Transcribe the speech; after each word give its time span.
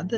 අද 0.00 0.12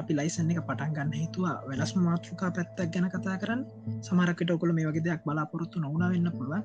අපි 0.00 0.12
ලයිසන් 0.18 0.50
එක 0.52 0.60
පටන් 0.68 0.92
ගන්න 0.96 1.14
හිතුවා 1.22 1.54
වෙනස් 1.68 1.92
මාතෘකා 2.06 2.50
පැත්තක් 2.56 2.92
ගැන 2.94 3.08
කතා 3.14 3.36
කරන්න. 3.42 3.62
සමරකට 4.06 4.50
ඔකොල 4.56 4.72
මේ 4.78 4.86
වගේ 4.88 5.04
දෙයක් 5.06 5.24
බලාපොරොත්තු 5.26 5.82
නොවන 5.84 6.04
වෙන්න 6.12 6.30
පුළුවන්. 6.36 6.62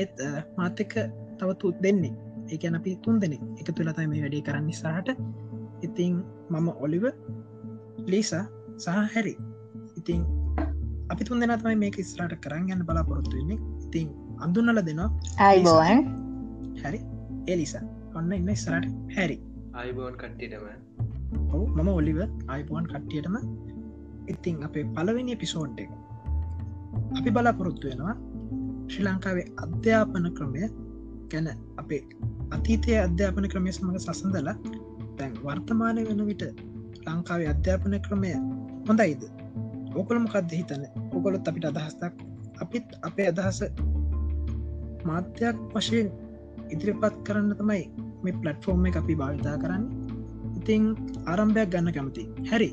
ඒත් 0.00 0.14
මාතක 0.58 0.94
තවතුත් 1.38 1.76
දෙන්නේ. 1.86 2.14
ඒකැන 2.52 2.78
අපි 2.78 2.96
තුන් 3.04 3.20
දෙනෙ 3.22 3.38
එක 3.60 3.68
තුළතයි 3.76 4.06
මේ 4.12 4.22
වැඩේ 4.24 4.46
කරන්න 4.48 4.66
නිසාහට 4.70 5.08
ඉතිං 5.82 6.14
මම 6.50 6.68
ඔලිව 6.84 7.04
ලීසා 8.06 8.44
සහ 8.78 8.88
හැරි. 9.14 9.34
ඉතිං 9.96 10.20
අපි 11.10 11.22
තුන් 11.24 11.40
දෙෙන 11.40 11.54
තමයි 11.60 11.76
මේක 11.84 11.98
ස්රාට 12.04 12.36
කරන්න 12.44 12.68
ගැන්න 12.68 12.86
බලාපොරොත්තු 12.88 13.34
වෙන්නේ. 13.38 13.58
ඉතිං 13.86 14.08
අඳුන්නල 14.38 14.80
දෙනවා 14.88 15.10
අයිබෝවන් 15.40 16.00
හැරි. 16.82 17.00
එලිසා 17.46 17.84
ඔන්න 18.14 18.32
ඉන්න 18.32 18.56
ස්රට 18.56 18.90
හැරි. 19.16 19.38
අයිබෝන් 19.74 20.16
කට්ටිටම 20.20 20.83
ඔවු 21.54 21.64
මම 21.76 21.90
ඔලිව 22.00 22.18
අයිපුවන් 22.48 22.86
කට්ටියටම 22.92 23.36
ඉතිං 24.28 24.56
අපේ 24.66 24.84
පලවෙනි 24.94 25.36
පිසෝඩ් 25.36 25.78
එක. 25.78 25.90
අපි 27.18 27.30
බලාපොරොත්තු 27.30 27.84
වෙනවා 27.90 28.16
ශ්‍රී 28.90 29.06
ලංකාවේ 29.06 29.46
අධ්‍යාපන 29.64 30.26
ක්‍රමය 30.38 30.68
ගැන. 31.30 31.48
අපේ 31.76 32.02
අතීතය 32.50 32.98
අධ්‍යාපන 33.06 33.48
ක්‍රමය 33.52 33.72
සමඟ 33.72 34.00
සසඳල 34.00 34.50
තැන් 35.18 35.32
වර්තමානය 35.44 36.02
වෙන 36.08 36.26
විට 36.30 36.44
ලංකාවේ 37.06 37.48
අධ්‍යාපන 37.54 37.96
ක්‍රමය 38.06 38.30
හොඳයිද? 38.88 39.22
ඕකොළම 39.96 40.26
කක්ද 40.32 40.52
හිතන 40.60 40.84
ඔකොලොත් 41.16 41.48
අපිට 41.48 41.66
අදහස්තක් 41.70 42.14
අපිත් 42.60 42.86
අපේ 43.02 43.28
අදහස 43.32 43.60
මාධ්‍යයක් 45.04 45.56
වශයෙන් 45.74 46.08
ඉදිරිපත් 46.70 47.16
කරන්න 47.26 47.54
තමයි 47.60 47.82
මේ 48.24 48.34
පලට්ෆෝර්ම් 48.40 48.86
එක 48.88 48.96
අපි 48.96 49.14
භාවිතා 49.20 49.56
කරන්න. 49.62 49.84
ඉතිං 50.64 50.84
ආරම්භයක් 51.26 51.70
ගන්න 51.70 51.92
කැමති. 51.92 52.24
හැරි. 52.46 52.70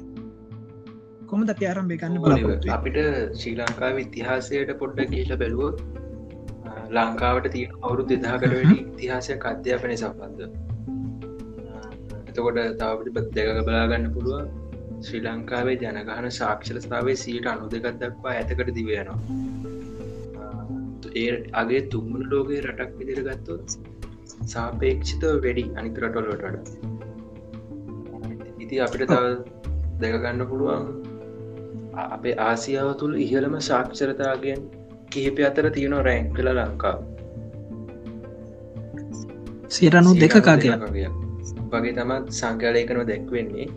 කොම 1.30 1.44
අපි 1.48 1.66
ආරම්භය 1.66 1.98
ගන්න 1.98 2.18
බල 2.22 2.72
අපිට 2.72 2.98
ශ්‍රී 3.40 3.56
ලංකාව 3.58 4.00
ඉතිහාසයට 4.00 4.72
පොඩ්ඩ 4.80 5.12
කියල 5.12 5.32
බැලුවොත් 5.36 5.78
ලංකාවට 6.92 7.48
තිය 7.50 7.66
අවුරු 7.78 8.04
දෙදාකට 8.06 8.48
වැඩි 8.50 8.78
ඉතිහාසයක් 8.82 9.48
අධ්‍යාපනය 9.52 9.96
සම්බන්ධ 9.96 10.44
එතකොට 12.24 12.60
තාවට 12.82 13.10
පත් 13.12 13.28
දෙක 13.38 13.62
බලාගන්න 13.62 14.10
පුළුව 14.12 14.44
ශ්‍රී 15.02 15.24
ලංකාවේ 15.26 15.78
ජනගහන 15.80 16.30
ශාක්ෂලස්ථාවේ 16.32 17.18
සීට 17.24 17.50
අනු 17.54 17.72
දෙකත් 17.76 18.04
දක්වා 18.04 18.36
ඇතකට 18.36 18.72
දිවයනවා 18.72 19.20
ඒ 21.18 21.32
අගේ 21.56 21.82
තුම්මන 21.90 22.24
ලෝකයේ 22.30 22.64
රටක් 22.66 22.96
විදිර 23.00 23.22
ගත්තොත් 23.26 23.78
සාපේක්ෂිත 24.48 25.30
වැඩි 25.42 25.70
වඩා 26.34 26.91
ඉති 28.72 28.80
අපිට 28.80 29.04
තව 29.06 29.24
දෙකගන්න 30.02 30.42
පුළුවන්. 30.48 30.84
අපේ 32.08 32.36
ආසියාව 32.42 32.90
තුළ 33.00 33.16
ඉහළම 33.18 33.56
ශාක්ෂරතාගෙන් 33.60 34.62
කිහිප 35.12 35.40
අතර 35.48 35.68
තියෙන 35.76 35.96
රැං 36.08 36.32
කළ 36.36 36.50
ලංකාව. 36.54 37.00
සිරනු 39.70 40.12
දෙක 40.16 40.36
කාගයක් 40.40 40.88
වගේ 41.74 41.94
තමත් 41.94 42.26
සංඛ්‍යාලයකන 42.40 43.04
දැක්වෙන්නේ. 43.12 43.68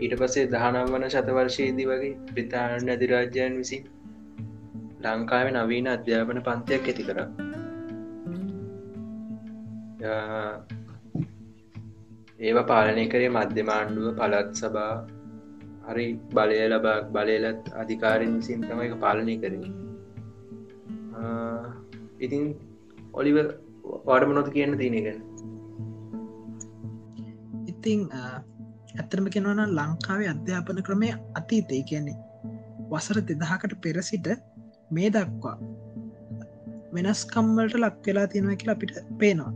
ඊට 0.00 0.14
පසේ 0.20 0.46
දහනම් 0.54 0.86
වන 0.94 1.04
ශතවර්ශයේදී 1.10 1.90
වගේ 1.90 2.14
බ්‍රතාාන 2.30 2.92
අධිරාජ්‍යයන් 2.96 3.54
විසින් 3.60 3.82
ලංකාව 5.04 5.46
නවීන 5.56 5.94
අධ්‍යාපන 5.96 6.44
පන්තියක් 6.46 6.86
ඇති 6.88 7.08
කර 7.08 7.18
ඒව 12.40 12.58
පාලනය 12.70 13.04
කරේ 13.12 13.30
මධ්‍යමාණ්ඩුව 13.36 14.06
පළත් 14.20 14.50
සබා 14.60 14.92
හරි 15.88 16.06
බලය 16.34 16.60
ලබා 16.72 16.98
බලයලත් 17.14 17.64
අධිකාරෙන් 17.82 18.32
විසින් 18.38 18.60
තම 18.68 18.80
එක 18.86 18.94
පාලනය 19.04 19.34
කරේ. 19.42 19.70
ඉතින් 22.24 22.44
ඔලිව 23.20 23.36
පාඩමනොත 24.06 24.48
කියන්න 24.56 24.78
තියනගෙන 24.80 25.18
ඉතිං 27.72 28.00
ඇත්තරම 28.18 29.26
කෙනවන 29.34 29.62
ලංකාවේ 29.78 30.30
අධ්‍යාපන 30.34 30.84
ක්‍රමය 30.88 31.10
අතීතය. 31.40 31.82
කියන්නේ 31.90 32.18
වසර 32.92 33.18
දෙදහකට 33.30 33.74
පෙරසිට 33.84 34.28
මේ 34.96 35.10
දක්වා 35.16 35.56
වෙනස්කම්වලට 36.94 37.82
ලක් 37.82 38.06
වෙලා 38.06 38.30
තියෙනවා 38.32 38.60
කියලා 38.60 38.78
අපිට 38.78 38.94
පේනවා. 39.20 39.52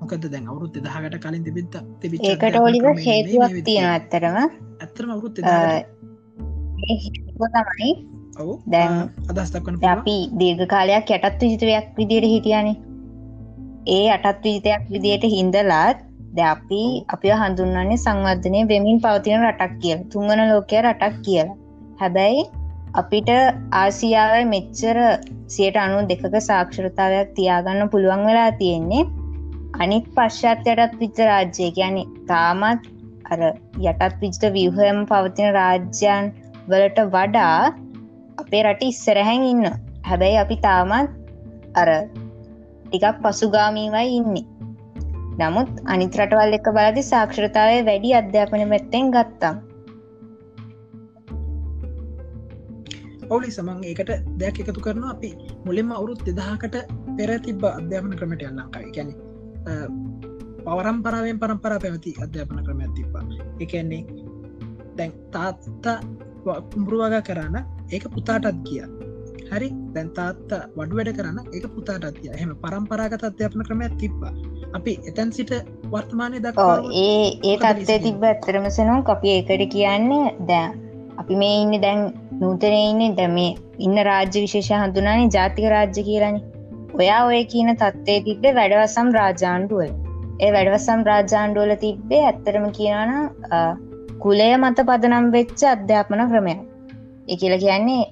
මොකද 0.00 0.24
දැන් 0.32 0.46
අවුරුත් 0.50 0.72
දෙදහකට 0.76 1.18
කලින් 1.24 1.44
තිබිත්ත 1.44 1.74
තිබි 2.00 2.16
ඒකට 2.24 2.56
ඔලිව 2.60 2.84
හේතුවක් 3.06 3.54
තියෙන 3.64 3.88
ඇත්තරම 3.88 4.36
ඇතරම 4.38 5.10
අවුරුත් 5.10 5.34
තමයි 5.38 5.84
ඔවු 8.40 8.60
දැන් 8.66 9.10
අදස්තක්වන 9.30 9.80
අපි 9.92 10.16
දීර්ඝ 10.40 10.66
කාලයක් 10.74 11.10
යටත් 11.16 11.40
විජිතවයක් 11.42 11.86
විදියට 11.98 12.28
හිටියනේ. 12.32 12.76
ඒ 13.88 14.10
අටත් 14.16 14.44
විජිතයක් 14.44 14.82
විදියට 14.92 15.24
හින්දලාත් 15.34 15.98
ද 16.36 16.38
අපි 16.46 16.82
අපිය 17.14 17.34
හඳුන්වන්නේ 17.42 18.02
සංවර්ධනය 18.04 18.60
වෙමින් 18.70 19.00
පවතින 19.04 19.44
රටක් 19.44 19.74
කියල. 19.82 19.98
තුන්වන 20.12 20.40
ලෝකය 20.50 20.82
රටක් 20.82 21.14
කියලා. 21.26 21.56
හැබැයි 22.00 22.44
අපිට 22.94 23.30
ආසියාව 23.82 24.34
මෙච්චර 24.54 24.98
සියට 25.46 25.76
අනු 25.84 26.06
දෙකක 26.10 26.34
සාක්ෂරතාවයක් 26.50 27.34
තියාගන්න 27.36 27.90
පුළුවන් 27.92 28.26
වෙලා 28.28 28.50
තියෙන්නේ 28.60 29.08
අනිත් 29.82 30.06
පශ්චාත්යටත් 30.16 30.94
විච 31.00 31.18
රාජ්‍යය. 31.30 31.70
ගැන 31.78 31.96
තාමත් 32.30 32.86
අර 33.32 33.40
යටත් 33.44 34.16
විජ්ට 34.22 34.44
විවහම 34.56 35.00
පවතින 35.10 35.50
රාජ්‍යයන් 35.58 36.32
වලට 36.70 37.04
වඩා 37.14 37.58
අපේ 38.42 38.62
රට 38.64 38.88
ඉස්සරහැන් 38.90 39.44
ඉන්න. 39.52 39.64
හැබැයි 40.08 40.40
අපි 40.44 40.56
තාමත් 40.66 41.12
අර 41.80 41.90
ටිකක් 42.84 43.22
පසුගාමීවයි 43.24 44.16
ඉන්නේ. 44.18 44.46
නමුත් 45.40 45.72
අනිත් 45.92 46.18
රටවල් 46.20 46.58
එක 46.58 46.68
බලදි 46.76 47.02
සාක්ෂරතාවය 47.12 47.78
වැඩි 47.88 48.14
අධ්‍යාපන 48.20 48.64
පැත්තෙන් 48.72 49.14
ගත්තා. 49.16 49.54
ඔවුලි 53.30 53.50
සමන් 53.56 53.80
ඒකට 53.90 54.12
දෙයක් 54.42 54.60
එකතු 54.64 54.82
කරන 54.84 55.08
අපි 55.14 55.30
මුලින්ම 55.66 55.96
අවුරුත් 55.98 56.20
දෙදහකට 56.28 56.76
පෙර 57.18 57.30
තිබ 57.46 57.64
අධ්‍යාපන 57.70 58.20
ක්‍රමට 58.20 58.46
යන්නකායි 58.50 58.94
ගැන 58.98 59.10
පවරම්පරාවෙන් 60.64 61.38
පරම්පරා 61.38 61.78
පැවති 61.78 62.14
අධ්‍යාපන 62.24 62.64
ක්‍රමයක් 62.66 62.92
තිබ්බා. 62.94 63.24
එකන්නේ 63.60 64.02
දැන් 64.96 65.12
තාත්තා 65.32 65.98
කුම්රුවග 66.70 67.16
කරන්න 67.22 67.56
ඒක 67.92 68.04
පුතාටත් 68.14 68.60
කිය 68.66 68.82
හරි? 69.50 69.68
දැන් 69.94 70.10
තාත්තා 70.10 70.62
වඩු 70.76 70.98
වැඩ 70.98 71.12
කරන්න 71.16 71.38
ඒක 71.54 71.66
පුතාටත් 71.74 72.20
කිය 72.20 72.32
එහෙම 72.32 72.54
පරම්පරාගත 72.64 73.24
අධ්‍යාපන 73.24 73.66
ක්‍රමයක් 73.68 73.96
තිබ්බා. 73.96 74.34
අපි 74.74 74.92
එතැන් 75.06 75.32
සිට 75.32 75.52
වර්තමානය 75.92 76.40
දක් 76.40 76.66
ඒ 76.96 77.24
ඒ 77.44 77.56
තත්ත්ය 77.58 77.96
තිබ්බ 78.04 78.24
ඇත්තරමසනම් 78.24 79.00
අපි 79.08 79.28
ඒකට 79.30 79.64
කියන්නේ 79.74 80.26
දැ 80.48 80.66
අපි 81.18 81.40
මේ 81.42 81.56
ඉන්න 81.62 81.80
දැන් 81.80 82.00
නූතනය 82.40 82.80
ඉන්න 82.82 83.16
දැ 83.16 83.28
මේ 83.28 83.50
ඉන්න 83.78 84.04
රාජ්‍ය 84.08 84.44
විශේෂ 84.44 84.70
හඳුනානේ 84.76 85.28
ජාතික 85.30 85.68
රාජ්‍ය 85.74 86.02
කියලනි 86.02 86.40
ඔයා 86.94 87.24
ඔය 87.26 87.44
කියන 87.44 87.70
තත්ත්ේ 87.76 88.20
තිබ්බේ 88.26 88.54
වැඩවසම් 88.54 89.08
රාජාණ්ඩුවල්. 89.18 89.90
ඒ 90.40 90.50
වැඩවසම් 90.52 91.00
රාජාණ්ඩුවල 91.10 91.72
තිබ්බේ 91.84 92.22
ඇත්තරම 92.24 92.66
කියනන 92.78 93.12
කුලය 94.22 94.48
මත 94.56 94.86
පදනම් 94.88 95.26
වෙච්ච 95.32 95.62
අධ්‍යාපන 95.72 96.22
ක්‍රමයක්. 96.30 96.60
ඒ 97.28 97.36
කියල 97.36 97.54
කියන්නේ 97.64 98.04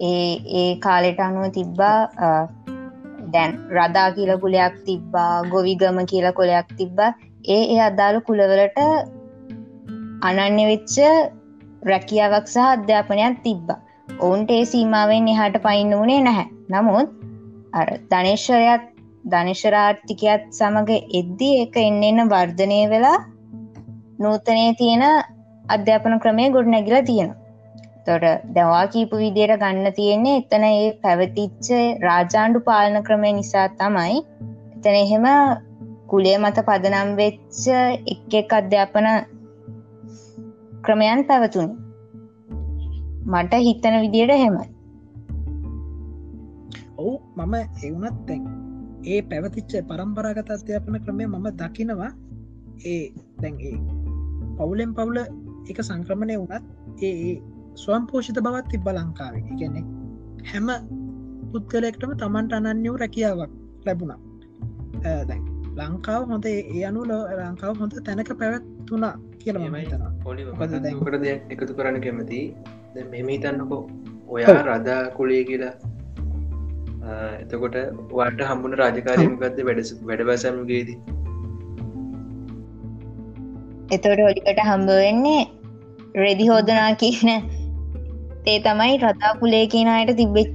ඒ 0.00 0.32
ඒ 0.60 0.70
කාලෙට 0.86 1.20
අනුව 1.20 1.46
තිබ්බා 1.58 1.98
දැන් 3.32 3.52
රදා 3.76 4.08
කියල 4.16 4.32
කුලයක් 4.44 4.74
තිබ්බා 4.88 5.32
ගොවිගම 5.52 6.00
කියල 6.12 6.26
කොලයක් 6.32 6.68
තිබ්බා. 6.80 7.10
ඒ 7.48 7.62
ඒ 7.74 7.80
අදාළ 7.88 8.18
කුලවලට 8.28 8.78
අනන්‍ය 10.28 10.64
වෙච්ච 10.72 10.96
රැකියාවක් 11.90 12.46
සහ 12.54 12.66
අධ්‍යාපනයක් 12.74 13.38
තිබ්බා. 13.46 13.80
ඔවුන්ට 14.20 14.50
ඒ 14.50 14.64
සීමාවෙන් 14.72 15.28
එහාට 15.28 15.56
පයින්න 15.66 15.96
වනේ 16.02 16.20
නැහැ. 16.20 16.46
නමුත් 16.72 17.08
අර 17.76 17.88
ධනේශ්වරයක් 18.10 18.84
ධනිශරාර්ථිකයත් 19.24 20.44
සමඟ 20.50 20.92
එද්දී 21.20 21.56
එක 21.62 21.74
එන්න 21.78 22.02
එන්න 22.02 22.22
වර්ධනය 22.26 22.78
වෙලා 22.90 23.16
නූතනය 24.18 24.66
තියෙන 24.74 25.04
අධ්‍යාපන 25.64 26.14
ක්‍රමය 26.22 26.46
ගොඩ 26.50 26.70
නැගිලා 26.72 27.02
තියෙන 27.02 27.30
තොට 28.06 28.26
දවා 28.54 28.84
කීපු 28.86 29.20
විදියට 29.22 29.54
ගන්න 29.62 29.88
තියෙන්නේ 29.92 30.36
එතන 30.36 30.66
ඒ 30.66 30.84
පැවතිච්ච 31.02 31.70
රාජාණ්ඩු 32.00 32.60
පාලන 32.60 32.98
ක්‍රමය 33.02 33.32
නිසා 33.32 33.66
තමයි. 33.80 34.20
එතන 34.76 34.96
එහෙම 34.96 35.26
කුලේ 36.06 36.36
මත 36.38 36.66
පදනම් 36.68 37.10
වෙච්ච 37.16 37.60
එක් 38.12 38.38
එක් 38.42 38.56
අධ්‍යාපන 38.60 39.08
ක්‍රමයන් 40.82 41.26
පැවතුන්. 41.30 41.68
මට 43.26 43.62
හිතන 43.66 44.00
විදියට 44.04 44.36
හෙමයි 44.36 44.75
ඔවු 46.98 47.12
මම 47.38 47.54
එවුනත් 47.86 48.18
තැන් 48.28 48.42
ඒ 49.12 49.20
පැවතිච්ච 49.30 49.72
පරම්පරාගත 49.90 50.50
අධ්‍යාපන 50.54 50.96
ක්‍රමය 51.04 51.24
මම 51.26 51.46
දකිනවා. 51.60 52.12
ඒ 52.92 53.02
දැන් 53.42 53.54
ඒ 53.68 53.76
පවුලෙන් 54.58 54.92
පවුල 54.98 55.18
එක 55.70 55.78
සංක්‍රමණය 55.88 56.36
වුණත් 56.42 56.64
ඒ 57.08 57.34
ස්වම් 57.82 58.04
පෝෂිත 58.10 58.38
බවත් 58.46 58.66
තිබ්බ 58.72 58.88
ලංකාවේ. 58.96 59.42
කියන්නේ 59.60 59.84
හැම 60.50 60.68
පුද්ගලෙක්ටම 61.52 62.12
තමන්ට 62.22 62.52
අනන්‍යව 62.58 62.96
රැකියාවක් 63.02 63.52
ලැබුණා. 63.86 64.20
දැන් 65.28 65.42
ලංකාව 65.80 66.22
හොඳ 66.30 66.46
ඒ 66.52 66.84
අනු 66.90 67.00
ලංකාව 67.10 67.74
හොඳ 67.82 67.94
තැනක 68.06 68.30
පැවැත්තුනා 68.42 69.14
කියල 69.42 69.58
මම 69.60 69.76
හිතනවා. 69.82 70.12
කට 71.00 71.20
දෙයක් 71.24 71.52
එකතු 71.52 71.72
කරන්න 71.78 72.00
කැමති 72.06 72.40
මෙම 73.12 73.28
හිතන්නකෝ. 73.34 73.82
ඔයා 74.34 74.58
රදා 74.68 75.02
කුලේ 75.18 75.42
කියලා 75.50 75.74
එතකොට 77.40 77.76
වාට 78.12 78.40
හම්බුණ 78.44 78.78
රාජකාරයමකක්ද 78.78 79.62
වැඩ 79.68 79.92
වැඩබසමගේදී 80.04 80.98
එතවට 83.88 84.20
හොලිකට 84.20 84.60
හම්බ 84.62 84.90
වෙන්නේ 85.00 85.42
රෙදි 86.16 86.46
හෝදනා 86.48 86.90
කියන 86.94 87.30
ඒ 88.46 88.58
තමයි 88.60 88.98
රතා 88.98 89.32
කුලේ 89.40 89.66
කියනයට 89.66 90.10
තිබෙච්ච. 90.16 90.50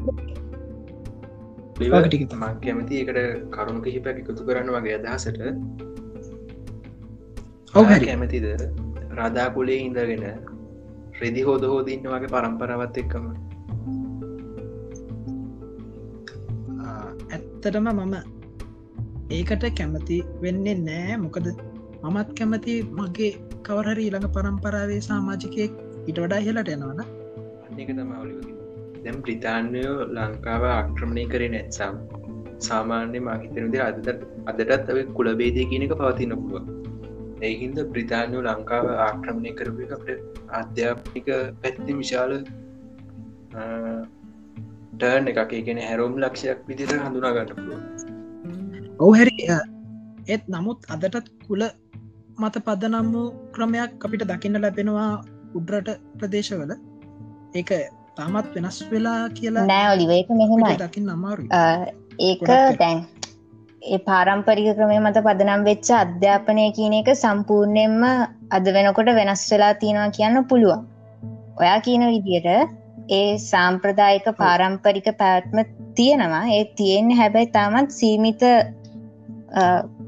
මක් 1.80 2.56
කැමති 2.62 3.00
එකට 3.04 3.20
කරුණු 3.50 3.82
කිහිපැක් 3.82 4.20
එකතු 4.20 4.48
කරන්න 4.48 4.72
වගේ 4.76 4.98
අදහසට. 5.00 5.40
ඔව 7.74 7.88
කැමතිද? 8.02 8.48
රදා 9.18 9.48
කුලේ 9.50 9.80
ඉඳගෙන 9.80 10.26
රෙදි 11.22 11.42
හෝද 11.42 11.64
හෝදන්න 11.66 12.08
වගේ 12.10 12.34
පරම්පරවත් 12.36 12.98
එක්කම 12.98 13.26
ඇත්තටම 17.64 17.88
මම 17.92 18.16
ඒකට 19.30 19.64
කැමති 19.78 20.16
වෙන්නේ 20.42 20.76
නෑ. 20.80 21.18
මොකද 21.18 21.48
මමත් 22.04 22.30
කැමති 22.38 22.74
මගේ 23.00 23.32
කවරහරි 23.64 24.04
ඊළඟ 24.06 24.28
පරම්පරාවේ 24.28 25.02
සාමාජිකයෙක් 25.02 25.74
ඉට 26.08 26.18
වඩා 26.18 26.40
හෙලට 26.40 26.72
එනවන 26.76 27.02
අක 27.02 27.12
තම 27.90 28.14
දැම් 29.04 29.20
ප්‍රිතාන්යෝ 29.22 29.94
ලංකාව 30.10 30.64
ආක්‍රමණය 30.70 31.26
කරේ 31.34 31.50
නැත්සම් 31.50 32.00
සාමාන්‍ය 32.60 33.20
මහිතනද 33.20 33.78
අදට 33.80 34.10
අදටත් 34.48 34.90
ඇ 34.94 35.06
කුලබේදය 35.14 35.68
කියන 35.72 35.86
එක 35.88 35.94
පවතින 36.00 36.34
පුළුව 36.40 36.66
ඒහින්ද 37.42 37.78
බ්‍රිතාන්යෝ 37.94 38.42
ලංකාව 38.48 38.88
ආක්‍රමණය 39.00 39.54
කරපු 39.54 39.92
අපට 39.92 40.10
අධ්‍යාපනික 40.54 41.30
පැත්ති 41.62 42.00
විශාල 42.02 42.34
ටර්න් 45.02 45.30
එකක්. 45.34 45.54
ගෙන 45.68 45.80
හැරෝම් 45.90 46.18
ලක්ෂයක් 46.24 46.60
විදිර 46.72 46.90
හඳුනා 47.06 47.32
ගන්න 47.36 47.56
පුළුව 47.60 47.80
ඔව 49.04 49.12
හැරි. 49.20 49.36
ඒත් 50.34 50.44
නමුත් 50.56 50.80
අදටත් 50.96 51.32
කුල 51.48 51.64
මත 52.42 52.56
පදනම් 52.68 53.08
වූ 53.16 53.30
ක්‍රමයක් 53.56 54.06
අපිට 54.08 54.24
දකින්න 54.32 54.62
ලැබෙනවා 54.66 55.10
උඩරට 55.58 55.90
ප්‍රදේශවල. 56.20 56.72
ඒක 57.60 57.72
තාමත් 58.18 58.54
වෙනස් 58.56 58.78
වෙලා 58.92 59.22
කියලා 59.38 59.66
නෑ 59.72 59.88
ඔලිවේක 59.96 60.30
මෙහෙමයි. 60.42 60.76
දකින්න 60.84 61.10
අමාරු 61.16 61.44
ඒක 62.28 62.46
දැන් 62.82 63.00
ඒ 63.94 64.00
පාරම්පරික 64.08 64.68
ක්‍රමය 64.78 64.98
මත 65.00 65.18
පදනම් 65.28 65.62
වෙච්ච 65.70 65.90
අධ්‍යාපනය 66.04 66.66
කියන 66.78 66.96
එක 67.00 67.10
සම්පූර්ණයෙන්ම 67.24 68.04
අද 68.58 68.66
වෙනකොට 68.78 69.10
වෙනස් 69.20 69.44
වෙලා 69.54 69.74
තියෙනවා 69.82 70.12
කියන්න 70.18 70.46
පුළුවන්. 70.52 70.82
ඔයා 71.62 71.80
කියන 71.86 72.04
විදියට 72.14 72.50
ඒ 73.12 73.32
සාම්ප්‍රදායික 73.42 74.28
පාරම්පරික 74.42 75.08
පැවැත්ම 75.22 75.58
තියෙනවා. 75.96 76.46
ඒ 76.58 76.66
තියෙන්නේ 76.78 77.18
හැබැයි 77.18 77.54
තාමත් 77.58 77.92
සීමිත 77.92 78.44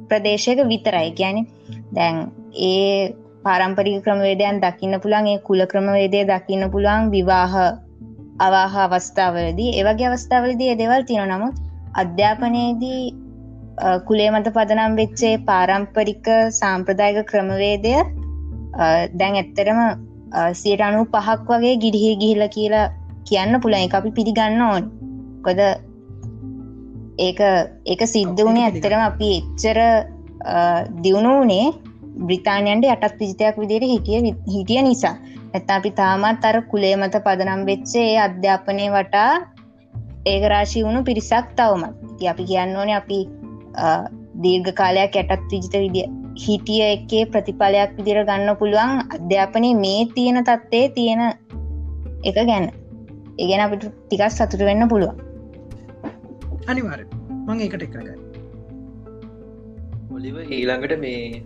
ප්‍රදේශයක 0.09 0.59
විතරයි. 0.71 1.09
ගැන 1.19 1.37
දැන් 1.95 2.15
ඒ 2.61 3.15
පාරම්පරික 3.45 4.03
ක්‍රමවේදයන් 4.05 4.61
දකින්න 4.61 5.01
පුළන් 5.03 5.27
ඒ 5.27 5.39
කුල 5.47 5.65
ක්‍රමවේදය 5.71 6.21
දකින්න 6.31 6.71
පුළුවන් 6.71 7.11
විවාහ 7.11 7.53
අවාහ 8.39 8.73
අවස්ථාවලදී. 8.85 9.75
ඒවගේ 9.79 10.07
අවස්ථාවලදී 10.09 10.77
දෙවල් 10.77 11.03
තියෙන 11.09 11.29
නමුත් 11.29 11.55
අධ්‍යාපනයේදී 11.95 13.03
කුලේ 14.07 14.29
මත 14.31 14.47
පදනම් 14.55 14.95
වෙච්චේ 14.95 15.35
පාරම්පරික 15.49 16.25
සාම්ප්‍රදායක 16.59 17.19
ක්‍රමවේදය 17.31 17.93
දැන් 19.19 19.35
ඇත්තරම 19.35 19.79
සියට 20.61 20.81
අනු 20.87 21.05
පහක් 21.13 21.47
වගේ 21.49 21.75
ගිඩිහි 21.83 22.11
ගිහිල 22.21 22.43
කියලා 22.55 22.85
කියන්න 23.29 23.61
පුළන් 23.63 23.95
අපි 23.99 24.11
පිළිගන්න 24.17 24.61
ඕන්. 24.69 24.83
කොද 25.45 25.59
ඒක 27.27 27.39
ඒක 27.91 28.01
සිද්ධ 28.13 28.41
වනේ 28.47 28.65
ඇත්තරම 28.67 29.03
අපි 29.09 29.29
එච්චර 29.39 29.79
දියුණු 31.03 31.33
වනේ 31.41 31.67
බ්‍රිතාන්යන්ට 32.27 32.89
යටත් 32.89 33.17
පිජිතයක් 33.19 33.55
විදියට 33.61 33.89
හිටිය 33.93 34.33
හිටිය 34.55 34.81
නිසා. 34.89 35.15
ඇත්ත 35.53 35.69
අපි 35.77 35.91
තාමත් 35.99 36.45
අර 36.49 36.57
කුලේ 36.71 36.95
මත 36.95 37.23
පදනම් 37.25 37.61
වෙච්චේ 37.69 38.09
අධ්‍යාපනය 38.25 38.89
වටා 38.95 39.31
ඒකරාශී 40.31 40.85
වුණු 40.87 41.03
පිරිසක් 41.09 41.55
තවමත්. 41.57 41.93
අපි 42.33 42.43
කියන්න 42.49 42.77
ඕනේ 42.79 42.99
අපි 43.01 43.19
දීර්ඝ 44.43 44.73
කාලයක් 44.81 45.15
යටත් 45.21 45.49
විජිත 45.51 45.75
විදිිය 45.85 46.22
හිටිය 46.41 46.81
එකේ 46.85 47.23
ප්‍රතිඵලයක් 47.25 47.91
විදිර 47.97 48.19
ගන්න 48.29 48.57
පුළුවන් 48.59 48.91
අධ්‍යාපනය 49.15 49.69
මේ 49.83 50.01
තියෙන 50.15 50.39
තත්ත්වය 50.41 50.81
තියෙන 50.95 51.21
එක 52.23 52.37
ගැන්න 52.49 52.67
ඒගෙන 53.37 53.63
අපිට 53.65 53.85
ටිකක් 53.85 54.23
සතුට 54.31 54.63
වෙන්න 54.69 54.89
පුළුවන්. 54.89 55.17
අනිවාර 56.67 57.01
මං 57.47 57.63
ඒකට 57.65 57.85
එකරග 57.87 58.09
ඔලිව 60.15 60.35
ඊළඟට 60.49 60.95
මේ 61.05 61.43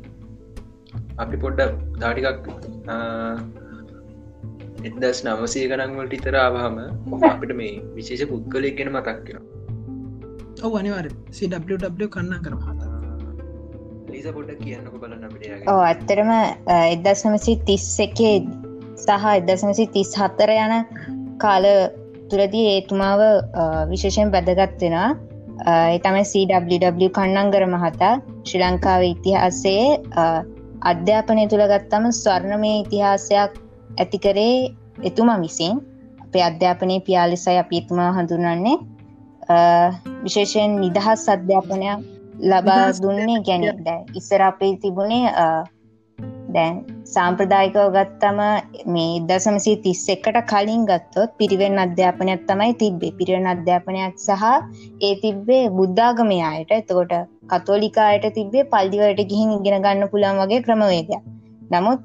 අපි 1.17 1.37
පොඩ්ඩ 1.43 1.77
දාටිකක් 2.01 2.47
එදස් 4.87 5.19
නමසය 5.25 5.63
ගනන්වලට 5.71 6.17
ඉතරාවහම 6.17 6.77
අපිට 7.31 7.53
මේ 7.61 7.73
විශේෂ 7.95 8.29
පුද්ගලය 8.33 8.71
ගෙන 8.79 8.93
මතක් 8.93 9.17
කියෙන 9.25 9.43
ඔව 10.63 10.79
අනිවාර 10.81 11.07
CW 11.37 12.07
කන්න 12.15 12.39
කරම 12.45 12.61
හතා 12.67 12.96
ලීස 14.17 14.27
පොඩ්ඩ 14.33 14.61
කියන්නක 14.61 14.95
බලන්න 14.95 15.25
අපිට 15.25 15.69
ඕ 15.69 15.79
ඇත්තරම 15.83 16.31
එදසමසි 16.75 17.53
තිස් 17.65 17.87
එකේ 17.99 18.35
සහ 18.97 19.25
එදසමසි 19.31 19.85
තිස් 19.95 20.11
හත්තර 20.17 20.53
යන 20.55 20.73
කාල 21.37 21.65
තුරදී 22.31 22.67
ඒතුමාව 22.69 23.21
විශේෂයෙන් 23.91 24.33
බැදගත්වෙනවා 24.33 25.09
එතම 25.89 26.17
CW 26.23 27.09
කන්නංගර 27.11 27.63
මහතා. 27.67 28.13
ශ්‍රී 28.43 28.63
ලංකාව 28.63 29.03
ඉතිහාසයේ 29.03 29.85
අධ්‍යාපනය 30.83 31.45
තුළ 31.47 31.65
ගත්තම 31.68 32.09
ස්වර්ණමය 32.13 32.73
ඉතිහාසයක් 32.80 33.53
ඇතිකරේ 33.97 34.51
එතුමා 35.03 35.39
විසින්. 35.39 35.81
අපේ 36.23 36.44
අධ්‍යාපනය 36.44 36.99
පියාලිසයි 37.01 37.57
අපි 37.57 37.81
එතුමා 37.81 38.11
හඳුනන්නේ 38.13 38.77
විශේෂයෙන් 40.23 40.80
නිදහස් 40.80 41.30
අධ්‍යාපනයක් 41.30 42.17
ලබා 42.44 42.83
දුන්නේ 42.97 43.41
ගැන 43.41 43.65
දැ 43.83 43.99
ඉස්සර 44.13 44.41
අපේ 44.41 44.73
තිබුණේ 44.77 45.31
දැන් 46.49 46.75
සාම්ප්‍රදායිකව 47.06 47.79
ගත්තම 47.95 48.39
මේ 48.87 49.13
දසමසි 49.29 49.73
තිස්ස 49.85 50.03
එකට 50.07 50.37
කලින් 50.51 50.83
ගත්තොත් 50.85 51.33
පිරිවෙන් 51.39 51.81
අධ්‍යාපනයක් 51.85 52.44
තමයි 52.49 52.75
තිබ්බේ 52.75 53.15
පිරිවෙන් 53.19 53.49
අධ්‍යාපනයක් 53.53 54.21
සහ 54.27 54.45
ඒ 55.01 55.13
තිබ්බේ 55.23 55.63
බුද්ධාගමය 55.71 56.39
අයට 56.44 56.71
එතකොට 56.71 57.15
කතෝලිකායට 57.47 58.29
තිබ්බේ 58.33 58.69
පල්දිවලට 58.73 59.27
ගිහින් 59.31 59.57
ඉගෙන 59.57 59.83
ගන්න 59.83 60.13
පුළන් 60.13 60.39
වගේ 60.44 60.61
ක්‍රමවේදයක් 60.61 61.27
නමුත් 61.71 62.01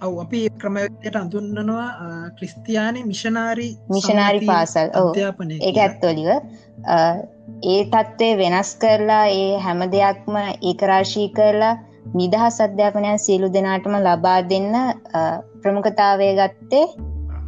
ඔව 0.00 0.16
අපි 0.20 0.40
ක්‍රමයට 0.58 1.16
අඳුන්නනවා 1.16 1.86
ක්‍රිස්තියානි 2.36 3.04
මිෂනාරි 3.04 3.68
මිෂනාරි 3.88 4.40
පාසල්. 4.44 4.88
අධ්‍යාපනය 4.94 5.56
ඒ 5.60 5.72
ඇත්තොලිව 5.78 6.28
ඒ 7.46 7.82
තත්ත්වය 7.86 8.30
වෙනස් 8.38 8.70
කරලා 8.76 9.26
ඒ 9.34 9.58
හැම 9.58 9.80
දෙයක්ම 9.92 10.34
ඒකරාශී 10.38 11.28
කරලා 11.30 11.74
නිදහස් 12.14 12.56
අධ්‍යාපනයන් 12.60 13.18
සියලු 13.18 13.48
දෙනාටම 13.52 13.94
ලබා 13.98 14.40
දෙන්න 14.50 14.74
ප්‍රමුඛතාවය 15.62 16.28
ගත්තේ 16.34 16.84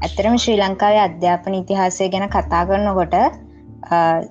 ඇතරම 0.00 0.36
ශ්‍රී 0.36 0.58
ලංකාවේ 0.58 1.02
අධ්‍යාපන 1.02 1.54
ඉතිහාසය 1.54 2.08
ගැන 2.08 2.26
කතා 2.28 2.62
කරනකොට 2.66 3.16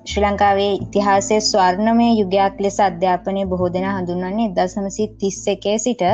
ශ්‍රී 0.04 0.24
ලංකාවේ 0.24 0.70
ඉතිහාසය 0.76 1.40
ස්වර්ණමය 1.42 2.08
යුගයක් 2.12 2.60
ලෙස 2.60 2.78
අධ්‍යාපනය 2.80 3.42
බොහෝ 3.46 3.70
දෙෙන 3.70 3.88
හඳුන්වන්නේ 3.88 4.48
එදා 4.50 4.68
සමසි 4.68 5.08
තිස්ස 5.18 5.42
එකේ 5.48 5.76
සිට 5.78 6.04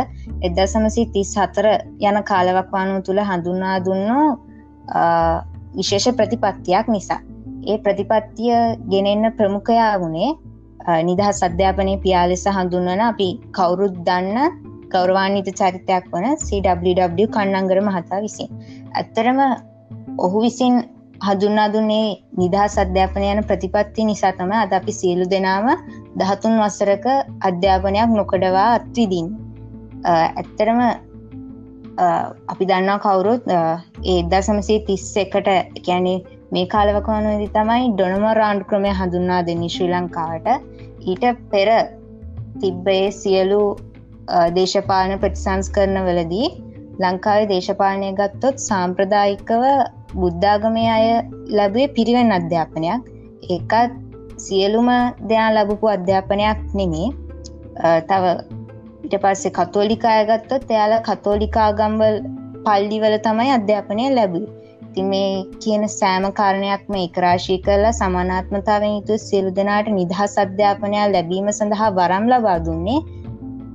එදා 0.43 0.67
සමසි 0.67 1.07
තිස් 1.15 1.31
හතර 1.37 1.69
යන 2.03 2.19
කාලවක්වානුව 2.25 2.99
තුළ 3.03 3.23
හඳුන්වා 3.25 3.77
දුන්නු 3.81 4.19
විශේෂ 5.77 6.11
ප්‍රතිපත්තියක් 6.13 6.89
නිසා. 6.89 7.21
ඒ 7.67 7.79
ප්‍රතිපත්තිය 7.85 8.55
ගෙනෙන්න 8.93 9.33
ප්‍රමුඛයා 9.39 9.95
වුණේ 10.03 10.31
නිදහස් 11.09 11.39
අධ්‍යාපනය 11.49 11.93
පියා 12.05 12.25
ලෙස 12.31 12.45
හඳුන්වන 12.57 13.03
අපි 13.11 13.29
කවුරුත් 13.59 13.95
දන්න 14.09 14.59
ගෞරවාන්විත 14.95 15.49
චරිතයක් 15.61 16.05
වන 16.13 16.27
CW 16.39 17.27
කන්නංගර 17.37 17.79
මහතා 17.89 18.21
විසින්. 18.25 18.51
ඇත්තරම 18.93 19.39
ඔහු 20.19 20.39
විසින් 20.45 20.75
හඳුන්නා 21.27 21.69
දුන්නේ 21.75 22.07
නිදහස් 22.37 22.77
අධ්‍යාපනය 22.85 23.27
යන 23.33 23.41
ප්‍රතිපත්ති 23.49 24.07
නිසා 24.11 24.33
තම 24.39 24.53
අද 24.57 24.73
අපි 24.79 24.93
සියලු 25.01 25.27
දෙනාම 25.31 25.67
දහතුන් 26.19 26.61
වස්සරක 26.63 27.07
අධ්‍යාපනයක් 27.49 28.11
නොකඩවා 28.19 28.69
අත්විදින්. 28.79 29.27
ඇත්තරම 30.11 30.81
අපි 32.53 32.65
දන්නවා 32.71 33.03
කවුරුත් 33.05 33.45
ඒදා 34.05 34.43
සමසේ 34.43 34.79
තිස්ස 34.87 35.17
එකට 35.17 35.49
ගැනේ 35.87 36.19
මේ 36.55 36.67
කාලවකවනදි 36.73 37.47
තමයි 37.57 37.87
ඩොනම 37.93 38.25
රාන්ඩ් 38.39 38.63
ක්‍රමය 38.71 38.91
හඳුන්නා 38.99 39.41
දෙන්නේ 39.49 39.73
ශ්‍රී 39.75 39.91
ලංකාවට. 39.93 40.49
ඊට 41.11 41.25
පෙර 41.53 41.69
තිබ්බේ 42.63 43.07
සියලු 43.21 43.63
දේශපාලන 44.59 45.15
ප්‍රතිසංස් 45.23 45.69
කරන 45.77 45.99
වලදී 46.09 46.49
ලංකාවේ 47.05 47.51
දේශපාලනය 47.53 48.11
ගත්තොත් 48.21 48.65
සාම්ප්‍රදායිකව 48.69 49.65
බුද්ධාගමය 50.21 50.85
අය 50.97 51.07
ලැබේ 51.59 51.89
පිරිවෙන් 51.97 52.31
අධ්‍යාපනයක්. 52.39 53.03
ඒකත් 53.55 54.01
සියලුම 54.47 54.89
දෙයා 55.31 55.51
ලැබපු 55.57 55.87
අධ්‍යාපනයක් 55.97 56.61
නෙමේ. 56.81 57.09
තව 58.11 58.25
ඉට 59.07 59.17
පස්සේ 59.23 59.57
කතෝලිකාය 59.59 60.27
ගත්තොත් 60.31 60.75
එයාල 60.75 60.95
කතෝලිකාගම්වල් 61.09 62.19
පල්ලිවල 62.67 63.17
තමයි 63.27 63.51
අධ්‍යාපනය 63.59 64.05
ලැබී 64.19 64.47
ති 64.95 65.03
මේ 65.03 65.31
කියන 65.59 65.85
සෑම 65.91 66.27
කාරණයක්ම 66.33 66.95
එකරාශී 66.99 67.59
කරලා 67.59 67.93
සමානාත්මතාවෙන් 67.93 68.93
යුතු 68.95 69.15
සියලු 69.19 69.51
දෙනාට 69.51 69.89
නිදහස් 69.93 70.35
අධ්‍යාපනයක් 70.39 71.07
ලැබීම 71.13 71.49
සඳහා 71.53 71.91
වරම් 71.91 72.27
ලබා 72.29 72.59
දුන්නේ 72.67 73.01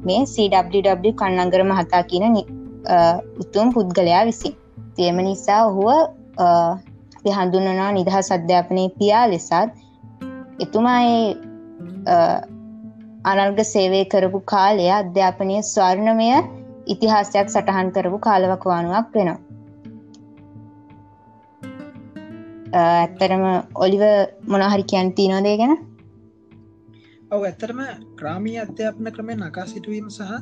මේ 0.05 0.21
CWW 0.25 1.11
කන්නංගර 1.13 1.63
මහතා 1.63 2.03
කියන 2.03 2.37
උතුම් 3.39 3.73
පුද්ගලයා 3.73 4.23
විසින්. 4.25 4.53
තියම 4.95 5.17
නිසා 5.21 5.59
ඔහුව 5.65 5.89
අපි 7.17 7.29
හඳුන්නනවා 7.29 7.91
නිදහස් 7.91 8.31
අධ්‍යාපනය 8.31 8.85
පියා 8.97 9.25
ලෙසත් 9.27 9.51
එතුමා 10.59 11.01
අනර්ග 13.25 13.59
සේවය 13.65 14.01
කරපු 14.05 14.39
කාලය 14.45 14.87
අධ්‍යාපනය 14.93 15.55
ස්වර්ණමය 15.65 16.29
ඉතිහාසයක් 16.87 17.47
සටහන් 17.47 17.89
කරපු 17.91 18.17
කාලවකවානුවක් 18.19 19.07
වෙනවා. 19.15 19.39
ඇත්තරම 22.73 23.43
ඔලිව 23.75 24.03
මොනහරි 24.45 24.83
කියන් 24.85 25.13
තිනෝදේ 25.13 25.57
ගැන? 25.57 25.73
ඔව 27.31 27.43
ඇත්තරම 27.43 27.79
ක්‍රාමී 28.15 28.57
අධ්‍යාපන 28.59 29.11
ක්‍රමය 29.11 29.35
නකා 29.35 29.65
සිටුවීම 29.65 30.09
සහ 30.09 30.33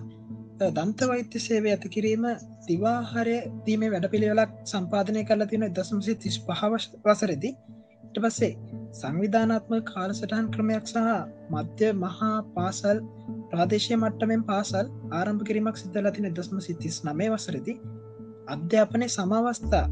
දන්ත 0.60 1.00
වෛත්‍ය 1.04 1.40
සේවය 1.40 1.70
ඇති 1.70 1.90
කිරීම 1.90 2.26
දිවාහරය 2.68 3.38
දීමේ 3.66 3.92
වැඩ 3.92 4.10
පිළිවෙලක් 4.10 4.52
සම්පාධනය 4.66 5.24
කරලා 5.24 5.48
තියෙන 5.48 5.74
දසම්සේ 5.74 6.16
තිස් 6.16 6.38
පහවශ 6.42 6.88
වසරදි 7.06 7.52
ට 8.04 8.24
පස්සේ 8.24 8.52
සංවිධානාත්ම 8.94 9.74
කාලසටහන් 9.84 10.50
ක්‍රමයක් 10.50 10.86
සහ 10.86 10.98
මධ්‍ය 11.52 11.92
මහා 11.96 12.34
පාසල් 12.56 13.00
ප්‍රාදේශය 13.52 13.94
මට්ටමෙන් 13.96 14.44
පාසල් 14.44 14.92
ආරම්භ 15.12 15.44
කිරීමක් 15.44 15.78
සිද්ධලා 15.78 16.12
තින 16.12 16.28
දස්ම 16.32 16.60
සිතිස් 16.60 16.98
නමේ 17.04 17.30
වසරදි 17.30 17.78
අධ්‍යාපනය 18.48 19.08
සමවස්ථා 19.10 19.86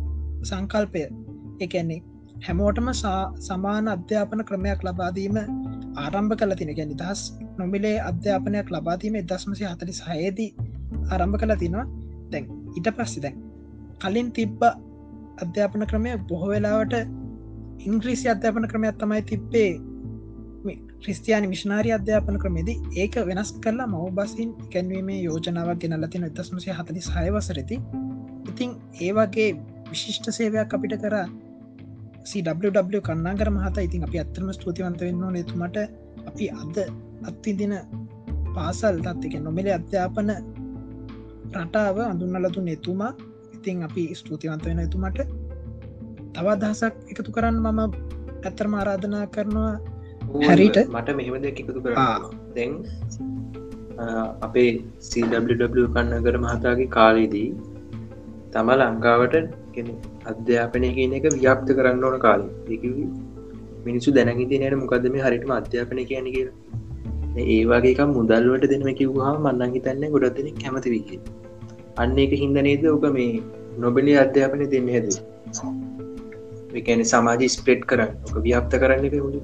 සංකල්පය 0.44 1.06
එකන්නේ 1.60 2.02
හැමෝටම 2.46 2.90
සමාන 3.42 3.88
අධ්‍යාපන 3.88 4.42
ක්‍රමයක් 4.44 4.82
ලබාදීම 4.84 5.38
ආරම්භ 5.98 6.36
කල 6.36 6.54
තින 6.54 6.72
ගැ 6.74 6.86
නිදහස් 6.86 7.22
නොමිලේ 7.58 7.98
අධ්‍යාපනයක් 8.02 8.68
ලබාදීම 8.70 9.16
දස්මසි 9.24 9.66
හතලි 9.66 9.94
සහයේදී 9.94 10.50
ආරම්භ 11.10 11.38
කල 11.42 11.54
තිනවා 11.56 11.86
දැන් 12.32 12.46
ඉට 12.76 12.90
පස්සි 12.98 13.20
දැන් 13.22 13.38
කලින් 14.02 14.30
තිබ්බ 14.32 14.62
අධ්‍යාපන 15.38 15.88
ක්‍රමය 15.88 16.12
බොහෝ 16.30 16.50
වෙලාවට 16.50 16.96
ඉංග්‍රීසි 17.86 18.28
අධ්‍යාපන 18.30 18.68
ක්‍රමයක් 18.68 18.98
තමයි 18.98 19.22
තිබ්බේ. 19.24 19.72
ක්‍රිස්තියානි 21.02 21.48
මිෂනාරි 21.48 21.90
අධ්‍යාපන 21.92 22.38
ක්‍රමේද 22.40 22.70
ඒක 22.96 23.16
වෙනස් 23.28 23.50
කරලා 23.64 23.88
මව 23.88 24.06
බසින් 24.18 24.52
කැන්වීමේ 24.74 25.18
යෝජනාවක් 25.20 25.82
ගෙනල්ල 25.82 26.08
තින 26.08 26.24
එතස්මසය 26.24 26.70
හතලි 26.72 27.02
සයවසරති 27.04 27.78
ඉතිං 28.50 28.72
ඒවගේ 29.00 29.50
විශිෂ්ට 29.90 30.30
සේවයක් 30.32 30.74
අපිට 30.74 30.96
කර 31.04 31.16
CW 32.26 33.00
කන්නාගර 33.02 33.50
මහත 33.50 33.78
ඉතින් 33.80 34.04
අපි 34.08 34.18
අත්තරම 34.20 34.50
ස්තුතිවන්ත 34.52 35.02
වෙන්න 35.02 35.24
නතුමට 35.36 35.78
අපි 36.30 36.46
අද 36.54 36.78
අත්තිදින 37.24 37.74
පාසල් 38.56 38.98
තත් 39.06 39.22
එක 39.28 39.36
නොමෙල 39.42 39.68
අධ්‍යාපන 39.78 40.30
රටාව 41.56 41.98
අඳුන්නලතු 42.04 42.62
නෙතුමා 42.62 43.14
ඉතින් 43.56 43.82
අපි 43.82 44.04
ස්තුතිවන්ත 44.14 44.66
වෙන 44.66 44.80
එතුමට. 44.80 45.20
තවත් 46.34 46.58
දහසක් 46.62 46.94
එකතු 47.12 47.30
කරන්න 47.32 47.58
මම 47.64 47.80
ඇත්තරම 48.46 48.74
ආරාධනා 48.74 49.26
කරනවා 49.28 49.74
හැරිට. 50.42 50.78
මට 50.88 51.16
මෙහෙම 51.18 51.38
දෙ 51.42 51.50
එකතු 51.52 51.80
කර 51.80 51.94
දැන් 52.56 52.74
අපේ 54.42 54.70
CW 55.02 55.86
කන්නගර 55.94 56.38
මහතාගේ 56.38 56.90
කාලයේදී 56.90 57.50
තම 58.54 58.70
ලංකාවට 58.78 59.36
අධ්‍යාපනය 60.26 60.90
කියන 60.98 61.16
එක 61.18 61.26
ව්‍යාප්ත 61.36 61.70
කරන්න 61.78 62.04
ඕන 62.04 62.18
කාලේ. 62.20 62.52
දෙකිව 62.68 62.94
මිනිසු 63.86 64.16
දැනගිතිනයට 64.18 64.78
මොකද 64.82 65.08
මේ 65.16 65.26
හරිටම 65.26 65.52
අධ්‍යාපනය 65.58 66.06
කියන 66.12 66.28
කිය 66.36 66.48
ඒවාගේක 67.46 68.02
මුදල්වට 68.12 68.70
දෙනම 68.72 68.90
කිව්හා 69.00 69.34
මන්නන් 69.36 69.76
හිතන්න 69.76 70.06
ගොඩක් 70.14 70.38
දෙන 70.38 70.48
කැමති 70.62 70.94
විකි 70.94 71.18
අන්න 71.98 72.18
එක 72.18 72.34
හින්ද 72.42 72.58
නේද 72.68 72.86
ඕක 72.86 73.06
මේ 73.18 73.32
නොබෙලි 73.80 74.16
අධ්‍යාපනය 74.18 74.68
දෙන්න 74.74 74.90
හැද 74.90 75.10
එකැන 76.74 77.04
සමාජී 77.06 77.50
ස්ප්‍රේට් 77.50 77.84
කරන්න. 77.90 78.12
ඕක 78.26 78.38
ව්‍යාප්ත 78.48 78.80
කරන්න 78.82 79.08
එක 79.10 79.18
හුලි 79.20 79.42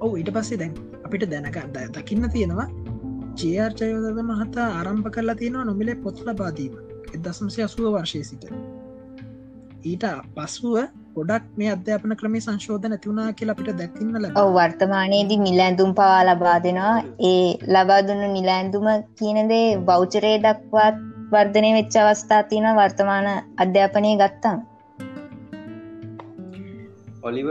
ඔවු 0.00 0.14
ඊට 0.16 0.32
පස්සේ 0.36 0.60
දැන් 0.62 0.74
අපිට 1.04 1.26
දැනකන්න 1.30 1.92
දකින්න 1.96 2.30
තියෙනවා 2.30 2.68
ජයාර්චයෝද 3.36 4.22
මහතා 4.24 4.68
ආරම්භ 4.72 5.10
කරලා 5.10 5.36
තියෙනවා 5.36 5.64
නොමිලේ 5.64 5.98
පොත්ල 6.04 6.32
බාදීම 6.34 6.74
එදසමසය 7.16 7.60
අසුව 7.62 7.92
වර්ශය 7.94 8.24
සිට. 8.24 8.44
ඊට 9.82 10.04
පසුව 10.34 10.74
ගොඩක් 11.14 11.46
මේ 11.58 11.70
අධ්‍යාපන 11.70 12.14
ක්‍රමේ 12.16 12.42
සංශෝධන 12.42 12.94
ඇතිවුණා 12.96 13.28
කියලා 13.32 13.54
අපිට 13.56 13.70
දැක්කින්න 13.78 14.18
ල 14.20 14.26
ඔව 14.36 14.50
වර්තමානයේදී 14.56 15.38
නිලැඳුම් 15.38 15.94
පවා 15.94 16.20
ලබා 16.24 16.58
දෙනවා. 16.66 16.96
ඒ 17.22 17.48
ලබාදුන්නු 17.74 18.28
නිලැන්දුම 18.32 18.86
කියනදේ 19.18 19.66
බෞචරය 19.88 20.34
දක්වාත් 20.44 21.00
වර්ධනය 21.32 21.70
වෙච්ච 21.74 21.96
අවස්ථා 22.02 22.42
තියෙන 22.44 22.76
වර්තමාන 22.76 23.28
අධ්‍යාපනය 23.58 24.12
ගත්තම්. 24.16 24.58
ඔලිව 27.22 27.48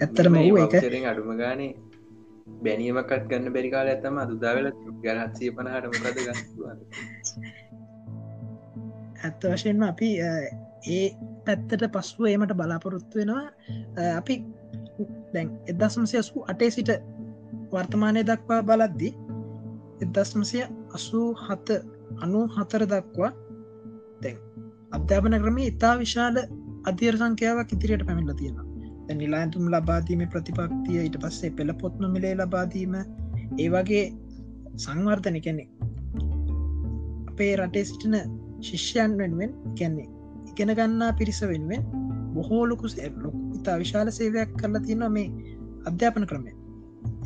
ඇත්තරම 0.00 0.36
අඩුම 1.06 1.30
ගානේ 1.36 1.72
බැනියමකත් 2.64 3.24
ගන්න 3.30 3.54
බැරිකාල 3.54 3.88
ඇතම 3.88 4.18
අදුදාවල 4.18 4.68
ගැරහත්සය 5.02 5.50
පනහට 5.56 5.86
මොකද 5.94 6.18
ගන්න 6.18 6.38
ඇත්ත 9.24 9.42
වශයෙන්ම 9.50 9.84
අපි 9.84 10.10
ඒ 10.86 11.06
පැත්තට 11.46 11.84
පස්සුව 11.92 12.26
ඒමට 12.26 12.52
බලාපොරොත්තු 12.52 13.18
වෙනවා. 13.18 13.44
අපි 14.16 14.34
දැන් 15.34 15.48
එදස්මසය 15.66 16.18
අසු 16.18 16.44
අටේ 16.48 16.70
සිට 16.70 16.90
වර්තමානය 17.72 18.22
දක්වා 18.22 18.60
බලද්දි 18.62 19.10
එදස්මසය 20.02 20.60
අසූ 20.94 21.26
හත 21.36 21.80
අනු 22.20 22.40
හතර 22.48 22.84
දක්වා 22.86 23.32
දැන් 24.22 24.38
අධ්‍යාපන 24.92 25.40
ක්‍රමේ 25.40 25.66
ඉතා 25.66 25.94
විශාල 25.98 26.36
අධීර 26.84 27.16
සංඛ්‍යාවක් 27.16 27.72
ඉදිරියට 27.72 28.06
පැමිල්ල 28.06 28.34
තියෙනවා. 28.34 28.66
නිලාඇතුම් 29.14 29.64
ලබාදීම 29.70 30.22
ප්‍රතිපක්තිය 30.28 31.00
ඊට 31.00 31.16
පස්සේ 31.18 31.50
පෙළ 31.50 31.72
පොත්න 31.80 32.04
මිලේ 32.10 32.34
ලබාදීම 32.34 32.94
ඒ 33.58 33.68
වගේ 33.68 34.04
සංවර්ධන 34.76 35.38
කැනෙ 35.40 35.64
අපේ 37.28 37.52
රටේ 37.56 37.84
සිටින 37.84 38.16
ශිෂ්‍යයන් 38.60 39.18
වෙනුවෙන් 39.18 39.52
කැන්නේ 39.78 40.13
ඉගෙන 40.54 40.74
ගන්නා 40.78 41.12
පිරිස 41.20 41.40
වෙනුවෙන් 41.42 41.82
බොහෝලොකු 42.34 42.90
ලොක් 43.24 43.36
ඉතා 43.58 43.76
විශාල 43.78 44.10
සේවයක් 44.10 44.52
කරලා 44.60 44.84
තියනවා 44.86 45.12
මේ 45.16 45.28
අධ්‍යාපන 45.86 46.26
ක්‍රමය. 46.26 46.52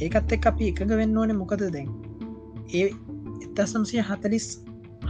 ඒකත් 0.00 0.32
එක් 0.32 0.47
අපි 0.52 0.70
එකඟ 0.73 0.94
වෙන්න 1.00 1.18
ඕන 1.18 1.37
මොකද 1.42 1.64
දැන්? 1.76 1.90
ඒ 2.75 2.88
එත්තසම්සිය 3.44 4.02
හතලිස් 4.02 4.47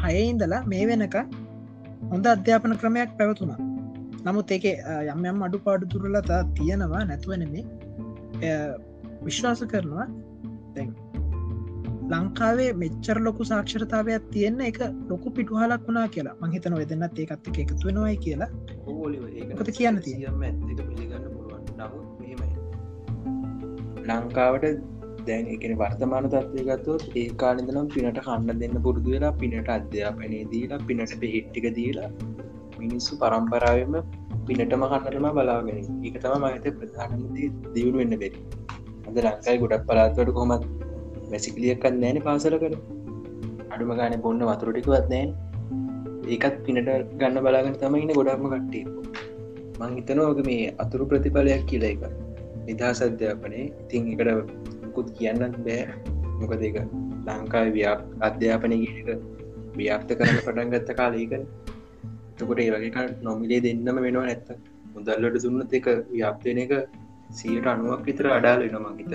හයඉඳලා 0.03 0.63
මේ 0.73 0.85
වෙනක 0.91 1.17
හොඳ 2.13 2.27
අධ්‍යාපන 2.27 2.75
ක්‍රමයක් 2.83 3.11
පැවතුනා 3.19 3.59
නමුත් 4.27 4.51
ඒක 4.51 4.65
යම් 5.13 5.25
යම් 5.31 5.43
අඩු 5.47 5.59
පාඩු 5.67 5.91
තුරලතා 5.93 6.41
තියෙනවා 6.57 7.03
නැතුවනෙමේ 7.05 7.65
විශ්වාස 9.27 9.63
කරනවා 9.73 10.07
දැන් 10.75 10.91
ලංකාවේ 12.13 12.69
මෙච්චර 12.83 13.17
ලොකු 13.27 13.45
සාක්ෂරතාවයක් 13.51 14.29
තියෙන්න 14.35 14.61
එක 14.69 14.79
ලොකු 15.11 15.33
පිටුහලක් 15.39 15.83
වුණා 15.89 16.07
කියලා. 16.15 16.37
මහිතන 16.43 16.77
වෙදන්නත් 16.81 17.19
ඒකත් 17.23 17.49
එක 17.51 17.59
එකතු 17.65 17.89
වෙනවයි 17.89 18.17
කියලා. 18.25 18.51
ොත 19.63 19.71
කියන්න 19.79 19.99
තිය 20.07 20.29
ලංකාවට 24.09 24.65
දැන් 25.27 25.51
එකන 25.55 25.75
වර්තමාන 25.83 26.31
තත්වය 26.35 26.65
ගත්තොත් 26.71 27.05
ඒ 27.23 27.27
කාලෙදනම් 27.43 27.91
පිනට 27.95 28.23
කන්න 28.27 28.63
දෙන්න 28.65 28.81
පුරුදු 28.87 29.15
වෙලා 29.17 29.35
පිනට 29.43 29.71
අධ්‍යාපනය 29.77 30.41
දීලා 30.55 30.81
පිනට 30.89 31.15
පෙහිට්ටික 31.25 31.69
දීලා 31.79 32.11
මිනිස්සු 32.79 33.21
පරම්පරාවම 33.23 33.95
පිනටම 34.49 34.89
කන්නටම 34.93 35.31
බලාගෙන 35.39 35.79
එක 36.09 36.19
තම 36.25 36.43
මහිත 36.47 36.69
ප්‍රධානමති 36.81 37.53
දියුණු 37.77 37.99
වෙන්න 38.03 38.21
බෙරි. 38.25 38.45
අද 39.09 39.25
ලංකායි 39.27 39.65
ගොඩක් 39.65 39.89
පලාත්වට 39.89 40.37
කොමත් 40.41 40.78
මැසිකලියක්කත් 41.31 41.95
නෑන 41.97 42.19
පාසල 42.23 42.57
කර 42.59 42.75
අඩුම 43.71 43.93
ගාන 43.99 44.17
බොන්න 44.21 44.45
වතුරටිකවත් 44.45 45.09
නෑන් 45.09 45.31
ඒකත් 46.29 46.57
පිනට 46.65 46.91
ගන්න 47.19 47.43
බලාගෙන 47.45 47.75
තමයින්න 47.75 48.13
ගොඩක්ම 48.13 48.47
කට්ටිය. 48.47 48.85
මං 49.79 49.97
හිතනෝක 49.99 50.41
මේ 50.49 50.63
අතුරු 50.79 51.05
ප්‍රතිඵලයක් 51.11 51.65
කියලා 51.71 51.93
එක 51.95 52.03
නිදහස් 52.67 53.01
අධ්‍යාපනය. 53.07 53.61
ඉතින් 53.83 54.13
එකට 54.13 54.55
කුත් 54.95 55.09
කියන්නත් 55.19 55.59
බෑ. 55.67 55.83
මොකද 56.41 56.63
එක 56.63 56.79
ලංකාව 57.27 57.69
ව්‍යාප 57.73 58.01
අධ්‍යාපනය 58.21 58.77
කියක 58.85 59.11
ව්‍යාප්ත 59.77 60.11
කරන්න 60.11 60.39
පටන් 60.39 60.73
ගත්ත 60.73 60.99
කාලයක 61.01 61.33
එතකොට 61.35 62.61
ඒ 62.61 62.71
වගේ 62.75 63.07
නොමිලේ 63.23 63.61
දෙන්නම 63.61 64.01
වෙනවා 64.05 64.27
නැත්ත 64.27 64.49
මුදල්ලට 64.95 65.43
දුන්නත් 65.45 65.73
එක 65.73 65.87
ව්‍යාප්තන 66.09 66.61
එක 66.65 66.73
සියට 67.33 67.67
අනුවක් 67.67 68.03
විතර 68.07 68.29
අඩාල 68.31 68.65
වෙනවා 68.65 68.95
හිත 68.99 69.15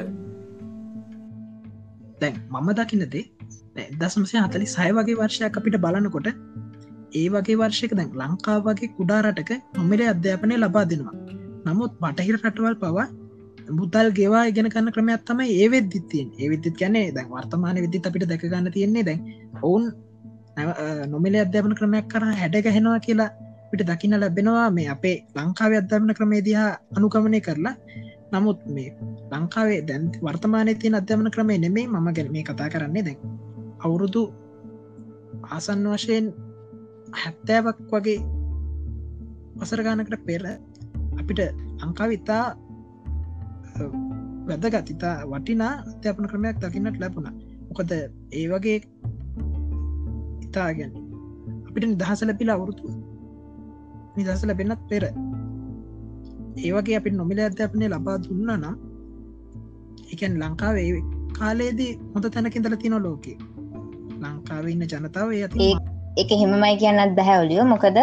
දැන් 2.24 2.36
මම 2.54 2.70
දකිනදේ 2.80 3.24
දසමසය 4.00 4.36
හතලි 4.40 4.68
සය 4.76 4.90
වගේ 4.98 5.18
වර්ෂයක් 5.22 5.58
අපිට 5.60 5.78
බලනකොට 5.86 6.30
ඒ 7.14 7.28
වගේ 7.30 7.58
වර්ෂයක 7.62 7.92
දැන් 8.00 8.10
ලංකා 8.22 8.58
වගේ 8.68 8.94
කුඩාරටක 8.98 9.52
නොමිලේ 9.78 10.08
අධ්‍යාපනය 10.14 10.56
ලබා 10.58 10.86
දෙනවා. 10.92 11.16
නමුත් 11.68 11.94
බටහිර 12.02 12.36
රටවල් 12.40 12.76
පවා 12.82 13.08
මුදල් 13.72 14.08
ගෙවා 14.20 14.44
ඉගෙන 14.52 14.70
කන්න 14.70 14.94
ක්‍රමයක් 14.96 15.22
තමයි 15.28 15.52
ඒ 15.60 15.68
වෙද්දිත්තියෙන් 15.74 16.30
ඒ 16.42 16.48
විද්දිත් 16.54 16.76
ගැනේ 16.82 17.08
දැන් 17.16 17.30
වර්තමාන 17.34 17.82
විදිත් 17.86 18.08
අපිට 18.10 18.28
දැකගන්න 18.32 18.74
තියෙන්නේ 18.76 19.06
දැන් 19.10 19.22
ඔවුන් 19.62 19.86
නොමිල 21.14 21.36
අධ්‍යාපන 21.38 21.76
ක්‍රමයක් 21.80 22.08
කර 22.14 22.24
හැඩගහෙනවා 22.42 23.00
කියලා 23.00 23.30
පිට 23.72 23.84
දකින්න 23.90 24.20
ලැබෙනවා. 24.20 24.70
මේ 24.72 24.88
අපේ 24.96 25.16
ලංකාව 25.38 25.72
අධ්‍යාපන 25.82 26.14
ක්‍රමේදහා 26.20 26.70
අනුකමනය 26.98 27.40
කරලා 27.42 27.76
නමුත් 28.34 28.60
මේ 28.76 28.90
ලංකාවේ 29.32 29.82
දැන් 29.88 30.04
වර්තමානය 30.26 30.74
තියන 30.76 30.96
අධ්‍යමන 30.96 31.30
ක්‍රමේ 31.36 31.58
නෙමේ 31.58 31.88
මම 31.88 32.08
ගැන 32.16 32.32
මේ 32.32 32.44
කතා 32.44 32.70
කරන්නේ 32.70 33.04
දැන්. 33.08 33.20
අවුරුදු 33.86 34.24
ආසන් 35.50 35.86
වශයෙන් 35.94 36.26
හැත්තෑවක් 37.14 37.80
වගේ 37.92 38.20
වසරගානකට 39.58 40.26
පෙර 40.28 40.44
අපිට 41.20 41.40
ලංකාව 41.82 42.12
ඉතා 42.12 42.46
වැදගත් 44.48 44.90
ඉතා 44.90 45.16
වටිනා 45.32 45.74
අධ්‍යාපන 45.84 46.30
ක්‍රමයක් 46.32 46.58
දකින්නට 46.62 47.00
ලැබුණ. 47.00 47.30
මොකද 47.68 47.92
ඒ 48.32 48.46
වගේ 48.52 48.80
ඉතාගැන 50.46 50.92
අපිට 51.68 51.86
නිදහස 51.92 52.22
ලැබිල 52.24 52.50
අවුරුතු 52.56 52.86
නිදහස 54.18 54.44
ලැබෙනත් 54.46 54.82
පෙර 54.90 55.04
ඒවගේ 56.58 56.98
අපි 57.00 57.10
නොමිල 57.12 57.40
අධ්‍යාපනය 57.48 57.88
ලබා 57.88 58.18
දුන්න 58.26 58.52
නම් 58.56 58.76
එකන් 60.14 60.34
ලංකාවේ 60.42 61.02
කාලයේදී 61.40 61.92
හොඳ 62.14 62.26
තැනකින්දල 62.36 62.76
තින 62.84 62.96
ලෝකේ. 63.08 63.38
ලංකාව 64.24 64.66
ඉන්න 64.74 64.86
ජනතාව 64.92 65.30
එක 66.22 66.32
හෙමමයි 66.42 66.76
කියන්නත් 66.82 67.16
බැහැවලියෝ 67.20 67.66
මොකද 67.66 68.00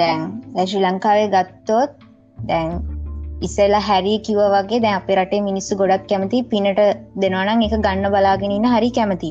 දැන් 0.00 0.20
ශ්‍රී 0.66 0.84
ලංකාවේ 0.86 1.28
ගත්තොත් 1.34 1.92
දැන් 2.50 2.70
ඉස්සෙල්ලා 3.46 3.82
හැරී 3.88 4.18
කිව 4.26 4.38
වගේ 4.54 4.80
දැ 4.84 4.94
අප 4.98 5.08
රටේ 5.16 5.42
මිනිස්සු 5.48 5.78
ගොඩක් 5.80 6.04
කැමති 6.10 6.42
පිනට 6.52 6.80
දෙනවනම් 7.22 7.64
එක 7.66 7.74
ගන්න 7.86 8.12
බලාගෙනන්න 8.14 8.68
හරි 8.74 8.90
කැමති. 8.98 9.30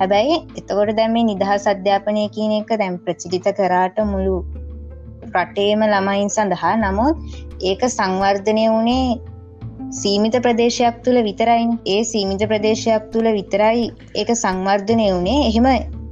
හැබැයි 0.00 0.34
එතකොට 0.58 0.92
දැම 0.98 1.12
මේ 1.16 1.28
නිදහස් 1.30 1.66
අධ්‍යාපනය 1.74 2.24
කියන 2.36 2.52
එක 2.58 2.72
දැම් 2.82 2.98
ප්‍රචිලිත 3.06 3.48
කරාට 3.58 3.98
මුළු 4.12 4.36
රටේම 5.34 5.82
ළමයින් 5.84 6.28
සඳහා. 6.28 6.74
නමුත් 6.76 7.16
ඒක 7.62 7.82
සංවර්ධනය 7.88 8.64
වනේ 8.68 9.18
සීමිත 9.90 10.36
ප්‍රදේශයක් 10.42 10.96
තුළ 11.04 11.20
විතරයින් 11.22 11.70
ඒ 11.86 12.00
සීමිත 12.04 12.42
ප්‍රදේශයක් 12.48 13.04
තුළ 13.12 13.28
විතරයි 13.32 13.86
ඒක 14.14 14.30
සංවර්ධනය 14.36 15.06
වනේ 15.12 15.40
එහෙම 15.46 15.68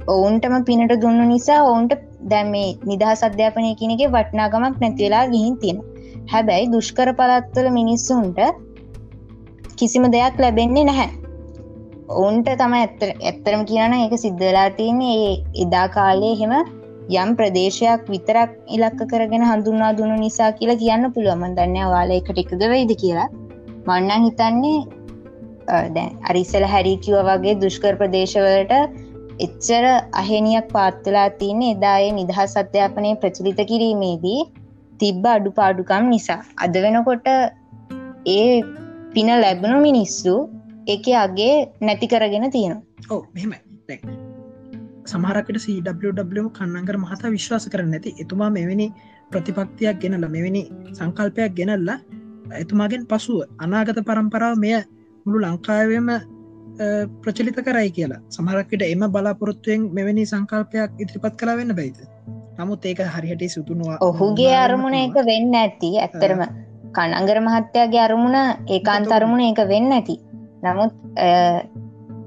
ඔවුන්ටම 0.07 0.55
පිනට 0.63 0.93
දුන්න 1.01 1.21
නිසා 1.27 1.59
ඔවුන්ට 1.63 1.93
දැම් 2.31 2.49
මේ 2.51 2.69
නිදහස් 2.85 3.21
අධ්‍යාපනය 3.23 3.75
කියනගේ 3.75 4.07
වටනාගමක් 4.07 4.81
නැතිවෙලා 4.81 5.25
ගිහින් 5.27 5.55
තියෙන 5.57 5.79
හැබැයි 6.31 6.71
දුෂ්කර 6.71 7.09
පළත්වල 7.19 7.69
මිනිස්සුන්ට 7.71 8.39
කිසිම 9.77 10.05
දෙයක් 10.11 10.39
ලැබෙන්නේ 10.39 10.83
නැහැ. 10.83 11.09
ඔවුන්ට 12.09 12.49
තම 12.59 12.73
ඇත්තර 12.77 13.09
ඇත්තරම 13.11 13.63
කියන 13.65 13.93
එක 13.93 14.13
සිද්ධලා 14.17 14.69
තියන්නේ. 14.69 15.15
ඒ 15.25 15.63
එදා 15.63 15.87
කාලේ 15.89 16.33
හෙම 16.41 16.53
යම් 17.15 17.29
ප්‍රදේශයක් 17.39 18.09
විතරක් 18.13 18.53
ඉලක්ක 18.75 19.01
කරගෙන 19.11 19.43
හඳුන්වා 19.49 19.91
දුන්නු 19.97 20.15
නිසා 20.19 20.51
කියලා 20.51 20.81
කියන්න 20.83 21.11
පුළුවමන් 21.15 21.57
දන්න 21.57 21.91
වාල 21.93 22.11
එකට 22.11 22.39
එකද 22.43 22.63
වෙයිද 22.73 22.93
කියලා. 23.03 23.27
මන්නන් 23.87 24.25
හිතන්නේ 24.27 24.79
දැන් 25.95 26.11
අරිස්සල 26.29 26.65
හැරිකිව 26.73 27.15
වගේ 27.29 27.55
දුෂ්කර 27.63 27.95
ප්‍රදේශවලට 28.01 28.73
එච්චර 29.39 29.87
අහෙනියක් 30.21 30.67
පාත්තුලා 30.75 31.29
තියන්නේ 31.39 31.73
එදායේ 31.77 32.11
නිදහස් 32.19 32.57
අධ්‍යාපනය 32.63 33.15
ප්‍රචලිත 33.23 33.63
කිරීමේදී 33.71 34.41
තිබ්බ 34.99 35.25
අඩු 35.35 35.55
පාඩුකම් 35.59 36.13
නිසා. 36.15 36.41
අද 36.57 36.77
වෙනකොට 36.85 37.27
ඒ 38.37 38.53
පින 39.15 39.29
ලැබුණු 39.43 39.81
මිනිස්සු 39.89 40.37
එක 40.87 41.05
අගේ 41.25 41.53
නැති 41.81 42.07
කරගෙන 42.07 42.51
තියෙනවා. 42.51 42.83
ඕ 43.11 43.21
මෙහෙම 43.33 43.53
සමහරකට 45.07 45.59
සW 45.59 46.45
කන්නංගර 46.51 46.97
මහතා 46.97 47.31
විශ්වාස 47.31 47.67
කරන්න 47.69 47.97
ඇති 47.97 48.15
එතුමා 48.19 48.49
මෙවැනි 48.51 48.87
ප්‍රතිපක්තියක් 49.31 49.99
ගෙනල 50.03 50.25
මෙවැනි 50.29 50.63
සංකල්පයක් 50.93 51.53
ගෙනල්ලා 51.53 51.97
එතුමාගෙන් 52.55 53.05
පසුව 53.05 53.39
අනාගත 53.59 53.99
පරම්පරාව 54.03 54.55
මෙය 54.57 54.75
මුළු 55.25 55.39
ලංකාවම 55.45 56.09
ප්‍රචලිත 57.21 57.57
කරයි 57.59 57.89
කියලා. 57.91 58.21
සමහරක්කට 58.29 58.83
එම 58.85 59.03
බලාපොරොත්තුවෙන් 59.07 59.89
මෙවැනි 59.93 60.25
සංකල්පයක් 60.25 60.91
ඉදිරිපත් 60.99 61.35
කලා 61.35 61.55
වෙන්න 61.55 61.73
බයිත 61.73 61.99
නමුත් 62.57 62.85
ඒක 62.85 63.01
හරිහට 63.07 63.43
සුතුනවා 63.49 63.97
ඔහුගේ 64.01 64.53
අරමුණ 64.57 64.95
එක 64.95 65.17
වෙන්න 65.25 65.55
ඇති 65.55 65.89
ඇත්තරම 65.97 66.41
කණංගර 66.95 67.39
මහත්තයාගේ 67.41 68.03
අරමුණ 68.03 68.37
ඒකාන්ත 68.67 69.11
අරමුණ 69.11 69.43
ඒක 69.47 69.61
වෙන්න 69.73 69.91
ඇති 69.91 70.15
නමුත් 70.63 70.93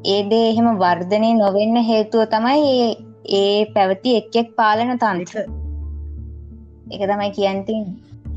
ඒදේ 0.04 0.44
එහෙම 0.50 0.68
වර්ධනය 0.78 1.30
නොවෙන්න 1.34 1.76
හේතුව 1.82 2.22
තමයි 2.24 2.76
ඒ 3.30 3.64
පැවති 3.74 4.16
එක්ෙක් 4.16 4.48
පාලන 4.56 4.92
තන්ත්‍ර. 4.98 5.38
එක 6.90 7.02
තමයි 7.10 7.30
කියන්තින් 7.30 7.82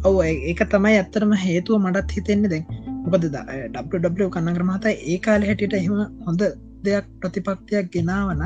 ඔව 0.03 0.17
ඒක 0.23 0.61
තමයි 0.69 0.97
ඇත්තරම 0.97 1.33
හේතුව 1.45 1.79
මටත් 1.79 2.11
හිතෙන්නේ 2.11 2.49
දැන්. 2.49 2.65
මොකද 3.03 3.25
ඩ 3.25 4.29
කන්නගර 4.31 4.63
මහතා 4.63 4.93
ඒ 5.05 5.17
කාල 5.17 5.41
හැටියට 5.41 5.73
එහෙම 5.73 5.99
හොඳ 6.27 6.43
දෙයක් 6.83 7.05
ප්‍රතිපක්තියක් 7.21 7.91
ගෙනාවන 7.91 8.43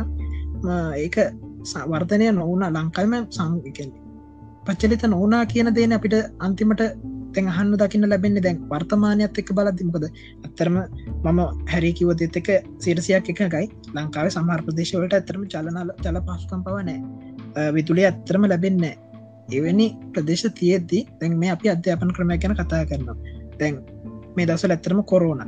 ඒක 0.97 1.17
වර්ධනය 1.91 2.27
නොවන 2.31 2.63
ලංකායිම 2.69 3.15
සංකෙන් 3.29 3.91
පච්චලිත 4.65 5.03
නොවනා 5.05 5.43
කියන 5.45 5.69
දේන 5.73 5.91
අපිට 5.91 6.15
අන්තිමට 6.39 6.83
තැන් 7.33 7.49
අහන්න 7.49 7.73
දකින්න 7.75 8.09
ලැබෙන්නේ 8.09 8.43
දැන් 8.43 8.59
වර්තමානයත් 8.69 9.41
එක්ක 9.41 9.51
බලදිමකද 9.53 10.05
ඇත්තරම 10.05 10.77
මම 11.25 11.41
හැරිකිව 11.71 12.13
දෙත් 12.15 12.37
එක 12.37 12.49
සිරසියක් 12.79 13.33
එකකයි 13.33 13.65
ලංකාව 13.95 14.29
සමහර 14.29 14.63
ප්‍රදේශවලට 14.67 15.17
ඇතරම 15.19 15.43
චලනල 15.47 15.91
චල 15.97 16.21
පහසුකම් 16.27 16.63
පවනෑ 16.63 17.71
විතුලේ 17.71 18.05
ඇත්තරම 18.05 18.45
ලැබෙන්නේ 18.45 18.95
එවැනි 19.51 19.87
ප්‍රදේශ 20.13 20.45
තියෙද්දී 20.53 21.03
දැන් 21.19 21.37
මේ 21.37 21.51
අපි 21.51 21.69
අධ්‍යාපන 21.69 22.13
ක්‍රමය 22.13 22.37
ගැන 22.37 22.55
කතා 22.55 22.83
කරනවා. 22.85 23.17
දැන් 23.59 23.75
මේ 24.35 24.45
දසල 24.45 24.71
ඇත්තරම 24.71 25.03
කොරෝන. 25.03 25.41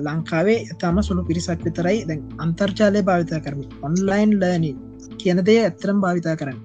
ලංකාවේ 0.00 0.58
තම 0.78 0.98
සුළු 1.02 1.24
පිරිසක් 1.24 1.64
විතරයි 1.64 1.98
දැන් 2.08 2.22
අන්තර්ජාලය 2.38 3.02
භාවිතා 3.02 3.40
කරම 3.40 3.60
ඔන්ලයින් 3.82 4.32
ලර්නින් 4.40 4.78
කියන 5.18 5.44
දේ 5.44 5.60
ඇත්තරම් 5.62 6.00
භාවිතා 6.00 6.36
කරන්න. 6.36 6.60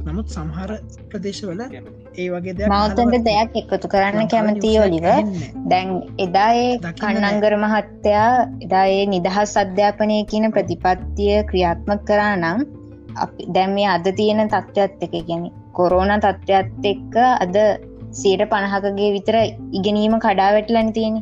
නමුත් 0.00 0.34
සමහර 0.34 0.70
ප්‍රදේශවල 1.10 1.60
ඒ 1.62 2.26
වගේ 2.32 2.68
මවතන්ට 2.68 3.26
දෙයක් 3.28 3.56
එකතු 3.62 3.90
කරන්න 3.92 4.30
කැමති 4.32 4.72
ඔලිව. 4.78 5.06
දැන් 5.70 5.90
එදාඒ 6.18 6.68
කන්නංගර 7.00 7.56
මහත්තයා 7.64 8.30
එදාඒ 8.66 9.02
නිදහස් 9.14 9.54
අධ්‍යාපනය 9.62 10.18
කියන 10.30 10.46
ප්‍රතිපත්තිය 10.56 11.36
ක්‍රියාත්මක 11.50 12.02
කරා 12.10 12.32
නම් 12.36 12.64
අපි 13.16 13.48
දැම් 13.50 13.76
මේ 13.76 13.88
අද 13.88 14.08
තියෙන 14.14 14.42
තත්ත්වත් 14.46 15.06
එක 15.08 15.14
ගැන 15.28 15.44
කොරෝන 15.72 16.12
තත්ත්වත් 16.16 16.90
එක්ක 16.92 17.14
අද 17.36 17.56
සේට 18.14 18.44
පණහකගේ 18.50 19.12
විතර 19.16 19.36
ඉගෙනීම 19.72 20.16
කඩා 20.18 20.50
වැටලන 20.56 20.92
තියෙන 20.92 21.16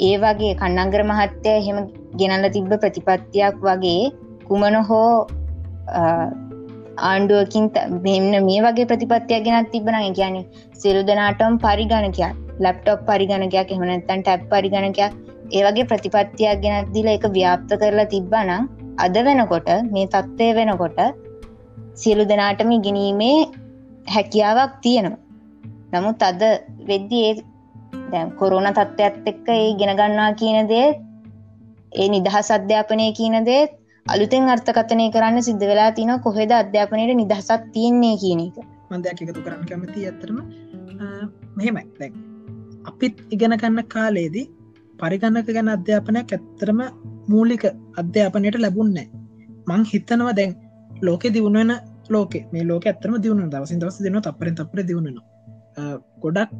ඒ 0.00 0.16
වගේ 0.18 0.54
කන්නංගර 0.56 1.02
මහත්තය 1.04 1.52
එහෙම 1.52 1.78
ගෙනල්ල 2.16 2.48
තිබ්බ 2.50 2.72
ප්‍රතිපත්තියක් 2.76 3.62
වගේ 3.62 4.02
කුමන 4.48 4.76
හෝ 4.88 5.10
ආණ්ඩුවකින් 6.98 7.64
මෙන්න 8.04 8.46
මේ 8.46 8.60
වගේ 8.62 8.88
ප්‍රතිපත්තියක් 8.90 9.44
ගෙනත් 9.46 9.70
තිබන 9.72 9.96
කියන 10.14 10.36
සිරු 10.74 11.02
දෙනාටම් 11.02 11.58
පරිගණකයක්. 11.58 12.34
ලැප්ටොප් 12.60 13.00
පරිගණකයක් 13.08 13.72
එහමනත්තන් 13.74 14.22
ටැප් 14.22 14.42
පරිගණකයක් 14.50 15.12
ඒ 15.52 15.62
වගේ 15.66 15.88
ප්‍රතිපත්තියක් 15.90 16.62
ගෙනත් 16.64 16.92
දිල 16.94 17.08
එක 17.08 17.26
ව්‍යාප්ත 17.36 17.70
කරලා 17.82 18.10
තිබ්බනම් 18.14 18.64
අද 18.98 19.16
වෙනකොට 19.26 19.68
මේ 19.92 20.06
තත්ත්වය 20.06 20.48
වෙනකොට 20.58 20.98
සියලු 21.94 22.24
දෙනාටම 22.24 22.70
ඉගෙනීමේ 22.70 23.38
හැකියාවක් 24.06 24.72
තියෙනවා. 24.82 25.22
නමුත් 25.92 26.22
අද 26.22 26.42
වෙද්දි 26.90 27.18
ඒ 27.28 27.34
දැන් 28.12 28.30
කොරුණ 28.40 28.70
තත්ත්වත් 28.70 29.26
එක්ක 29.32 29.48
ඒ 29.54 29.68
ගෙනගන්නා 29.80 30.30
කියන 30.40 30.68
දේ 30.72 30.86
ඒ 31.92 32.08
නිදහස් 32.08 32.48
අධ්‍යාපනය 32.50 33.06
කියන 33.18 33.36
දේත් 33.50 33.72
අලුතෙන් 34.12 34.48
අර්ථකතනය 34.54 35.04
කරන්න 35.14 35.42
සිද්ධ 35.46 35.64
වෙලා 35.70 35.90
තින 35.96 36.10
කොහෙද 36.26 36.50
අධ්‍යාපනයට 36.58 37.12
නිදහසක් 37.20 37.62
තියෙන්නේ 37.74 38.14
කියන 38.22 38.40
එක. 38.44 38.58
මන්දයක් 38.90 39.22
එකතු 39.22 39.40
කරන්න 39.46 39.64
කැමති 39.70 40.06
ඇතරම 40.08 40.38
මෙහෙමයි. 41.58 41.84
දැන් 41.98 42.12
අපිත් 42.90 43.16
ඉගෙන 43.34 43.54
ගන්න 43.62 43.88
කාලේදී 43.94 44.46
පරිගන්නක 45.00 45.48
ගැන 45.56 45.70
අධ්‍යාපනයක් 45.76 46.34
ඇත්තරම 46.36 46.80
මූලික 47.32 47.64
අධ්‍යාපනයට 48.02 48.58
ලැබුන්නෑ 48.64 49.08
මං 49.68 49.82
හිතනවා 49.92 50.36
දැන් 50.38 50.54
ලෝකෙ 51.06 51.34
දියුණුවෙන 51.34 51.74
ලෝකෙ. 52.14 52.40
මේ 52.52 52.64
ලෝක 52.70 52.86
ඇත්තරම 52.86 53.18
දියුණු 53.24 53.50
දවසින් 53.54 53.82
දවස 53.82 54.00
දෙන 54.06 54.22
අපර 54.32 54.52
අපර 54.66 54.80
දියුණන 54.90 55.18
ගොඩක් 56.22 56.54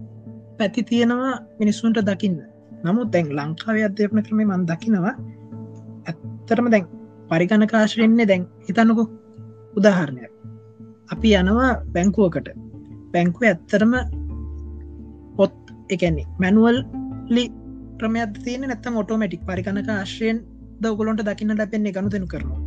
පැති 0.59 0.87
තියෙනවා 0.91 1.35
මිනිස්සුන්ට 1.63 2.03
දකින්න. 2.11 2.39
නමුත් 2.85 3.09
දැන් 3.15 3.33
ලංකාව 3.39 3.83
අධ්‍යාපන 3.91 4.25
ක්‍රම 4.27 4.45
මන් 4.49 4.69
දකිනවා 4.73 5.17
ඇත්තරම 6.11 6.69
දැන් 6.75 6.96
පරිගණකාශයෙන්නේ 7.31 8.29
දැන් 8.31 8.45
හිතන්නකු 8.67 9.05
උදාහරණයක්. 9.77 10.33
අපි 11.13 11.31
යනවා 11.41 11.73
බැංකුවකට. 11.95 12.49
බැංකුව 13.13 13.49
ඇත්තරම 13.51 13.95
පොත් 15.37 15.57
එකන්නේ 15.91 16.27
මැනුවල් 16.43 16.79
ලි 17.35 17.45
ක්‍රමයක් 17.99 18.39
තියන 18.45 18.69
නැත්තම 18.71 19.01
ඔටෝමටික් 19.03 19.43
පරිගණක 19.49 19.91
ආශ්‍රයෙන් 19.91 20.39
දවගලොන්ට 20.83 21.27
දකින්න 21.29 21.59
ලැපෙන්නේ 21.61 21.97
ගනුතෙනු 21.97 22.27
කරනවා? 22.27 22.61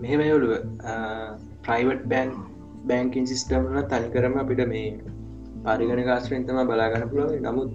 මෙහෙමයවලුව 0.00 0.52
ප්‍රයිවට් 1.64 2.04
බෑන් 2.12 2.30
බෑංකින් 2.88 3.26
සිිස්ටම්ල 3.26 3.82
තනිකරම 3.90 4.36
අපිට 4.38 4.62
මේ 4.68 4.86
පරිගණ 5.64 6.04
කාශ්‍රයෙන් 6.04 6.46
තම 6.46 6.60
බලාගන්න 6.68 7.08
පුළුව 7.10 7.34
නමුත් 7.40 7.70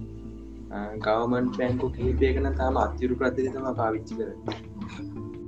ගවමන් 1.05 1.45
බැංකු 1.59 1.87
කිහිපයකන 1.95 2.49
තාම 2.57 2.79
අත්තිරු 2.81 3.15
ප්‍රතිය 3.21 3.51
තම 3.53 3.67
පාවිච්චි 3.77 4.17
කර 4.17 4.29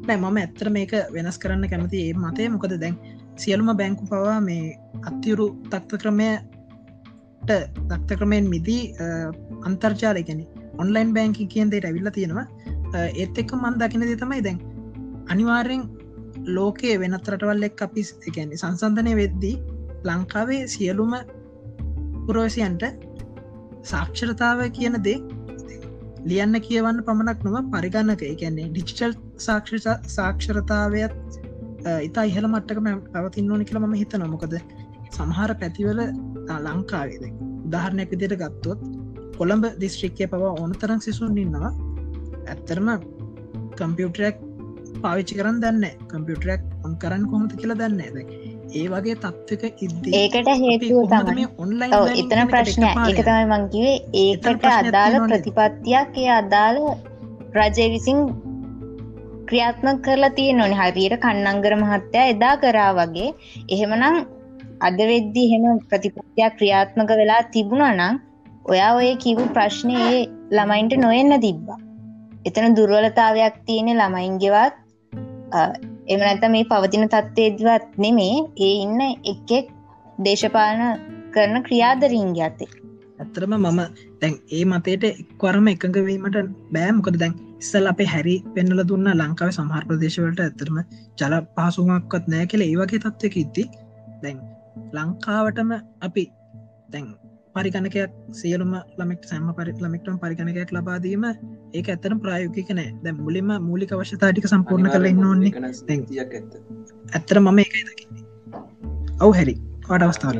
නෑ 0.10 0.20
මම 0.20 0.38
ඇත්තර 0.42 0.70
මේක 0.78 0.94
වෙනස් 1.16 1.38
කරන්න 1.42 1.72
කැමති 1.72 2.00
ඒ 2.06 2.14
මතය. 2.24 2.50
මොකද 2.54 2.74
දැන් 2.84 2.96
සියලුම 3.42 3.70
බැංකු 3.82 4.08
පවා 4.12 4.40
මේ 4.48 4.64
අත්තිවරු 5.10 5.48
තක්ත 5.72 6.02
ක්‍රමයට 6.04 7.52
දක්ත 7.90 8.18
ක්‍රමයෙන් 8.20 8.50
මිදී 8.54 8.84
අන්තර්ජාලයකැන 9.68 10.42
ඔන්ලයින් 10.84 11.14
බැංකි 11.18 11.48
කියන්දේට 11.54 11.88
ඇවිල්ල 11.90 12.12
තියෙනවා. 12.18 12.48
ඒත් 13.22 13.42
එක්ක 13.42 13.52
මන් 13.62 13.80
දකින 13.82 14.06
දේ 14.10 14.20
තමයි 14.24 14.44
දැන් 14.48 14.60
අනිවාරෙන් 15.32 15.84
ලෝකයේ 16.56 16.96
වෙනත් 17.02 17.28
රටවල්ලෙක් 17.34 17.84
අපි 17.88 18.06
එකැන 18.30 18.56
සංසන්ධනය 18.62 19.14
වෙද්දී 19.22 19.56
ලංකාවේ 20.10 20.62
සියලුම 20.74 21.14
පුරෝසියන්ට 22.26 22.84
සාක්ෂරතාව 23.92 24.60
කියන 24.78 24.98
දේ 25.08 25.18
ලියන්න 26.26 26.60
කියවන්න 26.62 27.04
පමණක් 27.08 27.44
නොව 27.46 27.58
පරිගන්නක 27.74 28.24
එකන්නේ 28.24 28.70
ඩිජිටල් 28.70 29.14
සාක්ෂ 29.38 29.88
සාක්ෂරතාවයත් 30.16 31.14
ඉතා 32.08 32.26
ඉහල 32.32 32.48
මට්ටක 32.48 33.12
පවතින්න 33.14 33.52
ඕනි 33.52 33.66
කියලා 33.66 33.88
ම 33.88 33.96
හිත 34.02 34.16
නොමොකද 34.24 34.56
සමහර 35.12 35.54
පැතිවල 35.62 36.02
ලංකාවේද 36.58 37.24
උදාහරණයක් 37.68 38.12
විදියට 38.14 38.36
ගත්තොත් 38.42 38.84
කොළඹ 39.38 39.66
දිස්ත්‍රික්කය 39.80 40.28
පවා 40.28 40.52
ඕන 40.54 40.72
තරන් 40.74 41.00
සිසුන් 41.00 41.38
ඉන්නවා. 41.38 41.72
ඇත්තරම 42.48 42.88
කම්පියුටරක් 43.78 44.38
පාවිච්චි 45.04 45.40
කරන්න 45.40 45.62
දන්න 45.64 46.08
කම්පියුටරක් 46.12 46.62
ඔන් 46.86 46.96
කරන්න 47.04 47.28
කොමත 47.32 47.54
කියලා 47.56 47.80
දන්න 47.82 48.02
ඇද 48.02 48.49
ඒ 48.72 48.88
වගේ 48.88 49.16
තත්වක 49.16 49.82
ඉද 49.86 50.08
ඒකට 50.14 50.50
හේතුව 50.62 51.00
තමයි? 51.12 51.46
ඔන්ලයින් 51.58 51.94
එතන 52.22 52.42
ප්‍රශ්නය 52.52 52.90
එක 53.04 53.22
තමයි 53.28 53.46
මංකිවේ 53.52 53.96
ඒකට 54.24 54.68
අදාළ 54.72 55.18
ප්‍රතිපත්තියක් 55.26 56.20
ඒ 56.24 56.30
අදාළ 56.36 56.80
රජය 57.58 57.88
විසින් 57.96 58.20
ක්‍රියාත්ම 59.50 59.88
කරලා 60.06 60.36
තිය 60.38 60.50
නොනි 60.54 60.80
හරියට 60.82 61.18
කන්නංගර 61.26 61.76
මහත්තයා 61.84 62.26
එදා 62.34 62.56
කරා 62.64 62.92
වගේ. 63.00 63.30
එහෙමනම් 63.74 64.18
අද 64.82 65.00
වෙද්දි 65.12 65.44
හෙම 65.52 65.66
ප්‍රතිපත්තියක් 65.90 66.58
ක්‍රියාත්මක 66.60 67.14
වෙලා 67.22 67.44
තිබුණා 67.54 67.94
නම් 67.94 68.16
ඔයා 68.66 68.92
ඔය 68.96 69.12
කිව් 69.24 69.40
ප්‍රශ්නය 69.56 69.96
ඒ 70.08 70.20
ළමයින්ට 70.56 71.00
නොෙන්න 71.06 71.42
තිබ්බා. 71.46 71.80
එතන 72.48 72.76
දුර්වලතාවයක් 72.78 73.56
තියෙන 73.68 73.90
ළමයින්ගෙවත් 73.96 74.76
එම 76.10 76.20
නැත 76.20 76.46
මේ 76.50 76.66
පවතින 76.66 77.08
තත්ත්වේදවත් 77.08 77.98
නෙමේ. 77.98 78.36
ඒ 78.60 78.74
ඉන්න 78.78 79.02
එක්ෙක් 79.26 79.74
දේශපාලන 80.20 80.84
කරන 81.34 81.64
ක්‍රියාදරීන්ගේ 81.64 82.46
අතේ 82.46 82.70
ඇත්තරම 83.20 83.54
මම 83.56 83.80
දැන් 84.22 84.36
ඒ 84.50 84.64
මතයට 84.66 85.06
එක්වරම 85.06 85.68
එකඟවීමට 85.68 86.38
බෑමොකද 86.74 87.18
දැන් 87.18 87.34
ඉස්සල් 87.62 87.92
අපේ 87.92 88.08
හැරි 88.08 88.36
පෙන්නල 88.56 88.82
දුන්න 88.84 89.10
ලංකාව 89.14 89.52
සහර 89.52 89.88
ප්‍රදේශවලට 89.90 90.42
ඇතරම 90.46 90.78
ජල 91.18 91.36
පහසුමක්වත් 91.56 92.30
නෑ 92.34 92.46
කියල 92.46 92.64
ඒවගේ 92.66 93.02
තත්වක 93.06 93.36
ඉති 93.38 93.66
දැන් 94.24 94.40
ලංකාවටම 94.94 95.74
අපි 96.02 96.24
දැන් 96.90 97.08
පරිගණකයක් 97.60 98.18
සියලුම 98.34 98.74
ළමෙක් 98.98 99.24
සැම 99.26 99.48
පරි 99.54 99.78
ළමෙක්ටම 99.78 100.20
පරිගණකයක් 100.20 100.76
ලබාදීම 100.76 101.26
ඒක 101.30 101.88
ඇත්තන 101.88 102.20
ප්‍රායෝගික 102.20 102.70
නෑ. 102.72 102.90
දැ 103.04 103.16
මුලින්ම 103.20 103.56
මූලික 103.62 103.94
අවශ්‍යතාටික 103.94 104.52
සම්පූර්ණ 104.52 104.92
කල 104.92 105.10
ඉන්න 105.14 105.26
ඕන්නේ 105.26 105.52
ඇත්තර 107.12 107.40
මම 107.40 107.60
දකින්නේ. 107.88 108.24
ඔවු 109.20 109.34
හැරි. 109.34 109.56
වාට 109.86 110.04
අවස්ථාව 110.06 110.36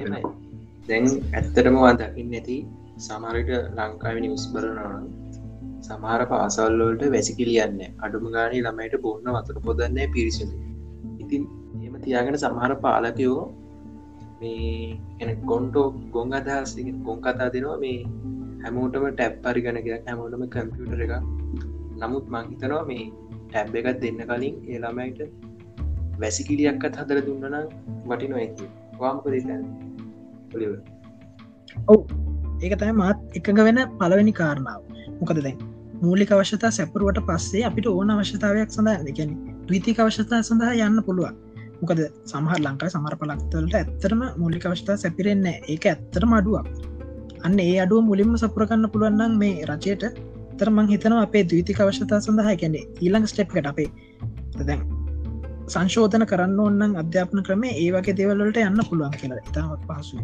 දැන් 0.90 1.06
ඇත්තටම 1.34 1.78
දකින්න 2.00 2.34
ඇති 2.34 2.58
සමරට 3.00 3.50
ලංකාව 3.78 4.18
නිවස් 4.24 4.44
බරනවන 4.54 5.06
සමහර 5.88 6.22
පාසල්ලෝට 6.32 7.04
වැසිකිලියන්න 7.14 7.80
අඩුම 8.00 8.26
ගානී 8.36 8.62
ළමයිට 8.66 8.96
බොන්න 9.04 9.32
වතුර 9.36 9.58
පොදන්නේ 9.66 10.08
පිරිසිදු 10.16 10.56
ඉතින් 11.20 11.44
එම 11.86 11.96
තියාගෙන 12.04 12.38
සමහර 12.38 12.74
පාලකයෝ 12.86 13.42
මේ 14.42 14.98
එන 15.20 15.30
ගොන්ටෝ 15.46 15.88
ගොං 16.12 16.34
අදහස් 16.34 16.76
ගොන් 17.06 17.20
කතා 17.22 17.50
දෙනවා 17.56 17.78
මේ 17.78 17.98
හැමෝටම 18.64 19.08
ටැප් 19.10 19.36
පරිගණක 19.44 19.90
හැමෝටම 20.08 20.46
කම්පියුටර 20.56 21.04
එක 21.06 21.14
නමුත් 22.02 22.26
මංහිතනවා 22.28 22.84
මේ 22.86 23.06
ටැබ් 23.50 23.76
එකත් 23.82 24.00
දෙන්න 24.04 24.22
කලින් 24.30 24.56
ඒළමයිට 24.68 25.22
වැසිකිලියක්කත් 26.22 27.02
හදර 27.02 27.20
දුන්නනම් 27.26 27.68
වටින 28.08 28.34
ඇති 28.36 28.72
වාමකදන්න 29.00 29.66
පොලිව 30.52 30.72
ඔවු. 31.88 32.04
ඒක 32.62 32.74
තයි 32.80 32.94
මාත් 32.94 33.20
එකඟ 33.36 33.62
වෙන 33.68 33.80
පලවෙනි 34.00 34.34
කාරණාව. 34.34 34.82
මොකද 35.20 35.42
දැන්? 35.46 35.58
මූලික 36.02 36.32
අවශ්‍යතා 36.32 36.72
සැපරුවට 36.72 37.20
පස්සේ 37.28 37.64
අපිට 37.70 37.88
ඕන 37.88 38.12
අවශ්‍යතාවයක් 38.12 38.72
සඳහන්න 38.72 39.16
ගැන 39.18 39.32
ද්විතික 39.68 40.00
අවශ්‍යතා 40.00 40.42
සඳහා 40.44 40.74
යන්න 40.88 41.04
පුළුවන්. 41.08 41.36
මොකද 41.82 42.02
සමහර 42.26 42.60
ලංකායි 42.60 42.92
සමර 42.92 43.16
පලක්තවලට 43.16 43.76
ඇත්තරම 43.76 44.22
මූලික 44.38 44.66
අවශ්‍යතා 44.66 44.98
සැපිරෙන්නේ 44.98 45.56
ඒක 45.68 45.86
ඇත්තර 45.86 46.26
මඩුවක් 46.26 46.68
අන්න 47.44 47.60
ඒ 47.60 47.76
අඩුව 47.80 48.02
මුලින්ම 48.04 48.34
සපුරකන්න 48.38 48.86
පුළුවන්න්න 48.94 49.36
මේ 49.38 49.68
රජයට 49.70 50.04
තරමං 50.58 50.88
හිතනවා 50.88 51.22
අපේ 51.22 51.44
දවිතික 51.46 51.80
අවශ්‍යතා 51.80 52.20
සඳහා 52.20 52.56
කැනෙ 52.56 52.82
ඊළඟ 52.82 53.28
ස්ටප්කට 53.28 53.70
අපේ 53.72 53.90
දැන් 54.62 54.82
සංශෝධන 55.68 56.26
කරන්න 56.26 56.60
ඔන්නන් 56.60 56.94
අධ්‍යාපන 56.96 57.44
ක්‍රම 57.44 57.64
ඒ 57.66 57.88
වගේ 57.94 58.16
දේවල්ලට 58.16 58.60
යන්න 58.62 58.82
පුළුවන් 58.90 59.16
කියලා. 59.16 59.42
ඉතාමත් 59.44 59.84
පහසු 59.88 60.18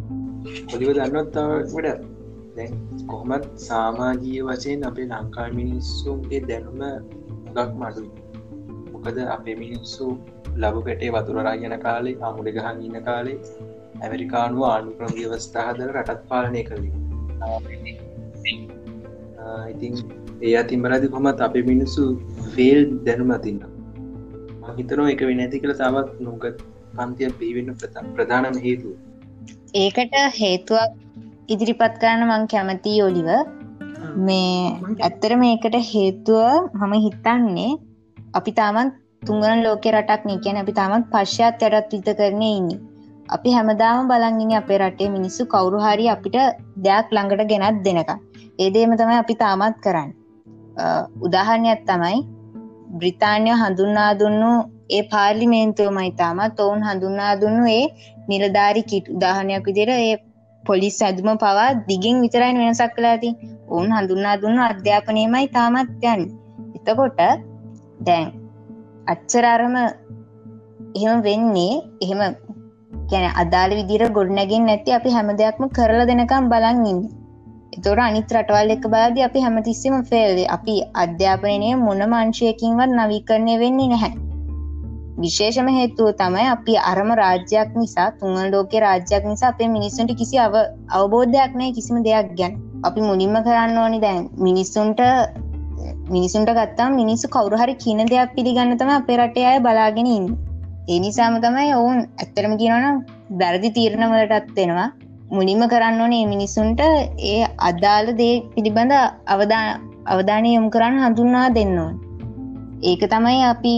පොලිව 0.70 0.92
දන්නත්තාවට 0.98 1.88
දැන් 2.58 2.76
කොහොමත් 3.08 3.48
සාමාජීය 3.62 4.44
වශයෙන් 4.44 4.86
අපේ 4.90 5.08
ලංකා 5.08 5.48
මිනිස්සුන්ගේ 5.54 6.42
දැනුම 6.48 6.86
ගක් 7.56 7.70
මඩුයි 7.80 8.25
මොකද 9.06 9.20
අපේ 9.30 9.56
මිනිස්සු 9.56 10.06
ලබු 10.58 10.80
පෙටේ 10.82 11.12
වතුරරා 11.16 11.56
ගෙන 11.56 11.76
කාලේ 11.80 12.16
අමුඩ 12.28 12.50
ගහන් 12.56 12.78
ඉන්න 12.88 13.00
කාලේ 13.04 13.38
ඇමරිකානුව 14.02 14.64
ආණු 14.70 14.94
ක්‍රම 14.98 15.14
ව්‍යවස්ථාහදර 15.18 15.90
රටත් 15.94 16.22
පාලනය 16.30 16.64
කළේ. 16.64 16.94
ඉතින් 19.72 19.94
ඒ 20.42 20.54
අතිමරදි 20.62 21.08
කොමත් 21.08 21.44
අපේ 21.48 21.66
මිනිස්සු 21.72 22.04
ෆෙල් 22.54 22.82
දැනුම 23.06 23.34
තින්න 23.40 23.60
හිතනෝ 24.78 25.08
එක 25.08 25.22
වෙන 25.30 25.44
ඇති 25.46 25.62
කළ 25.64 25.76
තවත් 25.76 26.28
නොගත් 26.28 26.64
පන්තිය 26.96 27.32
පීවෙන්න 27.40 27.76
ප්‍රධානම 28.16 28.58
හේතු 28.66 28.92
ඒකට 29.76 30.16
හේතුවක් 30.40 30.92
ඉදිරිපත් 31.54 31.96
කරන්න 32.02 32.26
මං 32.30 32.46
කැමති 32.54 32.96
ඔලිව 33.08 33.30
මේ 34.20 34.54
ඇත්තර 35.00 35.34
මේකට 35.38 35.76
හේතුව 35.90 36.48
මම 36.80 36.96
හිතන්නේ 37.06 37.72
අපි 38.36 38.52
තාමත් 38.60 38.94
තුංගන 39.28 39.64
ලෝක 39.66 39.86
රටක් 39.94 40.28
නීකැන 40.30 40.62
අපි 40.64 40.74
තාමත් 40.80 41.08
පශ්්‍යත් 41.14 41.66
යටත් 41.68 41.94
විත 41.94 42.10
කරන 42.20 42.44
ඉන්නේ. 42.50 42.80
අපි 43.28 43.50
හැමදාම 43.56 44.10
බලංගෙන 44.12 44.54
අපේ 44.62 44.80
රටේ 44.82 45.10
මිනිස්සු 45.10 45.44
කවුරු 45.54 45.80
හරි 45.86 46.06
අපිට 46.16 46.38
දෙයක් 46.86 47.08
ළඟට 47.16 47.50
ගෙනත් 47.52 47.80
දෙනක 47.86 48.12
ඒදේම 48.60 48.94
තමයි 49.00 49.18
අපි 49.24 49.36
තාමත් 49.44 49.78
කරන්න. 49.86 50.10
උදාහරණයක් 51.26 51.82
තමයි 51.90 52.20
බ්‍රිතාන්‍ය 53.00 53.52
හඳුන්නා 53.62 54.12
දුන්නු 54.22 54.52
ඒ 54.90 55.04
පාර්ලිමේන්තුව 55.12 55.90
මයි 55.98 56.12
තාමත් 56.22 56.60
ඔවුන් 56.60 56.88
හඳුන්නා 56.90 57.34
දුන්නු 57.42 57.64
ඒ 57.72 57.86
නිලධාරි 58.30 58.84
කිට. 58.92 59.06
උදාහනයක් 59.16 59.66
විදිර 59.70 59.90
ඒ 59.96 60.16
පොලිස් 60.64 60.98
ඇදුම 61.02 61.30
පවා 61.38 61.68
දිගින් 61.90 62.22
විතරයින් 62.24 62.58
වෙනසක් 62.58 62.94
කලාති 62.96 63.30
ඔවුන් 63.72 63.92
හඳුන්නා 63.98 64.36
දුන්නු 64.44 64.62
අධ්‍යාපනයමයි 64.70 65.48
තාමත් 65.58 66.06
යන් 66.14 66.22
එතකොට 66.78 67.20
දැන් 68.06 68.28
අච්චරාරම 69.08 69.76
එහෙම 70.96 71.22
වෙන්නේ 71.22 71.74
එහෙම 72.02 72.22
ගැන 73.12 73.26
අදාළ 73.44 73.78
විදිර 73.80 74.04
ගොඩනැගෙන් 74.18 74.66
නැති 74.66 74.98
අපි 74.98 75.10
හැම 75.10 75.30
දෙයක්ම 75.42 75.64
කරලා 75.70 76.10
දෙනකම් 76.10 76.50
බලන් 76.52 76.84
ඉන්න. 76.92 77.02
එතොට 77.76 78.00
අනිත් 78.00 78.36
රටවල් 78.36 78.76
එක 78.76 78.86
බාද 78.94 79.18
අපි 79.28 79.40
හැමතිස්සම 79.46 79.96
ෆෙල්ේ 80.12 80.52
අපි 80.56 80.76
අධ්‍යාපනය 81.04 81.72
මොන 81.78 82.06
මංශයකින්වත් 82.06 82.92
නවීකරණය 83.00 83.56
වෙන්නේ 83.64 83.90
නැහැ. 83.94 84.14
විශේෂම 85.18 85.68
හේතුව 85.70 86.08
තමයි 86.22 86.46
අපි 86.56 86.74
අරම 86.92 87.10
රාජ්‍යයක් 87.22 87.70
නිසා 87.82 88.10
තුන්වල් 88.20 88.48
ලෝක 88.54 88.74
රාජ්‍යයක් 88.86 89.24
නිසා 89.32 89.50
අපේ 89.50 89.70
මිනිස්සුන්ට 89.76 90.12
කිසි 90.22 90.40
අව 90.46 90.56
අවබෝධයක් 90.98 91.52
නෑ 91.60 91.76
කිසිම 91.78 91.98
දෙයක් 92.08 92.30
ගැන. 92.40 92.54
අපි 92.84 93.00
මුලින්ම 93.02 93.36
කරන්න 93.46 93.78
ඕනි 93.78 94.00
දැන් 94.02 94.24
මිනිස්සුන්ට 94.38 95.00
මිනිසුන්ට 96.06 96.50
ගත්තාම් 96.50 96.92
මිනිස්සු 97.02 97.28
කවරුහරි 97.28 97.74
කියන 97.76 98.02
දෙයක් 98.06 98.34
පිළිගන්න 98.36 98.78
තම 98.80 98.92
අපේ 98.96 99.18
රටේ 99.18 99.46
අය 99.52 99.60
බලාගෙන 99.60 100.08
ඉන්න. 100.08 100.28
එනිසාම 100.88 101.36
තමයි 101.42 101.72
ඔවුන් 101.80 102.00
ඇත්තරම 102.22 102.54
කියනවනම් 102.62 102.98
වැරදි 103.40 103.70
තීරණවලටත් 103.78 104.52
වෙනවා 104.58 104.88
මුලින්ම 105.32 105.64
කරන්න 105.72 106.02
ඕනේ 106.02 106.26
මිනිසුන්ට 106.34 106.82
ඒ 107.32 107.40
අදාළ 107.70 108.10
දේ 108.20 108.36
පිළිබඳ 108.54 108.94
අවධා 109.28 109.66
අවධානය 110.06 110.50
යොමු 110.54 110.70
කරන්න 110.70 111.02
හඳුන්වා 111.04 111.48
දෙන්න 111.58 111.76
ඕන්. 111.80 111.96
ඒක 112.84 113.04
තමයි 113.14 113.42
අපි 113.52 113.76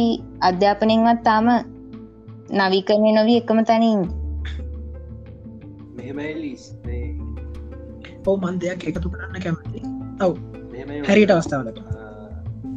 අධ්‍යාපනයෙන්වත් 0.50 1.22
තාම 1.24 1.48
නවිකරණය 2.60 3.12
නොවී 3.13 3.38
එකම 3.42 3.62
තැනින් 3.70 4.02
මෙහෙමයිලිස් 5.98 6.66
ඔව 8.26 8.36
මන් 8.42 8.60
දෙයක් 8.63 8.84
එකතු 8.92 9.13
කරන්න 9.13 9.40
කැමති 9.46 9.80
ඔව්. 10.22 10.34
හැරිට 11.08 11.32
අවස්ථාවලට 11.32 12.07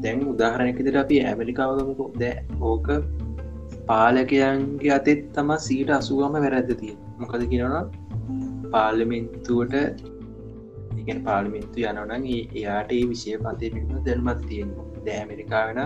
දැන් 0.04 0.22
උදාහරණයකෙදට 0.32 1.00
අපි 1.02 1.18
ඇමරිකාවගමකු 1.30 2.06
දෑ 2.20 2.60
ඕක 2.62 2.88
පාලකයන්ගේ 3.88 4.94
අතෙත් 4.98 5.26
තම 5.34 5.50
සීට 5.66 5.90
අසුවම 5.98 6.36
වැරැද්ද 6.36 6.72
තිය 6.82 6.94
මොකද 7.18 7.44
කියනවා 7.52 7.82
පාර්ලිමෙන්තුවට 8.74 9.76
ඉගෙන 11.00 11.20
පාලිමින්තු 11.24 11.88
යනවනන් 11.90 12.30
එයාට 12.30 12.96
ඒ 12.98 13.02
විෂය 13.10 13.36
පතය 13.44 13.74
පිළිම 13.74 14.00
දැල්මත් 14.08 14.48
තියෙන 14.48 14.72
දෑමරිකා 15.06 15.64
වෙන 15.68 15.80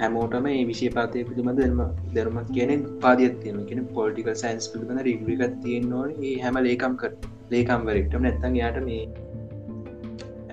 හැමෝටම 0.00 0.46
ඒ 0.48 0.62
විෂය 0.64 0.88
පාතය 0.96 1.24
පිළිම 1.28 1.50
දැල්ම 1.58 1.80
දරමත් 2.14 2.50
කියන 2.56 2.84
පාදයක් 3.04 3.34
තියෙන 3.42 3.60
කියෙන 3.68 3.88
පොලිටිකල් 3.96 4.34
සයින්ස් 4.42 4.68
පිළිබඳ 4.72 5.02
රිග්‍රිකත් 5.08 5.56
තියෙන් 5.64 5.88
නොන 5.94 6.10
ඒ 6.22 6.34
හැම 6.44 6.58
ලේකම් 6.68 6.94
කර 7.02 7.12
ලේකම්වරෙක්ටම. 7.50 8.22
නැත්තන් 8.22 8.58
යාට 8.60 8.80
මේ 8.84 9.04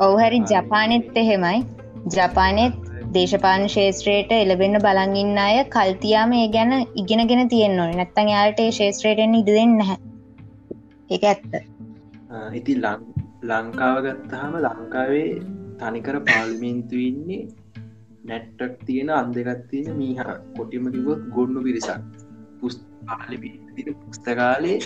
ඔවහරි 0.02 0.40
ජපානෙත් 0.52 1.20
එහෙමයි. 1.24 1.60
ජපානෙත් 2.06 2.76
දේශපාන 3.14 3.64
ශේත්‍රයට 3.68 4.32
එලබෙන්න්න 4.34 4.78
බලඟින්න 4.84 5.38
අය 5.38 5.58
කල්තියාම 5.76 6.34
ඒ 6.38 6.48
ගැන 6.56 6.74
ඉගෙනගෙන 6.96 7.50
තියෙන්න්න 7.50 7.82
ඕන. 7.84 7.94
නැත්තන් 8.00 8.30
යාට 8.34 8.60
ශේත්‍රයටෙන් 8.78 9.38
ඉඩ 9.40 9.50
දෙන්න 9.50 9.76
හැ 9.82 9.98
එක 11.10 11.24
ඇත්ත. 11.24 11.54
ඉති 12.54 12.76
ලං 12.78 13.06
ලංකාව 13.44 13.98
ගත්තහම 14.06 14.58
ලංකාවේ 14.66 15.30
තනිකර 15.80 16.18
පාලිමින්තු 16.30 17.02
ඉන්නේ 17.10 17.42
නැට්ටක් 18.24 18.86
තියෙන 18.86 19.10
අන්දගත් 19.12 19.66
තියෙන 19.72 19.98
මීහ. 19.98 20.20
කොටිම 20.58 20.92
කිවොත් 20.92 21.26
ගොඩ්නු 21.36 21.66
පිරිසක්. 21.68 22.06
පුස් 22.60 22.76
පාලිපි 23.08 23.50
පුස්තකාලේ 24.02 24.78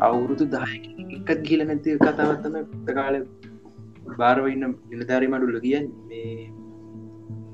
අවුරුදු 0.00 0.46
දාය 0.56 0.76
එකත් 1.18 1.40
ගිල 1.48 1.62
නැති 1.64 1.96
කතාවත්තම 2.00 2.58
පුස්තකාල 2.72 3.16
බාරව 4.16 4.46
ඉන්න 4.46 4.66
නිලධාරි 4.90 5.28
මඩුල්ල 5.28 5.60
කියන් 5.60 5.86
මේ 6.06 6.50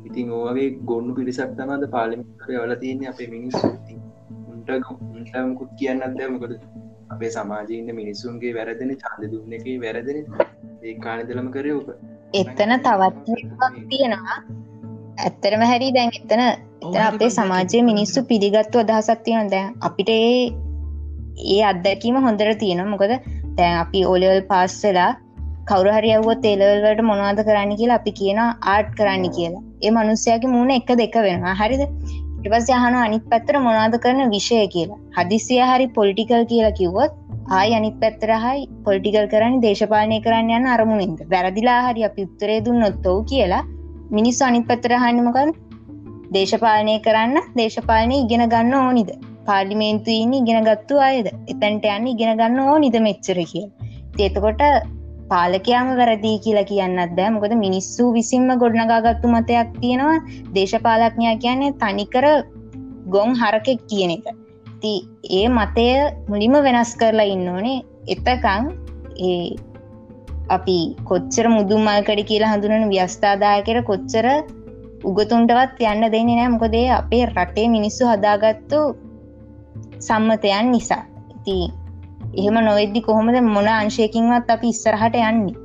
ඉතින් 0.06 0.32
ඕගේ 0.32 0.68
ගොන්නු 0.84 1.14
පිරිසක් 1.14 1.54
තමද 1.56 1.86
පාලිමිකරය 1.90 2.58
වල 2.58 2.74
තියන්නේ 2.76 3.08
අපේ 3.08 3.28
මිනිස්සු. 3.28 3.70
උන්ට 4.50 4.70
උන්ටකුත් 4.72 5.72
කියන්න 5.78 6.02
අදමකද 6.02 6.52
අපේ 7.10 7.30
සමාජීන්න 7.30 7.90
මිනිස්සුන්ගේ 7.94 8.54
වැරදෙන 8.54 8.92
චන්ද 8.94 9.32
දුන්න 9.32 9.56
එක 9.58 9.66
වැරදෙන 9.80 10.20
ඒ 10.82 10.94
කානදලම 10.98 11.50
කරය 11.50 11.72
ඕක. 11.72 11.90
එතන 12.34 12.72
තවත් 12.78 13.26
තියෙනවා. 13.88 14.38
ඇත්තරම 15.18 15.62
හැරි 15.62 15.90
දැන් 15.92 16.14
එතන 16.14 16.42
එතන 16.44 17.02
අපේ 17.02 17.30
සමාජය 17.30 17.82
මිනිස්සු 17.82 18.24
පිළිගත්තු 18.24 18.78
අදහසක් 18.78 19.20
තියෙන 19.24 19.50
දැන් 19.50 19.74
අපිට 19.80 20.10
ඒ 20.10 20.32
ඒ 21.46 21.62
අත්දැකීම 21.64 22.18
හොඳර 22.20 22.50
තියෙන 22.54 22.82
මොකද 22.88 23.14
දැන් 23.56 23.78
අපි 23.78 24.04
ඔලවල් 24.06 24.42
පාස්සලා 24.48 25.12
කවරහරි 25.70 26.10
ඇව්වොත් 26.16 26.40
තේලවල්වට 26.44 27.02
මොනවාද 27.10 27.40
කරන්න 27.48 27.72
කියලා 27.80 27.98
අපි 28.00 28.12
කියන 28.20 28.38
ආට් 28.44 28.90
කරන්න 28.98 29.26
කියලා. 29.36 29.62
ඒ 29.86 29.92
මනුස්සයගේ 29.96 30.52
මුණ 30.54 30.70
එක 30.78 30.90
දෙක 31.02 31.16
වෙනවා. 31.26 31.54
හරිද? 31.62 31.82
ඉටපස් 32.38 32.68
යහන 32.74 32.96
අනිත් 33.04 33.24
පැත්තර 33.30 33.56
මොනාද 33.66 33.94
කරන 34.04 34.30
විෂය 34.34 34.58
කියලා. 34.74 34.98
හදිසිය 35.18 35.62
හරි 35.70 35.86
පොලිටිකල් 35.98 36.44
කියලා 36.52 36.74
කිව්වොත් 36.80 37.12
ආය 37.58 37.70
අනිත් 37.78 37.96
පැත්තර 38.02 38.30
හයි 38.44 38.66
පොලිටිකල් 38.86 39.26
කරන්න 39.32 39.56
දේශපාලනය 39.66 40.18
කරන්න 40.26 40.52
යන්න 40.58 40.72
අරමුණින්ද. 40.74 41.20
වැරදිලා 41.32 41.80
හරි 41.86 42.04
අපි 42.08 42.26
උත්තරේ 42.26 42.58
දුන්නොත්තෝ 42.66 43.18
කියලා 43.30 43.62
මිනිස්සු 44.18 44.44
අනිත් 44.50 44.66
පැත්තර 44.70 44.94
හන්නමකන් 45.04 45.50
දේශපාලනය 46.36 46.96
කරන්න 47.06 47.36
දේශපාලනය 47.60 48.18
ඉගෙන 48.24 48.44
ගන්න 48.54 48.76
ඕනිද? 48.82 49.10
පාර්ලිමේන්තු 49.48 50.12
ඉන්න 50.22 50.36
ඉගෙන 50.40 50.68
ගත්තු 50.68 51.02
අයද? 51.08 51.26
එතැන්ට 51.52 51.88
යන්න 51.96 52.12
ඉගෙන 52.14 52.38
ගන්න 52.42 52.62
ඕනිද 52.68 52.98
මෙච්චර 53.08 53.40
කිය 53.52 53.66
තේතකොට 54.18 54.62
පාලකයාම 55.28 55.88
වැරදිී 56.00 56.38
කියලා 56.38 56.66
කියන්නත් 56.70 57.14
දෑ 57.18 57.30
මොකද 57.36 57.54
මිනිස්සු 57.64 58.08
විසින්ම 58.12 58.48
ගොඩනගාගත්තු 58.62 59.28
මතයක් 59.28 59.70
තියෙනවා. 59.80 60.18
දේශපාලක්ඥා 60.54 61.36
කියන්නේ 61.44 61.76
තනිකර 61.82 62.26
ගොන් 63.14 63.30
හරකෙක් 63.34 63.80
කියන 63.90 64.12
එක. 64.16 64.26
ති 64.80 64.92
ඒ 65.38 65.46
මතය 65.48 65.86
මුලිම 66.28 66.54
වෙනස් 66.66 66.92
කරලා 67.00 67.30
ඉන්න 67.34 67.48
ඕනේ. 67.48 67.78
එතකං 68.08 68.68
ඒ 69.28 69.46
අපි 70.48 70.76
කොච්චර 71.04 71.46
මුදුමල්කඩි 71.48 72.24
කියලා 72.24 72.52
හඳුනන 72.52 72.92
ව්‍යස්ථාදායකර 72.92 73.80
කොච්චර 73.90 74.26
උගතුන්ටවත් 75.04 75.82
යන්න 75.92 76.12
දෙන්නේ 76.14 76.36
නෑ. 76.36 76.52
මොකදේ 76.54 76.86
අපේ 77.00 77.24
රටේ 77.26 77.66
මිනිස්සු 77.68 78.12
හදාගත්තු 78.12 78.80
සම්මතයන් 79.98 80.72
නිසා. 80.72 81.02
ඉති 81.36 81.58
එහෙම 82.36 82.56
නොවෙද්දි 82.60 83.00
කොහොමද 83.02 83.38
මොන 83.48 83.68
අංශයකින්වත් 83.74 84.50
අපි 84.50 84.68
ඉස්සරහට 84.68 85.16
යන්නේ? 85.22 85.56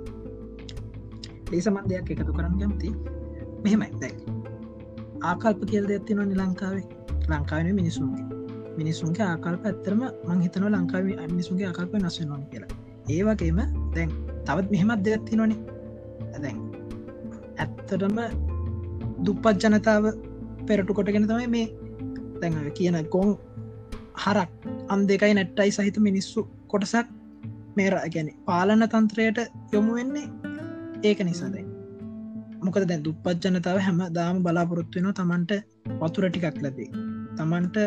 ලේසමන් 1.52 1.86
දෙයක් 1.90 2.12
එකතු 2.14 2.34
කරන්න 2.34 2.56
ගැමති 2.60 2.90
මෙහෙමයි. 3.64 3.90
දැක් 4.02 4.18
ආකල්ප 5.24 5.62
කියල් 5.72 5.88
දෙත්තිනවා 5.88 6.28
නි 6.28 6.36
ලංකාවේ. 6.36 6.86
ලංකාවන 7.30 7.76
මිනිසුන්ගේ 7.76 8.26
මිනිසුන්ගේ 8.78 9.26
ආකල්ප 9.26 9.66
ඇත්තරම 9.66 10.02
මං 10.28 10.40
හිතන 10.46 10.68
ලංකාව 10.70 11.12
මිනිසුන්ගේ 11.28 11.68
ආකල්ප 11.68 11.94
නස්සෙනවා 11.98 12.42
කියලා. 12.52 12.72
ඒවගේම 13.10 13.60
දැන් 13.96 14.10
තවත් 14.46 14.68
මෙහෙමත් 14.72 15.06
දෙයක්ති 15.06 15.36
නොනේ 15.36 15.60
ඇදැන් 16.28 16.58
ඇත්තටම 17.58 18.18
දුප්පත් 19.26 19.64
ජනතාව 19.64 20.06
පෙරටු 20.68 20.94
කොටගෙන 20.94 21.28
තමයි 21.28 21.48
මේ 21.48 21.68
දැන් 22.42 22.58
කියන 22.74 22.98
කොන් 23.10 23.38
හරක් 24.16 24.52
අන් 24.90 25.08
දෙකයි 25.08 25.34
නැට්ටයි 25.34 25.72
සහිත 25.72 25.98
මිනිස්සු 26.00 26.48
කොටසක් 26.72 27.12
මේර 27.78 27.94
ගැන 28.14 28.32
පාලන 28.48 28.88
තන්ත්‍රයට 28.88 29.46
යොමු 29.74 30.00
වෙන්නේ 30.00 30.28
ඒක 31.04 31.22
නිසාදයි 31.24 31.72
මොකද 32.62 32.84
දැ 32.86 33.00
දුප්පත් 33.06 33.46
ජනතාව 33.46 33.78
හැම 33.80 34.00
දාම 34.18 34.42
බලාපොරොත්තු 34.46 35.00
වෙන 35.00 35.14
තමන්ට 35.14 35.52
වතුර 36.02 36.26
ටිකක් 36.28 36.58
ලැබේ. 36.64 36.90
තමන්ට 37.38 37.78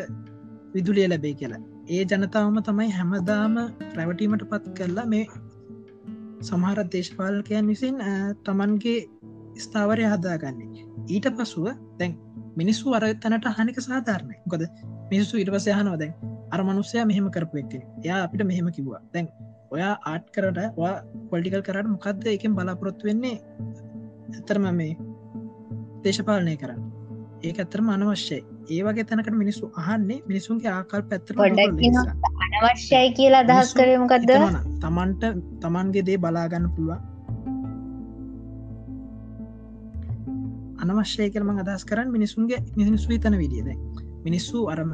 විදුලිය 0.75 1.07
ලැබේ 1.09 1.35
කියලා. 1.35 1.62
ඒ 1.88 2.03
ජනතාවම 2.05 2.57
තමයි 2.61 2.90
හැමදාම 2.90 3.55
රැවටීමට 3.97 4.44
පත් 4.51 4.75
කරලා 4.79 5.07
මේ 5.07 5.25
සමහරත් 6.42 6.90
දේශපාලකයන් 6.94 7.70
විසින් 7.73 7.97
තමන්ගේ 8.44 8.99
ස්ථාවරය 9.59 10.07
හදාගන්නේ. 10.07 10.87
ඊට 11.09 11.29
පසුව 11.37 11.66
දැන් 11.99 12.18
මිනිස්සු 12.57 12.97
අර 12.99 13.05
තැනට 13.16 13.51
හනික 13.59 13.79
සාධාරණය. 13.81 14.37
ගොද 14.49 14.62
මිනිස්සු 15.12 15.35
ඉට 15.38 15.53
පස 15.55 15.68
යහනවා 15.68 15.99
දැන් 15.99 16.34
අර 16.52 16.61
මනුස්සය 16.62 17.04
මෙහෙම 17.04 17.26
කරපු 17.30 17.61
එක්ක 17.62 17.74
එයා 18.04 18.20
අපිට 18.24 18.46
මෙහෙම 18.46 18.68
කිව්වා. 18.70 19.02
දැන් 19.12 19.28
ඔයා 19.70 19.94
ආට් 20.04 20.26
කරට 20.30 20.59
පොලිටිකල් 21.30 21.62
කරට 21.62 21.88
මොකක්ද 21.88 22.26
එකෙන් 22.28 22.57
බලාපොරොත්තු 22.57 23.07
වෙන්නේ? 23.07 23.37
ඇතරම 24.30 24.66
මේ 24.72 24.92
දේශපාලනය 26.04 26.57
කරන්න. 26.57 26.83
ඒක 27.42 27.59
ඇතරම 27.59 27.88
අනවශ්‍යයි. 27.90 28.42
ඒවගේ 28.70 29.04
තැනකට 29.04 29.35
මිනිස්සු 29.35 29.64
අහන්නේ 29.76 30.20
මිනිසුන්ගේ 30.28 30.70
ආකල් 30.70 31.02
පැත්තර 31.11 31.35
අනවශ්‍යයි 31.40 33.09
කියලා 33.18 33.42
අදහස් 33.46 33.74
කරමකක්ද 33.74 34.30
තමන්ට 34.80 35.24
තමන්ගේ 35.62 36.07
දේ 36.09 36.18
බලාගන්න 36.18 36.70
පුළුවන්. 36.76 37.02
අනවශ්‍යය 40.83 41.28
කරම 41.30 41.50
අදහස් 41.57 41.85
කරන්න 41.85 42.11
මිනිසුන්ගේ 42.11 42.61
මිනිස්සු 42.76 43.18
තන 43.18 43.37
විදිියද 43.38 43.68
මිනිස්සු 44.24 44.66
අරම 44.68 44.90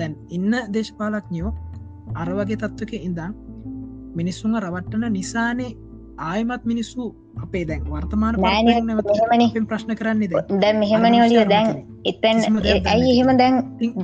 දැන් 0.00 0.16
ඉන්න 0.30 0.58
දේශපාලක්ඥයෝ 0.74 1.52
අරවගේ 2.16 2.60
තත්වක 2.64 3.04
ඉඳම් 3.08 3.38
මිනිස්සුන් 4.16 4.58
රවට්ටන 4.62 5.12
නිසානේ 5.12 5.70
ආයමත් 6.20 6.64
මිනිස්සු 6.64 7.04
අපේ 7.44 7.64
දැන් 7.68 7.84
වර්තමාන 7.86 8.34
ප්‍රශ්න 9.68 9.94
කරන්නේ 10.00 10.28
දැන්. 10.32 10.76
මෙහෙමනි 10.78 11.22
ඔලිය 11.26 11.44
දැන් 11.48 11.68
එතැන් 12.04 12.38
ඇයි 12.86 13.08
එහෙම 13.14 13.32
දැන් 13.38 13.56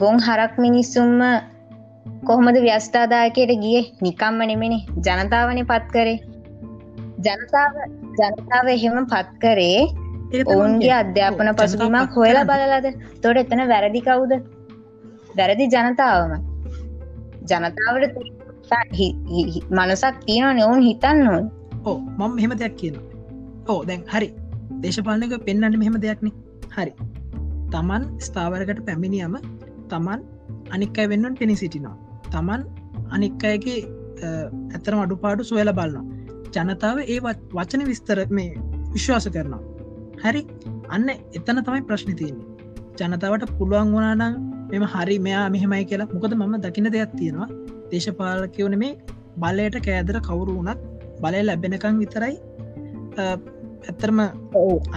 ගොන් 0.02 0.18
හරක් 0.20 0.58
මිනිස්සුම්ම 0.58 1.20
කොහොමද 2.24 2.58
ව්‍යස්ථාදායකයට 2.64 3.52
ගිය? 3.64 3.82
නිකම්ම 4.02 4.40
නෙමෙනි. 4.50 4.78
ජනතාවනය 4.98 5.64
පත් 5.70 5.86
කරේ. 5.94 6.18
ජනතාව 7.26 7.72
ජනතාව 8.20 8.66
එහෙම 8.76 9.06
පත් 9.06 9.30
කරේ 9.42 9.80
ඔවුන්ගේ 10.46 10.94
අධ්‍යාපන 10.94 11.54
පසුබිමක් 11.54 12.20
හොයලා 12.20 12.44
බලලද? 12.44 12.86
තොට 13.22 13.42
එතන 13.42 13.66
වැරදි 13.72 14.06
කවුද 14.08 14.32
වැරදි 15.38 15.64
ජනතාවම. 15.64 16.32
ජනතාවට 17.42 18.16
මනසක් 19.70 20.14
තියෙනවන 20.26 20.62
ඔවුන් 20.62 20.80
හිතන්න 20.80 21.28
ඕන්. 21.28 21.50
ඕ 21.86 21.98
මම 21.98 22.34
මෙහෙම 22.34 22.52
දෙයක් 22.58 22.76
කියන 22.76 22.96
ඕ 23.68 23.84
දැන් 23.84 24.02
හරි. 24.12 24.28
දේශපාලනක 24.80 25.44
පෙන්න්නට 25.44 25.78
මෙහෙම 25.78 26.00
දෙයක්න. 26.00 26.28
හරි. 26.76 26.92
තමන් 27.72 28.18
ස්ථාවරකට 28.18 28.80
පැමිණියම 28.86 29.36
තමන් 29.88 30.20
අනික්කයි 30.72 31.06
වෙන්නුන් 31.06 31.34
පෙනි 31.34 31.56
සිටිනවා. 31.56 31.96
තමන් 32.32 32.60
අනික් 33.12 33.44
අයගේ 33.44 33.78
ඇතරම 34.74 34.98
අඩුපාඩු 34.98 35.42
සොයල 35.42 35.72
බලන්නවා 35.72 36.16
ජනතාව 36.56 36.98
ඒ 36.98 37.18
වත්- 37.18 37.54
වචන 37.54 37.82
විස්තර 37.84 38.26
මේ 38.30 38.54
විශ්වාස 38.92 39.28
කරනවා. 39.28 39.60
හරි. 40.24 40.42
අන්න 40.88 41.08
එතන 41.08 41.62
තමයි 41.62 41.80
ප්‍රශ්න 41.80 42.12
තියන්නේ. 42.14 42.46
ජනතාවට 43.00 43.50
පුළුවන් 43.58 43.92
වුණනම් 43.92 44.55
මෙම 44.70 44.84
හරි 44.94 45.16
මෙයා 45.26 45.46
මෙහෙමයි 45.54 45.84
කියලා. 45.90 46.08
මොකද 46.14 46.32
මම 46.40 46.54
දකින 46.64 46.88
දෙයක් 46.96 47.12
තියෙනවා. 47.20 47.48
දේශපාලකවන 47.92 48.76
මේ 48.82 48.92
බලයට 49.42 49.76
කෑදර 49.86 50.18
කවුරු 50.28 50.52
වුණත් 50.58 50.80
බලය 51.24 51.42
ලැබෙනකං 51.48 52.00
විතරයි 52.02 52.34
ඇත්තරම 53.88 54.18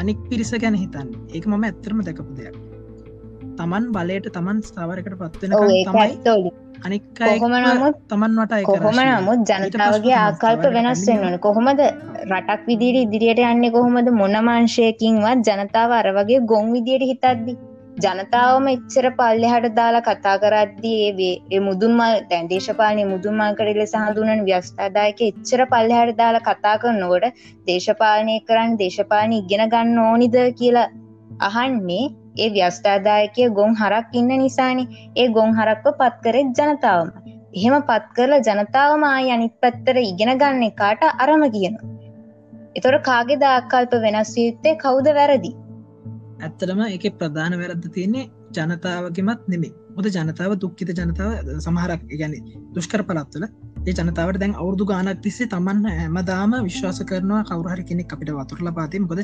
අනික් 0.01 0.19
පිරිස 0.29 0.51
ගැන 0.63 0.75
හිතන්න. 0.83 1.13
ඒක 1.35 1.45
මම 1.51 1.63
ඇත්තරම 1.69 2.01
දැකපු 2.07 2.33
දෙයක්. 2.39 2.57
තමන් 3.59 3.85
බලයට 3.95 4.27
තමන් 4.35 4.57
ස්ථාවරකට 4.69 5.15
පත්වෙන 5.21 5.51
තමයි 5.87 6.51
අනික් 6.87 7.03
කොහොම 7.19 7.53
නමුත් 7.63 7.95
තමන් 8.11 8.33
වට 8.41 8.59
කොහොම. 8.69 8.99
නමුත් 8.99 9.39
ජනතාවගේ 9.49 10.17
ආකල්ප 10.25 10.63
වෙනස් 10.75 11.01
ඕන. 11.15 11.35
කොහොමද 11.45 11.81
රටක් 12.31 12.61
විදිට 12.69 13.01
ඉදිරියට 13.05 13.41
යන්නේ? 13.53 13.73
කොහොමද 13.77 14.07
මොනමාංශයකින්වත් 14.21 15.49
ජනතාව 15.49 15.91
අර 15.99 16.07
වගේ 16.19 16.39
ගොන් 16.51 16.71
විදියට 16.75 17.09
හිතද්දි 17.11 17.53
ජනතාවම 18.03 18.67
එච්චර 18.67 19.05
පල්ලෙහට 19.11 19.75
දාලා 19.75 20.01
කතා 20.01 20.35
කරද්දී 20.37 20.97
ඒ 20.99 21.11
වේ- 21.11 21.39
ඒ 21.51 21.59
මුදුන්මල් 21.59 22.13
දැන් 22.29 22.49
දේශපාලනය 22.49 23.03
මුදුන්මල් 23.05 23.57
කරල 23.59 23.81
සහඳුනන 23.85 24.45
ව්‍යස්ථාදායක 24.45 25.19
එච්චර 25.21 25.61
පල්ලෙහට 25.65 26.17
දාලා 26.17 26.45
කතා 26.49 26.75
කරනකොට 26.77 27.25
දේශපාලනය 27.67 28.35
කරන්න 28.47 28.77
දේශපාලන 28.77 29.33
ඉගෙන 29.33 29.63
ගන්න 29.69 29.99
ඕනිද 30.05 30.37
කියලා 30.59 30.87
අහන්නේ 31.39 32.05
ඒ 32.37 32.49
ව්‍යස්ථාදායකය 32.49 33.49
ගොන් 33.51 33.75
හරක් 33.75 34.09
ඉන්න 34.13 34.31
නිසානි 34.37 34.85
ඒ 35.15 35.27
ගොන් 35.29 35.51
හරක්ව 35.53 35.93
පත් 35.99 36.15
කරෙත් 36.23 36.51
ජනතාවම 36.59 37.09
එහෙම 37.53 37.75
පත් 37.81 38.05
කරලා 38.15 38.43
ජනතාවම 38.47 39.03
ආයි 39.05 39.31
අනිත් 39.31 39.55
පැත්තර 39.61 39.97
ඉගෙන 40.01 40.31
ගන්න 40.37 40.75
කාට 40.75 41.01
අරම 41.17 41.43
කියනවා. 41.51 41.87
එතොට 42.75 43.01
කාගේ 43.03 43.39
දාකල්ප 43.39 43.93
වෙනස් 44.03 44.33
යුත්තේ 44.37 44.75
කවුද 44.75 45.07
වැරදි. 45.13 45.51
ඇත්තටම 46.39 46.81
එක 46.87 47.05
ප්‍රධාන 47.19 47.57
වැරද්ද 47.61 47.87
තියන්නේ 47.95 48.25
ජනතාවගෙමත් 48.57 49.47
නෙමේ 49.53 49.71
හොද 49.95 50.09
ජනතාව 50.09 50.53
දුක්කිත 50.57 50.93
ජනතාව 50.97 51.55
සමහරක් 51.59 52.05
ගැන 52.13 52.35
දුෂ්කර 52.75 53.03
පලත්වල 53.03 53.47
ඒ 53.87 53.97
ජනතාවට 53.99 54.41
දැන් 54.41 54.53
අවුරදු 54.55 54.89
ගානක් 54.91 55.23
තිස්සේ 55.23 55.47
තමන් 55.47 55.89
හැමදාම 55.93 56.59
විශ්වාස 56.61 57.01
කරනවා 57.09 57.41
කවරහරි 57.45 57.89
කෙනෙක් 57.89 58.13
අපිට 58.13 58.31
වතුරල 58.35 58.71
පාතිම 58.73 59.07
කොද 59.07 59.21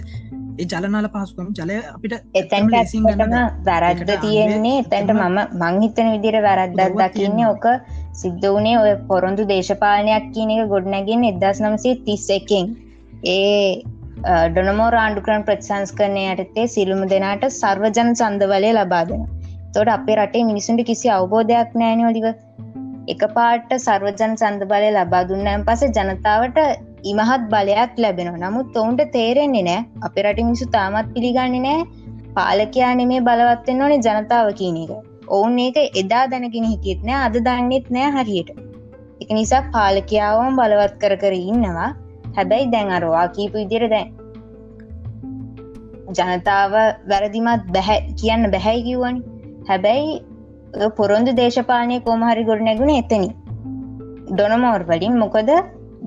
ඒ 0.57 0.65
ජලනාල 0.71 1.07
පහසුකම් 1.13 1.47
ජලය 1.57 1.77
අපිට 1.89 2.13
ගන්න 2.33 2.75
ඇත්තටම 2.75 3.33
වැරද්ද 3.65 4.11
තියෙන්නේ. 4.21 4.77
තැන්ට 4.85 5.11
මම 5.13 5.37
මංහිතන 5.61 6.11
විදිර 6.13 6.37
වැරද්දක් 6.45 6.95
දකින්නේ. 7.01 7.47
ඕක 7.47 7.65
සිද්ධ 8.13 8.47
වනේ 8.49 8.77
ඔය 8.79 8.93
පොරොන්දු 9.09 9.47
දේශපාලනයක් 9.51 10.31
කියන 10.33 10.53
එක 10.55 10.71
ගොඩනැගෙන් 10.73 11.27
එදස් 11.31 11.59
නමසේ 11.63 11.95
තිස් 12.05 12.27
එකෙන්. 12.37 12.71
ඒ 13.25 13.83
ඩොනමෝ 14.23 14.89
රාණ්ඩුකරන් 14.95 15.43
ප්‍රතිසංස් 15.47 15.91
කරනය 15.97 16.25
යටතේ 16.33 16.67
සිල්ලුම 16.75 17.01
දෙනාට 17.13 17.43
සර්වජන 17.53 18.11
සන්දවලය 18.15 18.71
ලබා 18.77 19.03
දෙන 19.09 19.23
තොට 19.75 19.89
අපේ 19.95 20.15
රටේ 20.17 20.43
මිනිසුන්ට 20.49 20.83
කිසි 20.89 21.07
අවබෝධයක් 21.15 21.71
නෑන 21.81 22.03
ඔලිව. 22.09 22.27
එක 23.13 23.23
පාට 23.37 23.71
සර්වජන 23.85 24.33
සන්ද 24.41 24.63
බලය 24.71 24.91
ලබා 24.97 25.23
දුන්නයන් 25.31 25.65
පස 25.67 25.81
ජනතාවට 25.97 26.59
ඉමහත් 27.11 27.43
බලයක් 27.53 27.99
ලැබෙනවා. 28.03 28.43
නමුත් 28.45 28.77
ඔවුන්ට 28.81 29.03
තේරෙන්නේ 29.17 29.65
නෑ 29.69 29.81
අප 30.07 30.15
රට 30.23 30.47
මිනිසු 30.47 30.67
තාමත් 30.75 31.11
පිළිගන්න 31.15 31.57
නෑ 31.67 31.81
පාලකයා 32.37 32.93
නෙමේ 33.01 33.25
බලවත්වෙන්න 33.27 33.83
ඕනේ 33.85 33.99
ජනතාව 34.07 34.49
කියන 34.61 34.79
එක. 34.85 34.93
ඔවුන් 35.35 35.59
ඒක 35.65 35.99
එදා 36.03 36.23
දැනගෙන 36.31 36.71
හිටියත් 36.71 37.03
නෑ 37.09 37.19
අද 37.27 37.37
දන්නෙත් 37.47 37.91
නෑ 37.97 38.15
හරියට. 38.17 38.49
එක 39.21 39.29
නිසා 39.39 39.63
පාලකයාවම 39.75 40.57
බලවත් 40.61 40.95
කර 41.03 41.15
කර 41.23 41.35
ඉන්නවා. 41.43 41.91
හැබැයි 42.35 42.71
දැන් 42.71 42.91
අරවා 42.91 43.27
කීපු 43.27 43.57
විදිර 43.57 43.85
දැන් 43.89 44.07
ජනතාව 46.13 46.73
වැරදිමත් 47.07 47.71
බැහැ 47.71 47.99
කියන්න 48.13 48.51
බැහැ 48.51 48.77
කිව්වනි. 48.81 49.21
හැබැයි 49.67 50.11
ඔය 50.75 50.89
පොරොන්දු 50.89 51.31
දේශපාලනය 51.33 51.97
කෝමහරි 51.99 52.43
ගොඩ 52.43 52.61
නැගුණ 52.61 52.93
එතනි 52.95 53.29
ඩොනමෝර් 54.31 54.83
වලින් 54.83 55.15
මොකද 55.17 55.49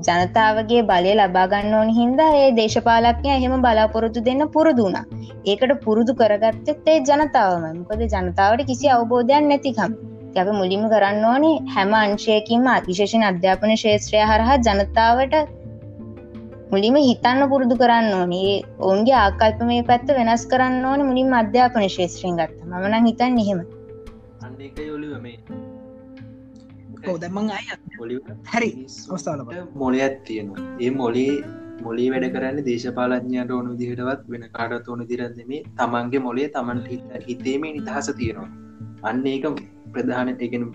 ජනතාවගේ 0.07 0.83
බලය 0.83 1.13
ලබාගන්න 1.15 1.75
ඕන 1.75 1.91
හින්දා 1.91 2.29
ඒ 2.35 2.51
දේශපාලක්ඥ 2.51 3.31
එහෙම 3.31 3.55
බලාපොරොත්තු 3.61 4.21
දෙන්න 4.21 4.45
පුරදුනා 4.49 5.05
ඒකට 5.47 5.73
පුරුදු 5.85 6.15
කරගත්තෙත් 6.15 6.89
ඒ 6.89 6.99
ජනතාවම 7.01 7.65
මොකද 7.73 8.03
ජනතාවට 8.07 8.63
කිසි 8.65 8.93
අවබෝධයක් 8.97 9.45
නැතිකම් 9.45 9.95
ඇ 10.37 10.53
මුලිම 10.53 10.85
කරන්න 10.89 11.25
ඕනේ 11.25 11.55
හැම 11.75 11.95
අංශයකින්ම 11.95 12.67
අතිශේෂණ 12.69 13.25
අධ්‍යාපන 13.25 13.75
ශේත්‍රය 13.77 14.21
හරහා 14.23 14.59
ජනතාවට 14.67 15.35
මුලිම 16.73 16.97
හිතන්න 16.97 17.49
පුරුදු 17.49 17.77
කරන්න 17.77 18.21
ඕනේ. 18.21 18.65
ඔවුන්ගේ 18.79 19.13
ආකල්ප 19.13 19.63
මේ 19.63 19.83
පැත්ත 19.83 20.11
වෙනස් 20.11 20.47
කරන්න 20.47 20.87
ඕන 20.87 21.07
මුලින් 21.07 21.35
අධ්‍යාපන 21.35 21.87
ශේත්‍රයෙන් 21.87 22.37
ගත්ත 22.37 22.65
මන 22.65 23.07
හිතන් 23.07 23.39
එහෙම. 23.39 23.59
අන්න 24.43 24.61
එක 24.61 24.79
යොලිව 24.79 25.19
මේ. 25.19 25.39
ඕ 27.09 27.19
දැමං 27.19 27.51
අය 27.51 27.79
ඔලිව 28.01 28.21
හරි. 28.55 28.87
මොලයක් 29.75 30.25
තියෙනවා. 30.27 30.79
ඒ 30.81 30.91
මොලේ 30.91 31.43
මොලේ 31.83 32.11
වැඩ 32.11 32.33
කරන්න 32.33 32.65
දේශපාලඥයට 32.65 33.51
ඕනු 33.51 33.77
දිහටවත් 33.77 34.31
වෙන 34.31 34.49
කාඩත් 34.53 34.89
ඕන 34.89 35.07
දිරන්නෙමේ 35.07 35.63
තමන්ගේ 35.79 36.19
මොලේ 36.19 36.49
තමන්ට 36.49 36.87
හිත- 36.87 37.29
හිතේමේ 37.29 37.73
නිදහස 37.73 38.11
තියෙනවා. 38.17 38.49
අන්න 39.05 39.27
ඒක 39.27 39.47
ප්‍රධාන 39.93 40.29
එකෙන 40.29 40.75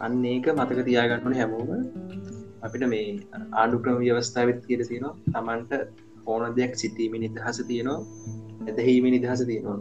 අන්න 0.00 0.24
ඒක 0.24 0.48
මතක 0.48 0.84
තියාගන්නන 0.84 1.34
හැමෝම 1.34 1.68
අපිට 2.66 2.88
මේ 2.88 3.06
ආණ්ඩු 3.52 3.82
ක්‍රම 3.82 4.02
ව්‍යවස්ථාවත් 4.02 4.60
කියර 4.66 4.82
තියෙනවා. 4.84 5.14
තමන්ට 5.28 5.72
ඕන 6.26 6.44
දෙයක් 6.56 6.74
සිතීම 6.76 7.16
නිදහස 7.18 7.62
තියෙනවා 7.62 7.98
ඇදහීම 8.66 9.08
නිදහස 9.08 9.42
තියෙනවා. 9.44 9.78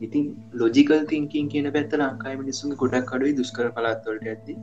ඉතින් 0.00 0.24
ලොජිකල් 0.54 1.00
තිංකින් 1.06 1.46
කියන 1.48 1.68
පැත්ත 1.72 1.92
ලංකායි 1.94 2.36
මිනිසුන් 2.36 2.76
ගොඩක් 2.76 3.12
අඩුයි 3.16 3.36
දුස්කර 3.36 3.66
පලාත්වලට 3.72 4.26
ඇති 4.26 4.54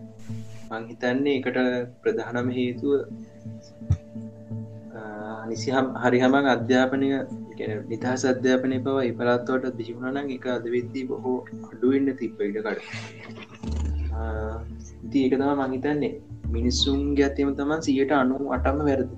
මංහිතන්නේ 0.71 1.37
එකට 1.39 1.57
ප්‍රධානම 2.01 2.49
හේතුව 2.49 2.91
නිසිහම් 5.45 5.87
හරිහමන් 5.95 6.45
අධ්‍යාපනය 6.47 7.09
ගැන 7.57 7.81
නිදහස් 7.87 8.23
අධ්‍යාපනය 8.25 8.77
පව 8.85 8.97
ඉපලත්වට 9.09 9.73
දියුණනං 9.79 10.31
එක 10.37 10.45
අදවෙද්දී 10.53 11.05
බොහෝ 11.09 11.37
අඩුවෙන්න 11.63 12.13
තිප්පයිටකට 12.19 12.79
ඉති 15.05 15.19
ඒක 15.19 15.35
තම 15.35 15.63
මහිතන්නේ 15.63 16.13
මිනිස්සුන් 16.55 16.99
ගැත්තීම 17.19 17.49
තමන් 17.59 17.81
සියට 17.87 18.13
අනු 18.19 18.35
අටම 18.57 18.79
වැරද. 18.87 19.11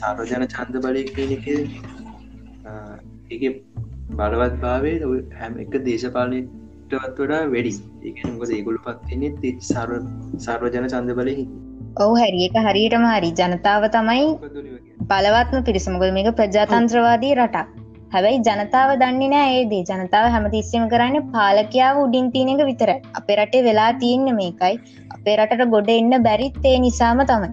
සාරජන 0.00 0.44
චන්ද 0.54 0.76
බලය 0.84 1.02
කියන 1.14 1.30
එක 1.36 1.46
බලවත් 4.18 4.54
භාවේ 4.64 4.96
හැම 5.40 5.52
එක 5.64 5.72
දේශපාලනයටවත් 5.88 7.16
වඩා 7.20 7.42
වැඩි. 7.54 7.72
ඒකනකොද 8.08 8.50
ඒගොලු 8.58 8.78
පත්වෙන්නේ 8.86 9.32
ති 9.42 9.50
සර 9.70 9.90
සර්වජන 10.44 10.86
චන්ද 10.92 11.10
බලය 11.20 11.34
ඔහු 12.02 12.14
හැරි. 12.20 12.40
එක 12.48 12.56
හරියටම 12.68 13.04
හරි. 13.12 13.30
ජනතාව 13.40 13.82
තමයි 13.96 14.24
බලවත්ම 15.10 15.58
පිරිසමකද 15.68 16.12
මේක 16.16 16.28
ප්‍රජාතන්ත්‍රවාදී 16.38 17.34
රටක් 17.38 17.75
හැබැයි 18.14 18.40
ජනතාව 18.46 18.90
දන්නේ 19.02 19.30
නෑ 19.34 19.52
ඒදේ. 19.58 19.82
ජනතාව 19.90 20.26
හැමතිස්සම 20.34 20.84
කරන්න 20.92 21.30
පාලකයාව 21.34 22.02
උඩින් 22.04 22.26
තියන 22.34 22.50
එක 22.54 22.62
විතර 22.70 22.90
අපේ 23.20 23.36
රටේ 23.38 23.62
වෙලා 23.68 23.90
තියන්න 24.02 24.28
මේකයි. 24.40 24.74
අපේ 25.16 25.36
රටට 25.38 25.72
ගොඩ 25.74 25.90
එන්න 25.94 26.12
බැරිත් 26.26 26.60
ඒ 26.72 26.76
නිසාම 26.84 27.22
තමයි. 27.30 27.50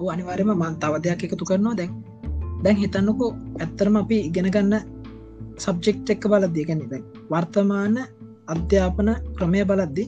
ඕ 0.00 0.10
අනිවාරයම 0.14 0.50
මන් 0.56 0.74
තව 0.82 1.02
දෙයක් 1.06 1.24
එකතු 1.28 1.48
කරනවා. 1.50 1.76
දැන් 1.80 1.92
දැන් 2.64 2.76
හිතන්නකෝ 2.82 3.30
ඇත්තරම 3.62 3.96
අපි 4.02 4.18
ඉගෙන 4.28 4.50
ගන්න 4.56 4.74
සබ්ජෙක්් 5.64 6.12
එක්ක 6.14 6.26
බලද්දී 6.32 6.66
ගැන 6.68 6.84
දැන් 6.92 7.04
වර්තමාන 7.32 7.96
අධ්‍යාපන 8.54 9.10
ක්‍රමය 9.38 9.62
බලද්දි 9.70 10.04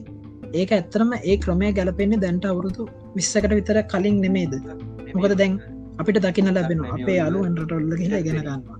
ඒක 0.53 0.71
ඇත්තරම 0.71 1.11
ඒ 1.21 1.37
ක්‍රමය 1.45 1.71
ගැලපෙන්නේ 1.79 2.21
දැන්ට 2.25 2.45
අවුරුදු 2.51 2.83
විස්සකට 3.15 3.51
විතර 3.57 3.79
කලින් 3.93 4.21
නෙමේද? 4.25 4.53
මොකද 5.15 5.33
දැන් 5.41 5.55
අපිට 6.01 6.19
දකින්න 6.25 6.49
ලැබෙන 6.57 6.81
අපේ 6.95 7.19
අලු 7.27 7.39
එන්ටරටොල්ල 7.47 7.93
කියලා 8.01 8.23
ගෙන 8.27 8.39
ගන්නවා. 8.39 8.77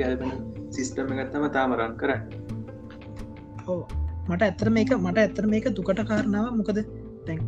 ගැලපෙන 0.00 0.32
සිිස්ටම 0.76 1.12
ගත්තම 1.18 1.44
තාමරන් 1.56 1.94
කරන්න. 2.00 2.22
මට 4.28 4.42
ඇතර 4.48 4.70
මේක 4.76 4.92
මට 4.98 5.18
ඇතර 5.24 5.46
මේක 5.54 5.68
දුකට 5.78 6.02
කාරණාව 6.10 6.50
මොකද 6.60 6.80
තැන් 7.26 7.40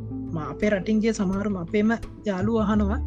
අපේ 0.46 0.70
රටින්ගේ 0.74 1.16
සමහරම 1.18 1.58
අපේම 1.64 1.92
යාලු 2.30 2.54
අහනවා. 2.64 3.00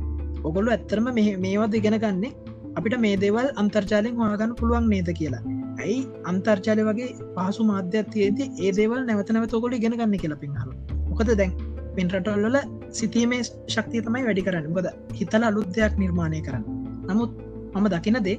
ඔගොල්ලු 0.43 0.76
ඇත්තරම 0.76 1.07
මේවා 1.45 1.72
දෙගෙන 1.76 1.97
ගන්නේ? 2.05 2.36
අපිට 2.78 2.99
මේ 3.05 3.15
දේවල් 3.24 3.47
අන්තර්ජාලයෙන් 3.63 4.20
හවාගන්න 4.20 4.53
පුළුවන් 4.59 4.91
නේද 4.93 5.09
කියලා. 5.22 5.43
ඇයි 5.84 5.99
අන්තර්ජාලය 6.32 6.84
වගේ 6.89 7.09
පහසු 7.36 7.63
මාධ්‍යත්තියේද 7.72 8.39
ඒ 8.65 8.72
දේවල් 8.80 9.01
නැවත 9.09 9.30
නැවතකොල 9.36 9.76
ගෙන 9.84 9.95
ගන්න 9.99 10.15
කියලා 10.24 10.41
පින්හල 10.43 10.72
මොකද 11.09 11.32
දැන් 11.41 11.53
පින්රටල්ල 11.99 12.57
සිතීමේ 12.99 13.41
ශක්තිය 13.75 14.01
තමයි 14.07 14.25
වැඩි 14.29 14.45
කරන්න. 14.47 14.73
බොද 14.77 14.87
හිතල 15.19 15.45
අලුත් 15.49 15.69
දෙයක් 15.77 15.95
නිර්මාණය 16.03 16.41
කරන්න. 16.47 16.65
නමුත් 17.09 17.31
මම 17.75 17.87
දකිනදේ 17.95 18.37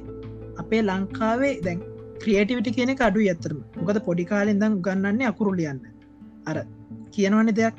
අපේ 0.61 0.81
ලංකාවේ 0.81 1.53
දැන් 1.65 1.79
ක්‍රියටිවිටි 2.23 2.75
කියන 2.77 2.91
අඩු 3.07 3.27
ඇත්තරම 3.27 3.59
මොකද 3.77 3.99
පොඩිකාලෙන් 4.07 4.61
දම් 4.61 4.75
ගන්නන්නේ 4.87 5.29
අකුරු 5.31 5.51
ලියන්න 5.59 5.79
අර 6.49 6.57
කියනවන 7.13 7.51
දෙයක් 7.59 7.77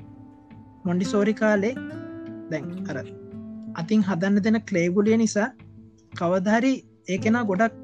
මොන්ඩි 0.86 1.10
සෝරි 1.12 1.34
කාලේ 1.34 1.74
දැන් 2.50 2.66
අර 2.90 2.98
අතින් 3.74 4.02
හදන්න 4.08 4.44
දෙන 4.46 4.58
ක්ලේගුලිය 4.70 5.16
නිසා 5.16 5.48
කවධහරි 6.18 6.74
ඒකෙන 7.08 7.38
ගොඩක් 7.50 7.74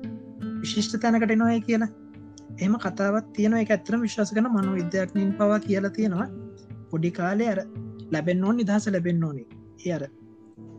විශිෂ්ට 0.62 1.01
තැනකට 1.03 1.34
නොය 1.36 1.61
කියලා. 1.61 1.90
එම 2.64 2.74
කතාවත් 2.84 3.26
තියෙන 3.34 3.55
එක 3.62 3.70
ඇතරම 3.70 4.01
විශ්වාස 4.07 4.32
කන 4.36 4.49
මනු 4.55 4.72
විද්‍යාඥින් 4.80 5.30
පවා 5.38 5.59
කියලා 5.66 5.94
තියෙනවා. 5.99 6.28
පොඩි 6.90 7.11
කාලය 7.18 7.46
අර 7.53 7.61
ලැබෙන් 8.13 8.45
ඕන් 8.45 8.57
නිදහස 8.57 8.87
ලැබෙන් 8.89 9.25
ඕනේ. 9.25 9.47
ඒ 9.85 9.93
අර 9.93 10.05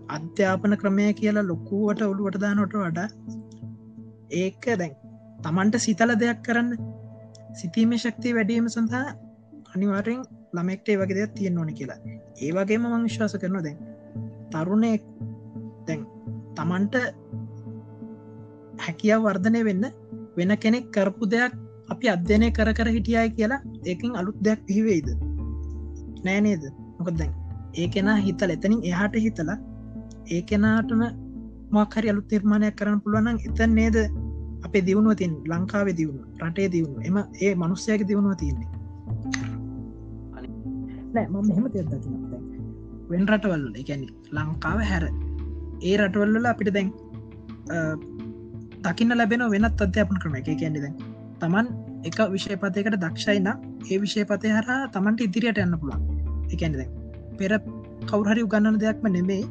අධ්‍යාපන 0.09 0.73
ක්‍රමය 0.81 1.05
කියලා 1.13 1.47
ලොකුවට 1.47 2.01
ඔළුවට 2.03 2.41
දානොට 2.41 2.73
වඩා 2.75 3.07
ඒක 4.33 4.65
දැන් 4.81 4.95
තමන්ට 5.43 5.79
සිතල 5.79 6.13
දෙයක් 6.15 6.41
කරන්න 6.43 6.69
සිතීම 7.53 7.95
ශක්තිය 7.97 8.33
වැඩීම 8.35 8.67
සඳහා 8.67 9.05
අනිවාරෙන් 9.73 10.21
ළමෙක්ටේ 10.53 10.97
වගේ 10.97 11.17
දෙයක් 11.19 11.33
තියෙන් 11.33 11.57
ඕන 11.57 11.71
කියලා. 11.73 11.99
ඒ 12.41 12.51
වගේම 12.51 12.83
මං 12.83 13.07
විශ්වාස 13.07 13.37
කරන 13.41 13.57
දැන් 13.63 13.77
තරුණය 14.51 14.93
දැන් 15.87 16.05
තමන්ට 16.57 16.95
හැකියාව 18.79 19.25
වර්ධනය 19.25 19.61
වෙන්න 19.69 19.85
වෙන 20.37 20.51
කෙනෙක් 20.57 20.85
කරපු 20.91 21.31
දෙයක් 21.33 21.53
අපි 21.89 22.05
අධ්‍යනය 22.09 22.47
කර 22.51 22.69
කර 22.73 22.89
හිටියයි 22.95 23.29
කියලා 23.37 23.61
ඒකින් 23.85 24.15
අලුත් 24.15 24.37
දෙයක් 24.41 24.61
පිහිවෙයිද 24.67 25.07
නෑනේද 26.25 26.63
මොකද 26.99 27.17
දැන් 27.17 27.33
ඒ 27.75 27.87
කෙනා 27.87 28.17
හිතල 28.19 28.51
එතනින් 28.51 28.81
එහාට 28.83 29.15
හිතලා 29.17 29.57
ඒ 30.27 30.41
කෙනාටම 30.43 31.01
මක්හරි 31.71 32.09
අලුත් 32.09 32.31
නිර්මාණයක් 32.31 32.75
කරන්න 32.75 33.01
පුළුවන්න් 33.01 33.39
එතන් 33.47 33.73
නේද 33.73 33.97
අපේ 34.63 34.81
දියුණුව 34.81 35.15
තින් 35.15 35.33
ලංකාවේ 35.45 35.95
දියුණු 35.95 36.23
රටේ 36.41 36.67
දියුණු 36.71 36.99
එම 37.01 37.17
ඒ 37.41 37.53
මනුස්්‍යයක 37.55 38.03
දියුණුව 38.07 38.35
තියන්නේ. 38.35 38.69
නෑ 41.13 41.27
ම 41.27 41.35
මෙහෙම 41.41 41.65
තෙදකින 41.69 42.15
වෙන් 43.09 43.27
රටවල් 43.27 43.65
එකැන 43.75 44.03
ලංකාව 44.31 44.79
හැර. 44.83 45.05
ඒ 45.81 45.95
රටවල්ල 45.97 46.45
අපිට 46.45 46.73
දැන් 46.73 46.89
දකින්න 48.83 49.17
ලැබෙන 49.17 49.45
වෙනත් 49.51 49.81
අධ්‍යාපන 49.81 50.21
ක්‍රම 50.21 50.35
එක 50.35 50.49
කියැනෙ 50.51 50.85
දැන් 50.85 50.95
තමන් 51.41 51.67
එක 52.03 52.19
විෂයපතයකට 52.31 52.97
දක්ෂයින 52.97 53.49
ඒ 53.49 53.97
විෂයපතය 53.97 54.55
හර 54.57 54.69
තමන්ට 54.93 55.27
ඉදිරියට 55.27 55.65
යන්න 55.65 55.79
පුළුවන්. 55.81 56.18
එකැන 56.49 56.73
දැන් 56.73 56.91
පෙර 57.37 57.51
කවුහරි 58.05 58.41
උගන්නන 58.41 58.79
දෙයක්ම 58.79 59.09
නෙමේ 59.09 59.43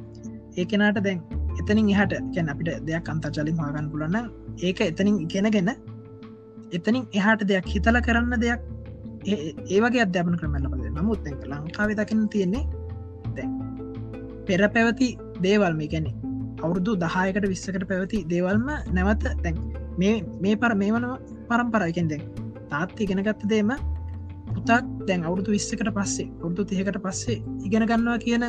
ඒකෙනට 0.57 1.01
දැන් 1.01 1.21
එතනින් 1.61 1.89
එහට 1.91 2.15
කැන 2.35 2.49
අපිට 2.49 2.73
දෙයක් 2.87 3.09
අන්තර්ජලින් 3.09 3.57
මාගන්න 3.57 3.91
පුලන්න 3.93 4.19
ඒක 4.63 4.81
එතනින් 4.83 5.17
ඉගෙනගෙන 5.21 5.71
එතනින් 6.73 7.05
එහාට 7.13 7.43
දෙයක් 7.45 7.67
හිතල 7.67 8.01
කරන්න 8.01 8.35
දෙයක් 8.41 8.61
ඒවගේ 9.27 10.03
අධ්‍යාපන 10.05 10.37
ක්‍රමල්ලබද 10.37 10.87
නමුත් 10.93 11.29
ලංකාව 11.47 11.91
දකින 11.95 12.23
තියෙන්නේ 12.29 12.65
පෙර 14.47 14.63
පැවති 14.69 15.09
දේවල් 15.43 15.75
මේ 15.75 15.89
ගැනෙ 15.89 16.11
අවුරුදු 16.59 16.93
දහයකට 16.97 17.47
විස්සකට 17.47 17.85
පැවති 17.85 18.19
දේවල්ම 18.27 18.69
නැවත 18.91 19.25
තැන් 19.43 19.57
මේ 19.99 20.15
මේ 20.41 20.57
පර 20.57 20.75
මේ 20.75 20.93
වන 20.95 21.07
පරම්පරයකෙන් 21.49 22.09
දැන් 22.09 22.25
තාත්ති 22.71 23.09
ගෙනගත්ත 23.11 23.45
දේම 23.47 23.73
පුතාත් 24.69 24.85
දැන් 25.09 25.23
අවුරුදු 25.25 25.51
විස්සකට 25.51 25.91
පස්සේ 25.97 26.29
අවුරුදු 26.39 26.65
තියකට 26.65 26.99
පස්සේ 27.05 27.37
ඉගෙන 27.67 27.85
ගන්නවා 27.89 28.19
කියන 28.19 28.45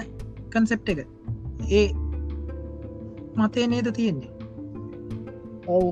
කන්සෙප් 0.52 0.90
එක. 0.92 1.00
ඒ 1.72 1.88
මතේ 3.38 3.68
නේද 3.68 3.88
තියෙන්නේ? 3.92 4.32
ඔවු. 5.68 5.90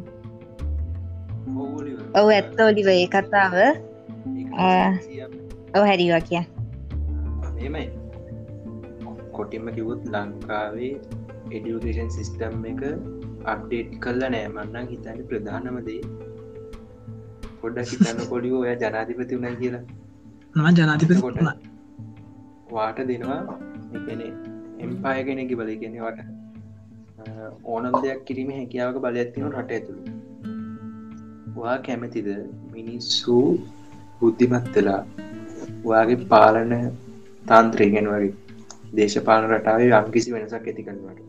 ඔවු 2.14 2.30
ඇත්ත 2.30 2.60
ඔලිව 2.62 2.88
ඒ 2.88 3.08
කතාව 3.08 3.56
ඔව 5.76 5.84
හැරිවා 5.90 6.22
කිය. 6.22 6.44
මෙමයි 7.54 7.86
කොටින්ම 9.32 9.70
කිවුත් 9.76 10.04
ලංකාවේ 10.08 10.94
එඩියුකේෂන් 11.52 12.12
සිිස්ටම් 12.12 12.66
එක 12.72 12.84
අප්ඩේට් 13.46 13.96
කල්ල 14.04 14.28
නෑමන්නන් 14.28 14.92
හිතන්න 14.92 15.24
ප්‍රධානමදේ 15.30 16.02
පොඩ්ඩක් 17.62 17.94
හිතන්න 17.94 18.28
කොඩිෝ 18.34 18.60
ඔය 18.66 18.76
ජනාධිපති 18.76 19.40
වුණ 19.40 19.58
කියලා 19.64 19.86
ම 20.58 20.68
ජනාධිපති 20.74 21.22
කොට 21.22 21.40
වාට 22.72 23.00
දෙනවා 23.06 23.42
එකන 23.94 24.22
එම්පාය 24.80 25.20
කෙනෙකි 25.24 25.56
බල 25.56 25.72
කෙනවට 25.78 26.20
ඕනම් 27.66 27.96
දෙයක් 27.98 28.22
කිරීම 28.28 28.50
හැකියාවක 28.52 28.98
බලඇත්තින 29.00 29.48
රට 29.52 29.72
ඇතුළ. 29.72 30.00
වා 31.58 31.78
කැමැතිද 31.80 32.30
මිනිස්සු 32.72 33.38
බුද්ධිමත්වෙලා 34.20 35.02
වාගේ 35.86 36.20
පාලන 36.26 36.74
තාන්ත්‍රයගෙන් 37.44 38.08
වගේ 38.08 38.34
දේශපාලන 38.96 39.50
රටාවේ 39.52 39.92
යම්කිසි 39.96 40.34
වෙනසක් 40.34 40.56
ඇති 40.64 40.84
කරනවට 40.84 41.28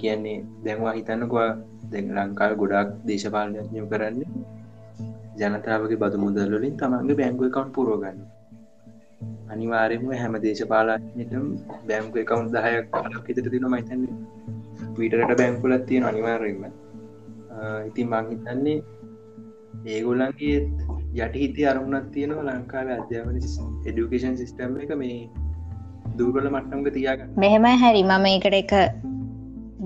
කියන්නේ 0.00 0.38
දැන්වා 0.64 0.94
හිතන්නකවා 0.94 1.48
දැන් 1.90 2.12
ලංකාව 2.16 2.52
ගොඩක් 2.60 2.90
දේශපාලනයම 3.06 3.88
කරන්නේ 3.88 4.28
ජනතාවගේ 5.38 6.00
බදු 6.02 6.22
මුදල්ලින් 6.24 6.74
තමන්ගේ 6.76 7.18
බැංගුව 7.20 7.48
කවන්් 7.50 7.70
පුරෝගන්න 7.72 8.18
අනිවාරයම 9.52 10.04
හැම 10.14 10.34
දේශපාලනයටම 10.44 11.46
බැංකුව 11.88 12.22
එකවුන් 12.24 12.50
දහයක් 12.54 12.90
කාලක් 12.92 13.30
ඉතර 13.32 13.48
තින 13.54 13.66
මයිතන්න 13.74 14.04
විටරට 14.98 15.38
බැංකුලත් 15.40 15.86
තියෙන 15.88 16.10
අනිවාර්යම 16.10 16.66
ඉතින් 17.86 18.06
මං 18.12 18.30
හිතන්නේ 18.32 18.78
ඒගොල්ලන්ගේ 19.86 20.58
යටි 21.16 21.38
හිති 21.42 21.66
අරමුණත් 21.66 22.08
තියෙනවා 22.14 22.46
ලංකාව 22.50 22.88
අධ්‍යාපන 22.94 23.36
එඩියුකේෂන් 23.88 24.38
සිිස්ටම් 24.40 24.78
එක 24.84 24.94
මේ 25.02 25.18
දූරල 26.18 26.48
මට්ටම්ග 26.48 26.88
තියාගන්න. 26.92 27.34
මෙහෙම 27.36 27.68
හැරි. 27.82 28.02
මම 28.04 28.26
එකට 28.30 28.56
එක 28.62 28.72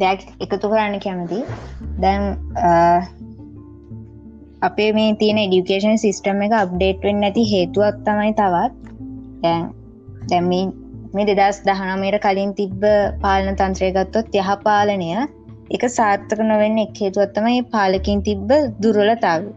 දෙයක් 0.03 0.21
එකතු 0.41 0.71
කරන්න 0.73 1.03
කැමති 1.05 1.41
දැන් 2.01 2.23
අපේ 4.63 4.91
මේ 4.93 5.13
තියෙන 5.21 5.41
ඩියුකේෂන් 5.43 5.99
සිිස්ටම් 6.05 6.43
එක 6.47 6.55
අප්ඩේට් 6.57 7.05
වෙන්න 7.07 7.27
ඇති 7.29 7.45
හේතුවක් 7.53 8.01
තමයි 8.07 8.33
තවත්. 8.41 8.75
දැන් 9.43 9.63
දැම්මී 10.31 10.65
මේ 11.15 11.27
දෙදස් 11.31 11.61
දහනමයට 11.69 12.19
කලින් 12.25 12.53
තිබ්බ 12.59 12.85
පාලන 13.23 13.57
තන්ත්‍රය 13.61 13.89
ගත්තොත් 13.97 14.37
යහ 14.43 14.51
පාලනය 14.67 15.09
එක 15.71 15.87
සාර්ථක 15.97 16.45
නොවෙන්න 16.51 16.85
එක් 16.85 17.01
හේතුවත්තමයි 17.03 17.65
පාලකින් 17.73 18.23
තිබ්බ 18.29 18.53
දුරලතාව 18.83 19.49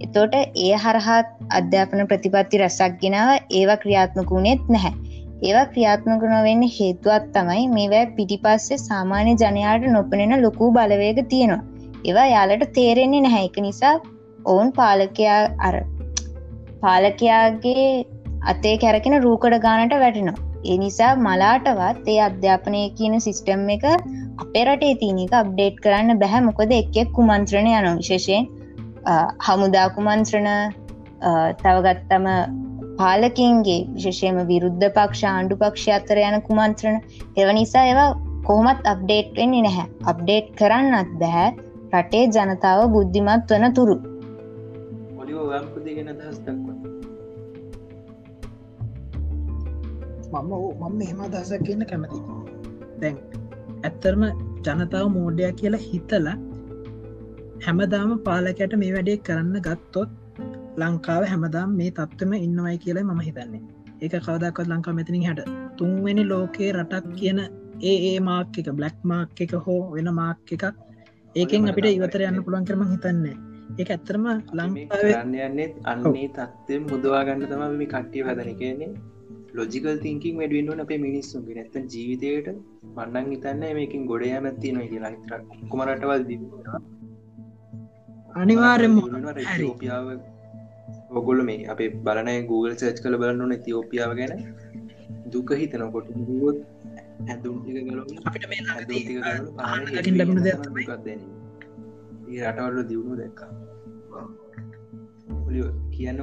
එතෝට 0.00 0.34
ඒ 0.38 0.72
හරහත් 0.84 1.30
අධ්‍යාපන 1.58 2.08
ප්‍රතිපත්ති 2.10 2.62
රැසක් 2.62 2.98
ගෙනාව 3.04 3.30
ඒවා 3.52 3.78
ක්‍රියාත්මක 3.84 4.34
වුණෙත් 4.36 4.66
නැහැ. 4.68 4.94
ඒවා 5.42 5.68
ක්‍රියාත්මක 5.72 6.26
නොවෙන්න 6.32 6.66
හේතුවත් 6.78 7.30
තමයි 7.34 7.70
මේවැ 7.76 8.04
පිටිපස්සේ 8.16 8.84
සාමාන්‍ය 8.88 9.38
ජනයාට 9.42 9.88
නොපනෙන 9.94 10.36
ලොකු 10.42 10.74
බලවේග 10.76 11.24
තියෙනවා. 11.28 11.64
ඒවා 12.04 12.28
යාලට 12.34 12.68
තේරෙන්නේ 12.74 13.24
නැහැ. 13.24 13.48
එක 13.48 13.58
නිසා 13.68 13.96
ඔවුන් 14.52 14.68
පාලකයා 14.78 15.38
අර 15.68 15.76
පාලකයාගේ 16.82 17.86
අතේ 18.52 18.76
කැරකෙන 18.84 19.16
රූකඩ 19.26 19.56
ගානට 19.66 19.96
වැටෙනවා. 20.04 20.42
ඒ 20.70 20.76
නිසා 20.82 21.12
මලාටවත් 21.26 22.08
ඒ 22.12 22.20
අධ්‍යාපනය 22.28 22.82
කියන 22.98 23.14
සිිස්ටම් 23.26 23.68
එක 23.76 23.84
අපේ 24.42 24.64
රටේ 24.68 24.94
තියනික 25.02 25.34
අප්ඩේට් 25.40 25.82
කරන්න 25.84 26.20
බැහැ 26.22 26.42
මොකද 26.48 26.72
එක්ෙක් 26.80 27.10
කුමන්ත්‍රණය 27.18 27.72
යන 27.80 27.98
විශේෂයෙන් 28.02 28.48
හමුදා 29.46 29.88
කුමන්ත්‍රණ 29.96 30.50
තවගත්තම 31.62 32.26
පාලකින්ගේ 33.00 33.80
විශෂයම 33.96 34.40
විරුද්ධ 34.50 34.88
පක්ෂ 34.96 35.28
ආණ්ඩු 35.30 35.60
පක්ෂ 35.62 35.94
අතර 35.98 36.18
යන 36.24 36.38
කුමන්ත්‍රණ. 36.48 36.98
එව 37.40 37.48
නිසා 37.60 37.84
ඒවා 37.90 38.10
කොහොමත් 38.48 38.90
අප්ඩේට් 38.92 39.32
වෙන්නේ 39.38 39.64
නැහැ. 39.66 39.86
අප්ඩේට් 40.10 40.52
කරන්නත් 40.60 41.16
බැහැ 41.22 41.48
රටේ 41.94 42.24
ජනතාව 42.36 42.86
බුද්ධිමත් 42.94 43.52
වන 43.52 43.74
තුරු. 43.78 43.96
ගෙන 45.96 46.10
දස්තක්ව 46.18 46.68
මම 50.34 50.52
මම 50.82 51.00
එහෙම 51.00 51.20
දහසක් 51.28 51.62
කියන්න 51.62 51.86
කැමති 51.86 52.20
දැන් 53.00 53.16
ඇත්තරම 53.82 54.22
ජනතාව 54.64 55.06
මෝඩයක් 55.08 55.56
කියලා 55.56 55.82
හිතලා 55.82 56.36
හැමදාම 57.66 58.14
පාලකයට 58.20 58.74
මේ 58.76 58.92
වැඩේ 58.92 59.18
කරන්න 59.20 59.56
ගත්තොත් 59.60 60.10
ලංකාව 60.76 61.22
හැමදාම් 61.24 61.76
මේ 61.76 61.90
තත්වම 61.90 62.32
ඉන්නවයි 62.38 62.78
කියලා 62.78 63.04
මම 63.04 63.20
හිතන්නේ. 63.20 63.62
ඒක 64.02 64.14
කවදක්වත් 64.18 64.68
ලංකා 64.68 64.92
මෙතිනින් 64.92 65.24
හැට 65.24 65.42
තුන්වැනි 65.76 66.24
ලෝකයේ 66.28 66.72
රටක් 66.72 67.06
කියන 67.14 67.38
ඒ 67.82 67.96
ඒ 68.08 68.18
මාක් 68.20 68.58
එක 68.58 68.68
බ්ලක් 68.72 68.98
මාක් 69.04 69.40
එක 69.40 69.52
හෝ 69.66 69.80
වෙන 69.92 70.08
මාක් 70.14 70.52
එකක් 70.52 70.64
ඒකෙන් 71.34 71.68
අපිට 71.68 71.88
ඉවතර 71.88 72.22
යන්න 72.22 72.44
පුළුවන් 72.44 72.66
කරම 72.68 72.82
හිතන්නේ 72.90 73.36
ඒක 73.74 73.90
ඇත්තරම 73.92 74.24
ලංකාවේ 74.28 74.86
කරන්න 74.92 75.36
යන්නේ 75.46 75.68
අන්නේ 75.92 76.28
තත්වය 76.36 76.76
මුදවා 76.84 77.22
ගන්න 77.28 77.46
තම 77.50 77.62
මේ 77.80 77.88
කට්ටිය 77.92 78.22
හදන 78.28 78.58
කියන්නේ 78.60 78.92
ලොජිකල් 79.58 79.96
තිංකින් 80.04 80.34
වැඩුවෙන්ුවන 80.40 80.82
අපේ 80.84 80.98
මිනිස්සුන්ගේ. 81.06 81.56
නැත 81.56 81.76
ජීවිතයට 81.94 82.48
මන්නන් 82.96 83.26
හිතන්න 83.32 83.64
මේකින් 83.78 84.02
ගොඩ 84.10 84.24
යමැත්ති 84.28 84.72
නොයි 84.76 84.88
කියලා. 84.92 85.12
හිතර 85.14 85.40
කුමරටවල් 85.72 86.22
දී 86.28 86.40
අනිවාර්යම 88.34 88.94
ෝපියාව 89.00 90.06
ඔගොල්ල 91.18 91.40
මේ 91.48 91.60
අපේ 91.74 91.90
බලනය 92.06 92.36
Google 92.50 92.74
සර්ච් 92.80 92.98
කළ 93.04 93.18
බලන්නන 93.22 93.56
තිෝපියාව 93.66 94.12
ගැන. 94.20 94.32
දුක 95.32 95.48
හිතනකොට 95.62 96.08
ගොත් 96.28 96.58
ඇඳුම් 97.30 97.56
අපිට 98.28 98.44
ලැබුණ 100.20 100.44
දෙයක්. 100.46 101.45
ඒ 102.26 102.42
රටවල්ල 102.44 102.88
දියුණු 102.88 103.16
දැක්කා. 103.16 103.50
කියන්න 105.90 106.20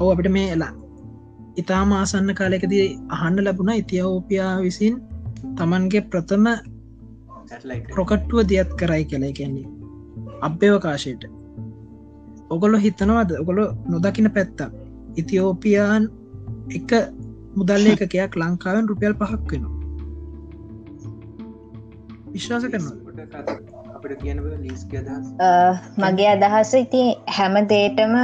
ඔව 0.00 0.08
අපිට 0.12 0.30
මේ 0.36 0.48
එලා 0.52 0.72
ඉතා 1.56 1.82
මාසන්න 1.84 2.34
කාලෙකදී 2.34 2.84
අහන්න 3.08 3.44
ලැබුණ 3.44 3.72
ඉතියෝපියා 3.74 4.52
විසින් 4.60 4.94
තමන්ගේ 5.56 6.02
ප්‍රථම 6.06 6.46
ප්‍රොකට්ටුව 7.94 8.48
දියත් 8.48 8.70
කරයි 8.74 9.04
කළයි 9.04 9.32
කියන්නේ. 9.32 9.66
අභ්‍යවකාශයට. 10.40 11.22
ඔගොලො 12.50 12.76
හිතනවද? 12.78 13.30
ඔගොලො 13.42 13.64
නොදකින 13.88 14.30
පැත්තා 14.30 14.70
ඉතිෝපියාන් 15.16 16.04
එක 16.70 16.90
මුදල්ල 17.56 17.86
එකකයක් 17.86 18.32
ලංකාවෙන් 18.36 18.88
රුපියල් 18.88 19.14
පහක් 19.14 19.50
වෙන 19.52 19.64
විශ්වාස 22.34 22.64
අදහස් 22.68 22.86
මගේ 26.04 26.30
අදහස 26.34 26.72
ඉති 26.80 27.02
හැම 27.36 27.54
දේටම 27.72 28.14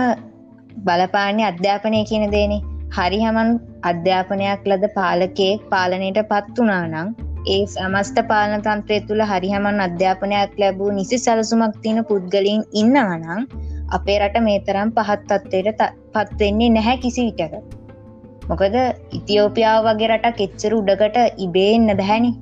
බලපාන්නේ 0.86 1.48
අධ්‍යාපනය 1.52 2.02
කියන 2.10 2.26
දේනේ. 2.34 2.60
හරි 2.96 3.18
හමන් 3.24 3.48
අධ්‍යාපනයක් 3.90 4.68
ලද 4.70 4.84
පාලකයෙක් 4.98 5.64
පාලනයට 5.72 6.20
පත් 6.30 6.56
වනා 6.58 6.84
නං 6.84 7.08
ඒ 7.46 7.62
සමස්ත 7.66 8.18
පාලන 8.30 8.64
තන්ත්‍රය 8.66 8.98
තුළ 9.08 9.22
හරිහමන් 9.30 9.80
අධ්‍යාපනයක් 9.86 10.54
ලැබූ 10.62 10.90
නිසි 10.90 11.18
සලසුමක් 11.24 11.76
තියෙන 11.82 12.00
පුද්ගලින් 12.10 12.62
ඉන්නවනං 12.82 13.42
අපේ 13.90 14.18
රට 14.20 14.44
මේ 14.46 14.60
තරම් 14.66 14.90
පහත් 14.96 15.40
තත්වයට 15.42 15.82
පත්වෙන්නේ 16.14 16.74
නැහැ 16.76 16.96
කිසි 17.04 17.26
විටක. 17.28 17.54
මොකද 18.50 18.76
ඉතියෝපියාව 19.18 19.80
වගේ 19.88 20.10
රටක් 20.12 20.46
එච්චර 20.46 20.72
උඩකට 20.80 21.18
ඉබේන්න 21.46 21.90
බැහැනි 22.00 22.32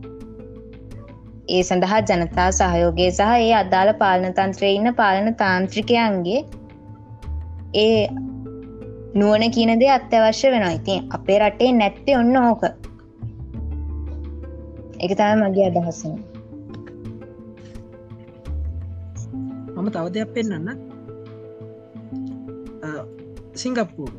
ඒ 1.48 1.62
සඳහා 1.62 2.00
ජනතා 2.02 2.50
සහයෝගය 2.52 3.04
සහ 3.08 3.32
ඒ 3.40 3.50
අදාළ 3.58 3.90
පාලන 4.00 4.32
තන්ත්‍රය 4.38 4.70
ඉන්න 4.76 4.90
පාලන 5.00 5.28
තාන්ත්‍රිකයන්ගේ 5.42 6.40
ඒ 7.74 8.00
නුවන 9.14 9.44
කියනදේ 9.56 9.90
අත්‍යවශ්‍ය 9.90 10.50
වෙනවා. 10.54 10.72
ඉතින් 10.78 11.06
අපේ 11.10 11.38
රටේ 11.40 11.70
නැත්තේ 11.72 12.16
ඔන්න 12.18 12.36
ඕක. 12.40 12.62
එක 15.00 15.12
තම 15.18 15.44
මගේ 15.44 15.68
අදහසන 15.70 16.14
මම 19.76 19.88
තව 19.94 20.06
දෙයක් 20.14 20.30
පෙන්න්න 20.34 20.68
සිංගප්පූර්. 23.54 24.12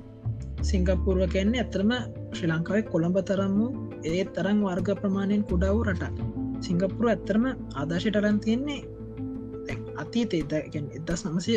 සිංගප්පූර්ව 0.64 1.24
කියන්නේ 1.34 1.62
ඇතරම 1.64 1.92
ශ්‍රී 2.36 2.52
ලංකාවේ 2.52 2.90
කොළඹ 2.92 3.18
තරම් 3.30 3.54
වූ 3.60 3.72
ඒ 4.08 4.26
තරම් 4.36 4.58
වර්ග 4.68 4.90
ප්‍රමාණයෙන් 5.02 5.48
කුඩාව 5.52 5.86
රට 5.88 6.37
සිංගප්පුර 6.60 7.10
ඇත්තරම 7.10 7.46
ආදර්ශයට 7.76 8.16
අරන් 8.16 8.40
තියෙන්නේ 8.40 8.82
අතීතේ 9.98 10.62
එද 10.98 11.12
සමසය 11.16 11.56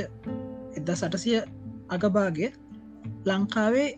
එද 0.76 0.88
සටසිය 0.92 1.40
අගභාගේ 1.88 2.50
ලංකාවේ 3.26 3.88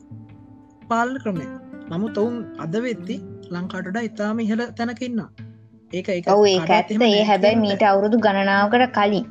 පාලන 0.88 1.16
ක්‍රමය. 1.22 1.46
නමුත් 1.90 2.18
ඔවුන් 2.18 2.36
අද 2.58 2.74
වෙත්ති 2.78 3.16
ලංකාටට 3.50 4.02
ඉතාම 4.02 4.40
ඉහල 4.40 4.62
තැනකින්න 4.76 5.22
ඒක 5.92 6.08
ඒ 6.08 6.20
ඇත්ත. 6.58 6.90
ඒ 6.90 7.24
හැබැයි 7.24 7.56
මීට 7.56 7.82
අවුරුදු 7.82 8.18
ගණනාවකට 8.18 8.92
කලින්. 8.92 9.26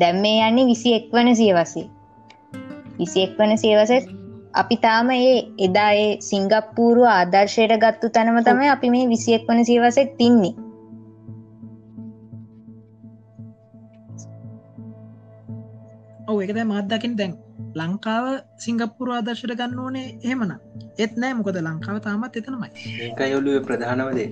දැම්මේ 0.00 0.38
යන්නේ 0.44 0.66
විසි 0.66 0.94
එක් 0.94 1.10
වන 1.12 1.34
සියවසේ 1.34 1.86
විසි 2.98 3.18
එක් 3.22 3.34
වන 3.38 3.58
සේවස 3.58 4.08
අපි 4.54 4.76
තාම 4.76 5.10
ඒ 5.10 5.34
එදා 5.58 5.90
ඒ 5.94 6.08
සිංගප්පූරුව 6.20 7.06
ආදර්ශයට 7.08 7.74
ගත්තු 7.76 8.10
තැනම 8.10 8.38
තමයි 8.42 8.68
අපි 8.68 8.90
මේ 8.90 9.08
විසියෙක් 9.08 9.44
වන 9.48 9.64
සියවසෙත් 9.64 10.16
තින්නේ 10.16 10.67
ඔව 16.30 16.38
එකද 16.44 16.58
මත්දකින් 16.62 17.12
දැන් 17.18 17.34
ලංකාව 17.80 18.24
සිංගප්පුර 18.64 19.10
ආදර්ශයට 19.12 19.52
ගන්න 19.60 19.78
ඕනේ 19.84 20.08
එහෙමන 20.26 20.50
ඒත් 21.02 21.14
නෑ 21.22 21.36
මොකද 21.38 21.58
ලංකාව 21.60 21.98
තාමත් 22.06 22.36
එතනමයි. 22.40 22.68
ඒක 23.04 23.20
යොලුව 23.32 23.56
ප්‍රධානවදේ 23.68 24.26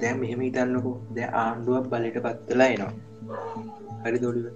දැම් 0.00 0.20
මෙහෙම 0.22 0.44
ඉතන්නකු 0.48 0.92
දැ 1.16 1.28
ආණ්ඩුවක් 1.42 1.88
බලට 1.92 2.20
පත්වෙලා 2.26 2.70
එනවා. 2.74 2.92
හරි 4.04 4.22
දොඩිව 4.24 4.46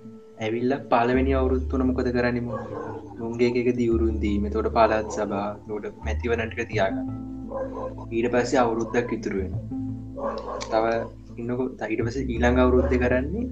ඇවිල්ල 0.44 0.76
පාලවෙනි 0.92 1.36
අවුරුත්තුන 1.40 1.86
මොකද 1.90 2.12
කරනිම 2.16 2.48
නුන්ගේ 3.18 3.50
එක 3.62 3.68
දියවරුන් 3.80 4.16
දීම. 4.24 4.46
තොට 4.56 4.70
පාලත් 4.78 5.12
සබා 5.18 5.46
නොට 5.68 5.92
මැතිවනටක 6.06 6.62
තියාගන්න. 6.70 7.06
ඊට 8.12 8.32
පස්සේ 8.32 8.62
අවුරුද්දක් 8.64 9.14
ඉතුරුවෙන 9.18 9.54
තව 10.70 10.84
ඉන්නක. 11.40 11.60
තයිට 11.80 12.02
පස 12.06 12.18
ඊළඟ 12.24 12.64
අවුරුද්ධ 12.64 12.98
කරන්නේ 13.04 13.46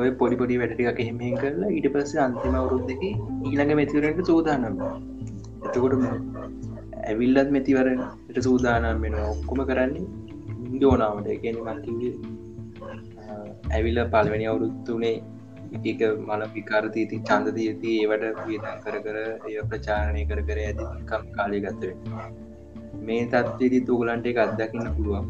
ඔය 0.00 0.10
පොඩිපොඩි 0.20 0.60
වැඩටික 0.60 1.00
එහෙමෙන් 1.04 1.36
කරලා 1.36 1.70
ඊට 1.70 1.88
පස්සේ 1.94 2.22
අන්තිම 2.26 2.54
අවුරුද්දක 2.54 3.02
ඊළඟ 3.04 3.74
මැතිවරට 3.78 4.22
සූදානම් 4.26 4.78
එතකොට 5.66 5.94
ඇවිල්ලත් 7.04 7.50
මැතිවරට 7.56 8.40
සූදානම් 8.40 9.04
වෙන 9.04 9.18
ඔක්කොම 9.24 9.62
කරන්නේ 9.70 10.06
ඉන්දෝනාවට 10.66 11.30
කියන 11.42 11.58
මන්කිගේ 11.66 12.14
ඇවිල්ල 13.70 14.00
පල්වැනි 14.06 14.46
අවුරුත්තුනේ 14.46 15.16
එක 15.82 16.00
මල 16.20 16.42
විකාරතීති 16.54 17.18
චන්දදීති 17.28 17.92
ඒවට 17.98 18.40
වියදන් 18.46 18.80
කර 18.84 18.96
කර 19.04 19.18
එය 19.48 19.58
ප්‍රචාරණය 19.68 20.24
කර 20.30 20.40
කර 20.48 20.58
ඇතිකම් 20.62 21.28
කාලය 21.36 21.60
ගත්තවෙන 21.60 22.42
මේ 23.02 23.22
තත්වේදී 23.26 23.82
තුගලන්ට 23.82 24.26
එක 24.26 24.38
අත්දකින්න 24.38 24.90
පුළුවන්. 24.96 25.26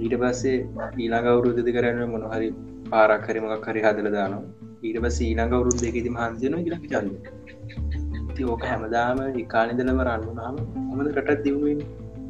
ඊට 0.00 0.14
පස්සේ 0.22 0.58
ඊළඟ 0.96 1.28
අවුරුද්ධ 1.30 1.70
කරන්න 1.76 2.12
මොනහරි 2.12 2.48
පාරක් 2.92 3.24
හරිමක් 3.30 3.66
හරි 3.68 3.80
හදල 3.86 4.10
දානවා. 4.16 4.44
ඊට 4.84 4.98
පස් 5.04 5.18
ඊළඟ 5.26 5.56
අවුරුද්ධ 5.56 5.86
එකති 5.88 6.10
මහන්සයන 6.16 6.54
ඉලක් 6.60 6.84
චල්ල. 6.92 7.08
ති 8.36 8.46
ඕක 8.52 8.62
හැමදාම 8.70 9.18
ඉකානිදලම 9.42 10.00
රන්නුනාම 10.08 10.60
හොමද 10.90 11.08
රටත් 11.12 11.42
දියුණුවෙන් 11.46 11.80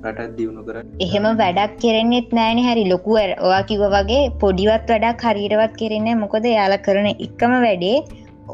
රටත් 0.05 0.33
දියුණු 0.39 0.63
කර 0.69 0.77
එහෙම 1.07 1.27
වැඩක් 1.43 1.75
කෙරෙන්නෙත් 1.85 2.31
නෑන 2.39 2.63
හැරි. 2.67 2.85
ලොකුවර 2.93 3.31
ඔවා 3.47 3.63
කිව 3.71 3.85
වගේ 3.97 4.23
පොඩිවත් 4.45 4.95
වැඩක් 4.95 5.27
හරිරවත් 5.29 5.75
කෙරෙන්නේ 5.83 6.21
මොකද 6.23 6.49
යාල 6.53 6.77
කරන 6.87 7.11
එකම 7.27 7.55
වැඩේ 7.67 7.99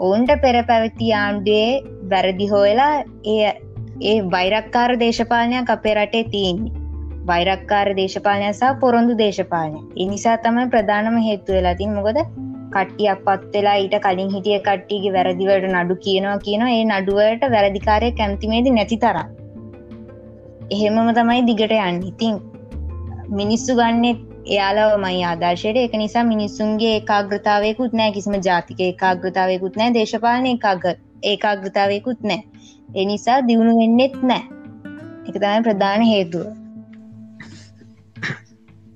ඔවුන්ට 0.07 0.33
පෙර 0.45 0.57
පැවති 0.71 1.13
ආණ්ඩුවේ 1.21 1.71
වැරදි 2.13 2.49
හෝයලා 2.55 2.95
ඒ 3.35 3.53
ඒ 4.11 4.17
වෛරක්කාර 4.35 4.91
දේශපාලනයක් 5.05 5.73
අපේ 5.77 5.95
රටේ 5.99 6.27
තියන්නේ. 6.35 6.86
වෛරක්කාර 7.29 7.89
දේශපාලනය 8.01 8.49
සහ 8.51 8.75
පොරොන්දු 8.83 9.15
දේශපාලනය. 9.23 9.79
එනිසා 10.05 10.37
තමයි 10.45 10.67
ප්‍රධානම 10.75 11.17
හේතු 11.29 11.57
වෙලාතින් 11.57 11.97
මොකද 11.99 12.19
කට්ටියක් 12.75 13.21
පත් 13.27 13.53
වෙලා 13.55 13.77
ඊට 13.83 13.97
කලින් 14.05 14.31
හිටිය 14.35 14.59
කට්ටිගේ 14.61 15.13
වැරදිවට 15.17 15.67
නඩු 15.73 15.97
කියනවා 16.07 16.37
කියනවා 16.47 16.73
ඒ 16.77 16.85
නඩුවට 16.85 17.45
වැරදිකාරය 17.55 18.11
කැමතිමේද 18.21 18.69
නැති 18.71 18.99
තරම්. 19.05 19.29
එහෙමම 20.71 21.11
තමයි 21.19 21.43
දිගට 21.49 21.75
යන්න. 21.79 22.03
ඉතින් 22.11 22.35
මිනිස්සු 23.31 23.79
ගන්නෙත් 23.81 24.21
එයාලව 24.47 24.99
මයි 25.05 25.23
ආදර්ශයට. 25.25 25.79
එක 25.79 25.95
නිසා 26.03 26.25
මිනිස්සුන්ගේ 26.33 26.93
ඒකාග්‍රතාවයකුත් 26.99 27.97
නෑ 28.01 28.13
කිසිම 28.13 28.37
ජාතික 28.49 28.85
ඒකාග්‍රතාවයකුත් 28.89 29.81
නෑ 29.81 29.97
දේශපාලන 29.99 30.47
ඒකාග 30.53 30.87
ඒකාග්‍රතාවයකුත් 31.33 32.21
නෑ 32.23 32.43
එනිසා 32.95 33.41
දියුණු 33.49 33.75
වෙන්නෙත් 33.81 34.23
නෑ 34.23 34.45
එක 35.29 35.35
තමයි 35.43 35.67
ප්‍රධාන 35.67 36.07
හේතුව. 36.13 36.66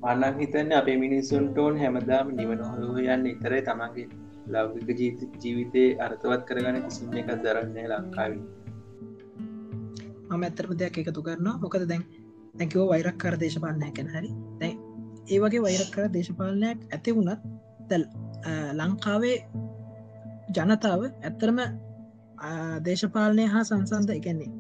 මන්නක් 0.02 0.36
හිතන්න 0.40 0.72
අපේ 0.72 0.96
මිනිස්සුන්ට 0.96 1.58
ඕන් 1.58 1.74
හැමදාම 1.78 2.28
නිවන 2.36 2.60
හො 2.66 2.92
යන්න 3.06 3.26
ඉතරයි 3.30 3.62
තමන්ගේ 3.64 4.06
ලෞකික 4.54 5.00
ජීවිතය 5.42 5.82
අර්ථවත් 6.04 6.44
කරගන 6.48 6.78
කිසිම 6.84 7.10
එකක් 7.20 7.30
දරන්නේ 7.44 7.86
ලංකාවී. 7.90 8.44
මම 10.28 10.42
ඇතරම 10.42 10.72
දෙයක් 10.80 10.96
එකතු 11.02 11.22
කරනවා. 11.26 11.56
මොකද 11.62 11.84
දැන් 11.90 12.04
දැකෝ 12.58 12.86
වෛරක් 12.92 13.18
කර 13.22 13.36
දේශපාලනය 13.42 13.90
කැන 13.96 14.08
හරි. 14.14 14.30
දැයි 14.60 14.76
ඒ 15.28 15.40
වගේ 15.42 15.62
වෛරක් 15.66 15.90
කර 15.94 16.06
දේශපාලනයක් 16.16 16.78
ඇති 16.94 17.14
වුණත් 17.16 17.42
දැල් 17.90 18.04
ලංකාවේ 18.80 19.36
ජනතාව 20.56 21.02
ඇත්තරම 21.04 21.60
දේශපාලනය 22.86 23.44
හා 23.54 23.64
සංසන්ධ 23.64 24.16
එකන්නේ 24.16 24.50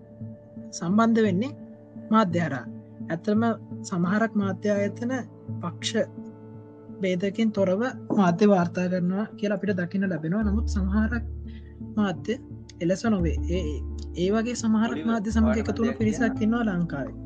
සම්බන්ධ 0.72 1.22
වෙන්නේ 1.26 1.52
මාධ්‍යහරා 2.12 2.66
ඇත්තරම 3.10 3.44
සමහරක් 3.82 4.32
මාධ්‍ය 4.34 4.72
අයතන 4.74 5.14
පක්ෂ 5.62 5.92
බේදකින් 7.00 7.52
තොරව 7.52 7.82
මාධ්‍ය 8.16 8.48
වාර්තා 8.48 8.86
කරනවා 8.88 9.26
කියලා 9.34 9.58
අපිට 9.58 9.76
දකින්න 9.76 10.08
ලැබෙනවා. 10.08 10.44
නමුත් 10.44 10.68
සමහරක් 10.68 11.24
මාධ්‍ය 11.96 12.38
එලෙස 12.80 13.04
නොවේ. 13.06 13.36
ඒ 13.50 13.64
ඒ 14.16 14.30
වගේ 14.34 14.56
සමහර 14.56 14.94
මාධ්‍ය 15.04 15.30
සමග 15.30 15.58
එකතුළ 15.58 15.92
පිරිසක් 15.98 16.46
ඉන්නවා 16.46 16.64
ලංකාවේ. 16.70 17.18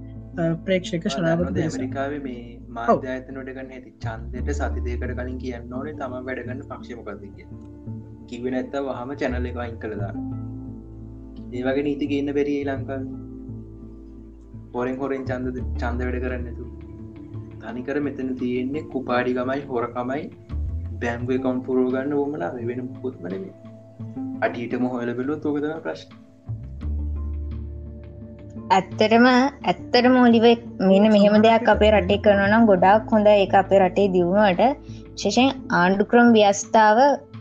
ප්‍රේක්ෂක 0.64 1.04
දේශ 1.04 1.18
ඇමරිකාව 1.18 2.14
මේ 2.22 2.40
මාධ්‍යාතනට 2.70 3.34
ගන්න 3.48 3.70
ඇති 3.70 3.92
චන්දයට 3.98 4.50
සති 4.52 4.80
දෙකට 4.86 5.12
කලින් 5.12 5.36
කියන්න 5.38 5.74
ඕනේ 5.74 5.94
තම 5.94 6.16
වැඩගන්න 6.20 6.62
පක්ෂමකද 6.70 7.22
කිය 7.34 7.46
කිව 8.30 8.48
නැත්ත 8.48 8.74
වහම 8.86 9.12
චැනල 9.16 9.46
එක 9.50 9.60
අයින් 9.64 9.76
කළදා 9.78 10.12
ඒ 11.52 11.62
වගේ 11.62 11.84
නීති 11.88 12.10
ගන්න 12.12 12.34
බැරි 12.38 12.56
ලංකා 12.64 12.98
හොරෙන් 14.74 14.96
හොරෙන් 15.02 15.24
චන්ද 15.30 15.56
චන්ද 15.80 16.00
වැඩ 16.08 16.24
කරන්නතු 16.24 16.64
තනිකර 17.62 17.96
මෙතන 18.06 18.30
තියෙන්නේ 18.40 18.88
කුපාඩිකමයි 18.94 19.62
හොරකමයි. 19.70 20.24
බැංගුව 21.02 21.38
කවන්් 21.44 21.60
පුරෝ 21.68 21.86
ගන්න 21.94 22.12
ෝමලා 22.20 22.50
වෙන 22.70 22.82
පුත්මන 23.02 23.46
අඩීටම 24.46 24.84
හොල 24.92 25.10
බෙලෝ 25.20 25.36
තෝකද 25.44 25.66
ප්‍රශ්න. 25.84 26.10
ඇත්තරම 28.76 29.26
ඇත්තර 29.30 30.04
මෝලිව 30.16 30.46
මෙන 30.90 31.06
මෙහෙම 31.14 31.36
දෙයක් 31.46 31.70
අපේ 31.74 31.92
රටේ 31.94 32.20
කරනනම් 32.26 32.68
ගොඩාක් 32.70 33.14
හොඳ 33.14 33.30
ඒ 33.34 33.46
අපේ 33.62 33.80
රටේ 33.82 34.08
දියුණුවට. 34.16 34.62
ශේෂෙන් 35.22 35.48
ආණ්ඩුක්‍රම් 35.80 36.28
ව්‍යස්ථාව 36.36 37.00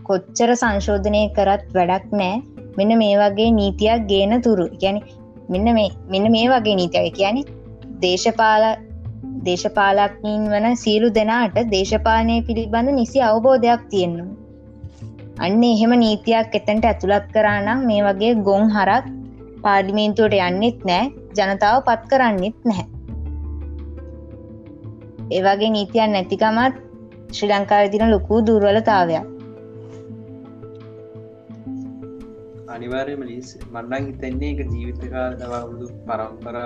කොච්චර 0.09 0.49
සංශෝධනය 0.61 1.23
කරත් 1.37 1.67
වැඩක් 1.79 2.07
නෑ. 2.21 2.33
මෙන්න 2.77 2.93
මේ 3.01 3.19
වගේ 3.23 3.51
නීතියක් 3.59 4.07
ගේන 4.13 4.41
තුරු. 4.47 4.67
ගැන 4.83 4.97
මෙන්න 5.49 5.67
මෙන්න 6.11 6.31
මේ 6.31 6.47
වගේ 6.49 6.75
නීතිය 6.75 7.09
කියන 7.09 7.37
දේශපාල 8.01 8.63
දේශපාලක්නීන් 9.45 10.43
වන 10.51 10.75
සියලු 10.75 11.09
දෙනාට 11.15 11.57
දේශපාලනය 11.71 12.37
පිළිබඳ 12.47 12.89
නිසි 12.91 13.19
අවබෝධයක් 13.21 13.83
තියෙන්නවා. 13.89 14.31
අන්න 15.39 15.63
එහෙම 15.63 15.93
නීතියක් 15.99 16.55
එතැන්ට 16.55 16.85
ඇතුළත් 16.85 17.27
කරානම් 17.33 17.85
මේ 17.89 18.01
වගේ 18.03 18.33
ගොන් 18.47 18.65
හරක් 18.69 19.05
පාර්ලිමේන්තුවට 19.63 20.39
යන්නෙත් 20.39 20.79
නෑ 20.85 21.05
ජනතාව 21.37 21.77
පත් 21.87 22.01
කරන්නෙත් 22.11 22.57
නැහැ. 22.65 22.87
ඒවගේ 25.31 25.69
නීතියන් 25.69 26.11
නැතිකමත් 26.11 26.81
ශ්‍රී 27.31 27.51
ලංකාව 27.51 27.91
තින 27.91 28.11
ලොකූ 28.11 28.39
දුර්වලතාවයක්. 28.47 29.32
අනිවාර්යම 32.73 33.23
ලිස් 33.29 33.49
මන්නන් 33.65 34.05
හිතන්නේ 34.09 34.51
එක 34.53 34.61
ජීවිතකාල 34.73 35.33
දවරුදු 35.39 35.87
පරම්පර 36.07 36.57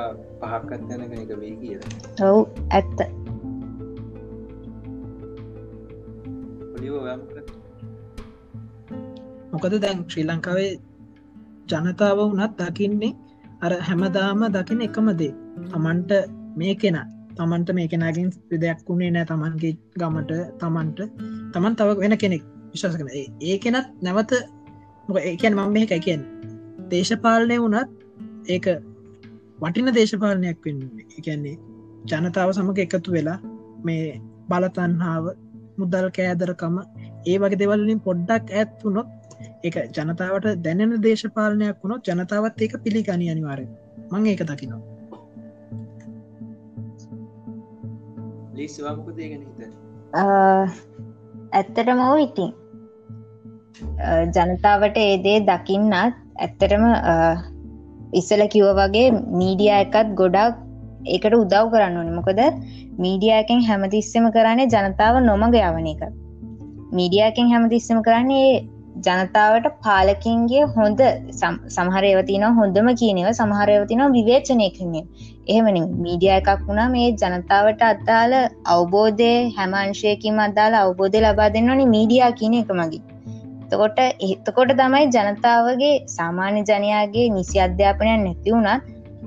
පහක්කත් 0.41 0.91
යනක 0.95 1.15
එක 1.17 1.31
වේ 1.41 1.55
කියල. 1.61 1.81
ඔවු 2.23 2.41
ඇත්ත. 2.71 2.99
මොකද? 9.53 9.73
දැන් 9.83 9.99
ශ්‍රී 10.09 10.25
ලංකාවේ 10.25 10.71
ජනතාව 11.69 12.19
වනත් 12.23 12.51
දකින්නේ 12.61 13.13
අර 13.61 13.73
හැමදාම 13.81 14.41
දකින 14.49 14.81
එකමදේ 14.81 15.31
තමන්ට 15.71 16.11
මේ 16.55 16.75
කෙන 16.75 16.97
තමන්ට 17.37 17.69
මේ 17.73 17.87
කෙනගින් 17.87 18.29
විදයක් 18.51 18.79
වුණේ 18.87 19.11
නෑ 19.11 19.25
තමන්ගේ 19.25 19.73
ගමට 19.95 20.31
තමන්ට 20.61 20.99
තමන් 21.53 21.73
තව 21.75 21.97
වෙන 22.01 22.17
කෙනෙක් 22.17 22.43
විශවාස 22.71 22.95
කන 22.99 23.09
ඒ 23.15 23.57
කෙනත් 23.57 23.89
නැවත 24.01 24.31
ඒකැන් 25.09 25.55
මම 25.55 25.71
මේක 25.71 25.91
එකෙන් 25.91 26.21
දේශපාලනය 26.91 27.57
වුණත් 27.57 27.91
ඒක 28.47 28.65
වටින 29.59 29.93
දේශපාලනයක් 29.93 30.65
වෙන්න 30.65 30.81
එකන්නේ 31.17 31.55
ජනතාව 32.05 32.51
සමඟ 32.51 32.79
එකතු 32.79 33.11
වෙලා 33.11 33.37
මේ 33.83 34.19
බලතන්හාාව 34.49 35.25
මුදල් 35.77 36.09
කෑදරකම 36.09 36.75
ඒ 37.25 37.37
වගේ 37.37 37.59
දෙවලින් 37.59 37.99
පොඩ්ඩක් 37.99 38.53
ඇත් 38.53 38.75
වුණොත් 38.83 39.07
එක 39.63 39.79
ජනතාවට 39.95 40.61
දැනෙන 40.63 41.01
දේශපාලනයක් 41.01 41.81
වුණොත් 41.83 42.07
ජනතාවත් 42.07 42.61
ඒක 42.61 42.77
පිළිගනි 42.83 43.31
අනිවාරය 43.31 43.67
මං 44.11 44.27
ඒක 44.27 44.43
දකිනවා. 44.43 44.83
ලිස්වාමකදේගෙන 48.53 49.41
හිත 49.41 49.59
ඇත්තට 51.53 51.89
මෝ 51.95 52.15
ඉතින් 52.17 52.51
ජනතාවට 54.35 54.97
ඒදේ 54.97 55.39
දකින්නත් 55.49 55.93
ඇත්තටම 55.95 56.85
ඉස්සල 58.13 58.43
කිව 58.53 58.69
වගේ 58.79 59.09
මීඩිය 59.41 59.73
එකත් 59.81 60.15
ගොඩක් 60.21 60.63
ඒකට 61.07 61.35
උදව් 61.41 61.67
කරන්න 61.73 61.99
ඕනි. 61.99 62.13
මොකද 62.19 62.39
මීඩියයකෙන් 63.03 63.61
හැමතිස්සම 63.67 64.31
කරන්නේ 64.35 64.71
ජනතාව 64.73 65.21
නොමග 65.25 65.59
යවන 65.59 65.91
එක. 65.93 66.01
මීඩියයකෙන් 66.97 67.53
හැමතිස්සම 67.53 68.01
කරන්නේ 68.07 68.49
ජනතාවට 69.05 69.67
පාලකින්ගේ 69.85 70.63
හොඳ 70.75 71.01
සමහරයවතින 71.75 72.45
හොඳම 72.59 72.87
කියනව 73.01 73.29
සමහරයවතින 73.39 74.01
විවේචනය 74.15 74.69
කන්නේ 74.77 75.03
එහෙමනි 75.47 75.83
මීඩිය 76.05 76.33
එකක් 76.37 76.49
වුණා 76.63 76.87
මේ 76.95 77.11
ජනතාවට 77.13 77.83
අත්දාල 77.91 78.33
අවබෝධය 78.75 79.29
හැමංශයකින් 79.57 80.41
අදාලා 80.47 80.81
අවබෝධය 80.87 81.21
ලබා 81.21 81.53
දෙන්නනි 81.55 81.85
මීඩියා 81.95 82.31
කියන 82.39 82.57
එක 82.61 82.73
මගින්. 82.79 83.16
එතකොට 83.67 83.97
එතකොට 83.99 84.69
තමයි 84.73 85.05
ජනතාවගේ 85.07 85.95
සාමාන්‍ය 86.07 86.61
ජනයාගේ 86.61 87.25
නිසි 87.29 87.57
අධ්‍යාපනයක් 87.59 88.19
නැති 88.23 88.53
වුණත් 88.53 88.83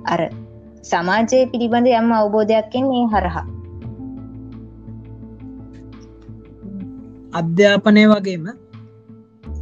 අර 0.07 0.21
සමාජය 0.83 1.41
පිළිබඳ 1.53 1.89
යම් 1.91 2.09
අවබෝධයක්ෙන් 2.13 2.87
ඒ 2.91 3.05
හරහා. 3.13 3.45
අධ්‍යාපනය 7.33 8.05
වගේම 8.09 8.47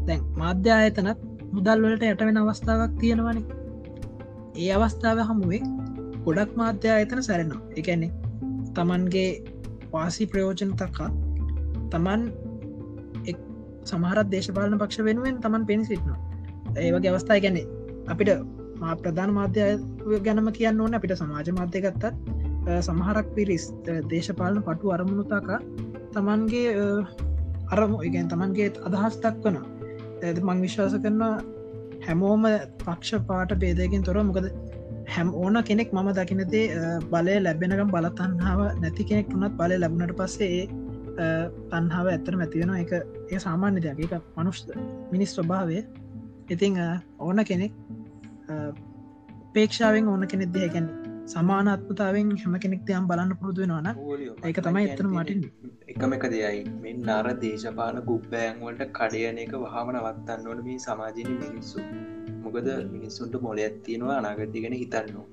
දැන් 0.07 0.22
මාධ්‍ය 0.37 0.70
අයතනත් 0.70 1.26
මුදල් 1.53 1.83
වලට 1.83 2.05
යට 2.05 2.22
වෙන 2.22 2.39
අවස්ථාවක් 2.39 2.95
තියෙනවන. 3.01 3.39
ඒ 4.55 4.70
අවස්ථාව 4.72 5.18
හමුවේ 5.29 5.62
ගොඩක් 6.24 6.53
මාධ්‍ය 6.57 6.89
අයතන 6.91 7.22
සැරෙනවා. 7.22 7.62
එකන්නේ 7.76 8.12
තමන්ගේ 8.74 9.31
වාසි 9.93 10.24
ප්‍රයෝජන 10.26 10.72
තක්කා 10.76 11.11
තමන් 11.91 12.22
සමහරත් 13.85 14.29
දේශපාලන 14.31 14.79
පක්ෂ 14.79 15.05
වෙනුවෙන් 15.05 15.41
තමන් 15.41 15.66
පෙනි 15.66 15.85
සිටනවා. 15.85 16.18
ඒවගේ 16.76 17.12
අවස්ථා 17.12 17.39
ගැනෙ 17.41 17.62
අපිට 18.07 18.31
මා 18.81 18.97
ප්‍රධාන 18.97 19.33
මාධ්‍ය 19.33 20.18
ගැනම 20.22 20.51
කියන්න 20.53 20.81
ඕන 20.81 20.95
අපිට 20.95 21.16
සමාජ 21.16 21.51
මාධ්‍ය 21.53 21.81
ගත්තත් 21.81 22.14
සමහරක් 22.81 23.29
පිරිස් 23.35 23.64
දේශපාලන 24.11 24.62
පටු 24.62 24.93
අරමුණුතාකා 24.93 25.61
තමන්ගේ 26.12 26.72
අරම 27.70 27.93
ඉගැන් 28.03 28.29
තමන්ගේ 28.29 28.70
අදහස් 28.87 29.16
දක්වන 29.16 29.57
ඇද 30.22 30.41
මං 30.41 30.61
විශ්වාස 30.61 30.97
කරනවා 30.97 31.35
හැමෝම 32.07 32.45
පක්ෂ 32.79 33.26
පාට 33.26 33.55
බේදයකින් 33.57 34.03
තොර 34.03 34.18
මොකද 34.22 34.49
හැම් 35.09 35.29
ඕන 35.35 35.62
කෙනෙක් 35.62 35.93
මම 35.93 36.09
දකිනතේ 36.12 36.64
බලය 37.11 37.37
ලැබෙනකම් 37.39 37.91
බලතන්නාව 37.95 38.61
නැති 38.83 39.09
කෙනෙක් 39.11 39.33
වුණත් 39.33 39.57
බලය 39.57 39.76
ලැබුණට 39.79 40.14
පස්සේ 40.16 40.62
තන්හාාව 41.70 42.08
ඇත්තර 42.12 42.34
ඇතිවෙන 42.36 42.74
එක 42.82 42.92
ඒ 43.32 43.40
සාමාන්‍ය 43.46 43.80
දෙයක්. 43.86 43.98
එක 44.06 44.12
මනුෂ්ද 44.38 44.68
මිනිස් 45.12 45.34
ස්වභාවය. 45.38 45.78
ඉතිං 46.54 46.78
ඕන 47.18 47.44
කෙනෙක් 47.50 47.72
පේක්ෂාවෙන් 49.54 50.08
ඕන 50.08 50.26
කෙනෙක් 50.32 50.50
දෙයකැන 50.56 50.86
සමානත්මතාවෙන් 51.32 52.28
හැම 52.42 52.54
කෙනෙක් 52.64 52.82
දෙයම් 52.88 53.08
බලන්න 53.10 53.32
පුරුදුවෙනවාන 53.40 53.88
ඒක 54.44 54.60
තමයි 54.66 54.84
එතන 54.92 55.08
මටින් 55.14 55.40
එකම 55.92 56.14
එක 56.18 56.24
දෙයයි. 56.34 56.62
මෙන් 56.84 57.02
නාර 57.08 57.26
දේශපාල 57.42 57.98
ගුප්බෑන් 58.10 58.62
වලට 58.62 58.92
කඩයන 58.98 59.42
එක 59.44 59.52
වහම 59.64 59.90
නවත්තන්න 59.94 60.48
ඕන 60.52 60.62
මේ 60.68 60.78
සමාජන 60.86 61.34
මිනිස්සු. 61.42 61.88
මොකද 62.44 62.68
මිනිස්සුන්ට 62.94 63.34
මොල 63.46 63.58
ඇත්තියෙනවා 63.64 64.16
අනාගතිගෙන 64.20 64.78
හිතන්නවා 64.82 65.26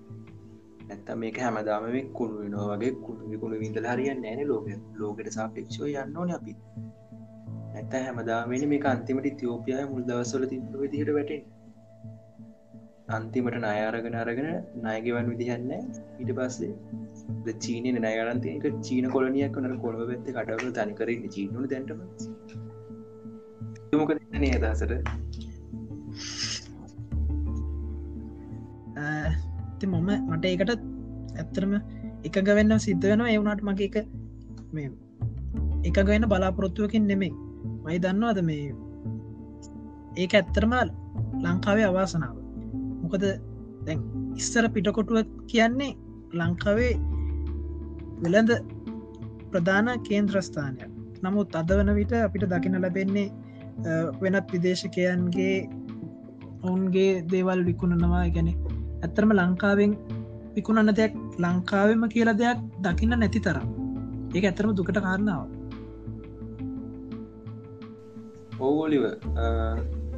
ඇත්ත 0.90 1.10
මේක 1.16 1.38
හැමදාම 1.38 1.86
කුණු 2.18 2.36
වෙනවා 2.42 2.68
වගේ 2.72 2.92
කුණු 3.06 3.32
විකුණු 3.32 3.62
විඳල 3.64 3.88
හරිය 3.92 4.12
නෑන 4.16 4.42
ලෝක. 4.48 4.68
ලෝකට 5.00 5.30
සාපේක්ෂෝ 5.38 5.88
යන්න 5.94 6.18
ඕන 6.18 6.32
අපි. 6.32 6.54
ඇත්ත 7.76 7.94
හැමදාමනි 8.00 8.68
මේ 8.74 8.86
අන්තිමට 8.94 9.30
තිෝපියය 9.42 9.84
මුල් 9.92 10.04
දවසල 10.04 10.46
තිබ 10.52 10.76
විදිහට 10.84 11.12
වැටෙන් 11.14 11.44
අන්තිමට 13.08 13.58
නයාරගෙන 13.58 14.16
අරගෙන 14.16 14.48
නයගෙවන් 14.84 15.28
විදිහන්න 15.32 15.72
ඊට 15.74 16.32
පස්සේ 16.38 17.54
චීනය 17.64 17.90
නයගලන්තයක 17.98 18.66
චීන 18.82 19.10
කොලනියක් 19.10 19.58
වනට 19.58 19.82
කොළව 19.82 20.02
පැත්ත 20.12 20.30
කටවල 20.30 20.72
තනිකර 20.72 21.12
චීනු 21.36 21.68
දැන්ටම. 21.68 22.00
මොක 23.94 24.12
නේ 24.40 24.56
අදහසට 29.76 29.82
ති 29.82 29.88
මම 29.88 30.10
මට 30.30 30.46
ඒකට 30.46 30.72
ඇත්තරම 31.36 31.74
එකග 32.28 32.48
වෙන්න 32.58 32.74
සිද්ධ 32.80 33.06
වෙන 33.12 33.22
එවුණට 33.26 33.62
මගේ 33.68 33.88
එක 33.90 33.96
මේ 34.74 34.90
එකග 35.84 36.08
වෙන්න 36.10 36.28
බලාපොරොත්තුවකින් 36.32 37.08
නෙමේ 37.08 37.34
මයි 37.86 38.00
දන්නවාද 38.00 38.40
මේ 38.42 38.74
ඒක 40.16 40.34
ඇත්තරම 40.34 40.74
ලංකාවේ 41.44 41.88
අවාසනාව. 41.92 42.36
මොකද 43.02 43.24
දැන් 43.86 44.00
ඉස්සර 44.36 44.66
පිටකොටුව 44.70 45.18
කියන්නේ 45.52 45.92
ලංකාවේ 46.34 46.94
වෙළඳ 48.24 48.52
ප්‍රධාන 49.52 49.88
කේන්ද්‍රස්ථානයක්. 50.08 50.92
නමුත් 51.24 51.56
අද 51.56 51.70
වන 51.70 51.92
විට 52.00 52.14
අපිට 52.20 52.46
දකින 52.52 52.82
ලැබෙන්නේ 52.82 53.28
වෙනත් 54.22 54.48
විදේශකයන්ගේ 54.54 55.58
ඔවුන්ගේ 56.64 57.12
දේවල් 57.32 57.62
විකුණනවා. 57.68 58.26
ගැන 58.30 58.50
ඇත්තරම 59.04 59.32
ලංකාවෙන් 59.40 59.92
විකුණන්න 60.56 60.96
දෙයක් 61.00 61.14
ලංකාවෙම 61.44 62.04
කියල 62.14 62.30
දෙයක් 62.42 62.60
දකින්න 62.84 63.20
නැති 63.22 63.40
තරම්. 63.46 63.68
ඒ 64.36 64.48
ඇතරම 64.50 64.72
දුකට 64.78 65.00
කාරණාව 65.06 65.44
ඔවෝලිව 68.60 69.04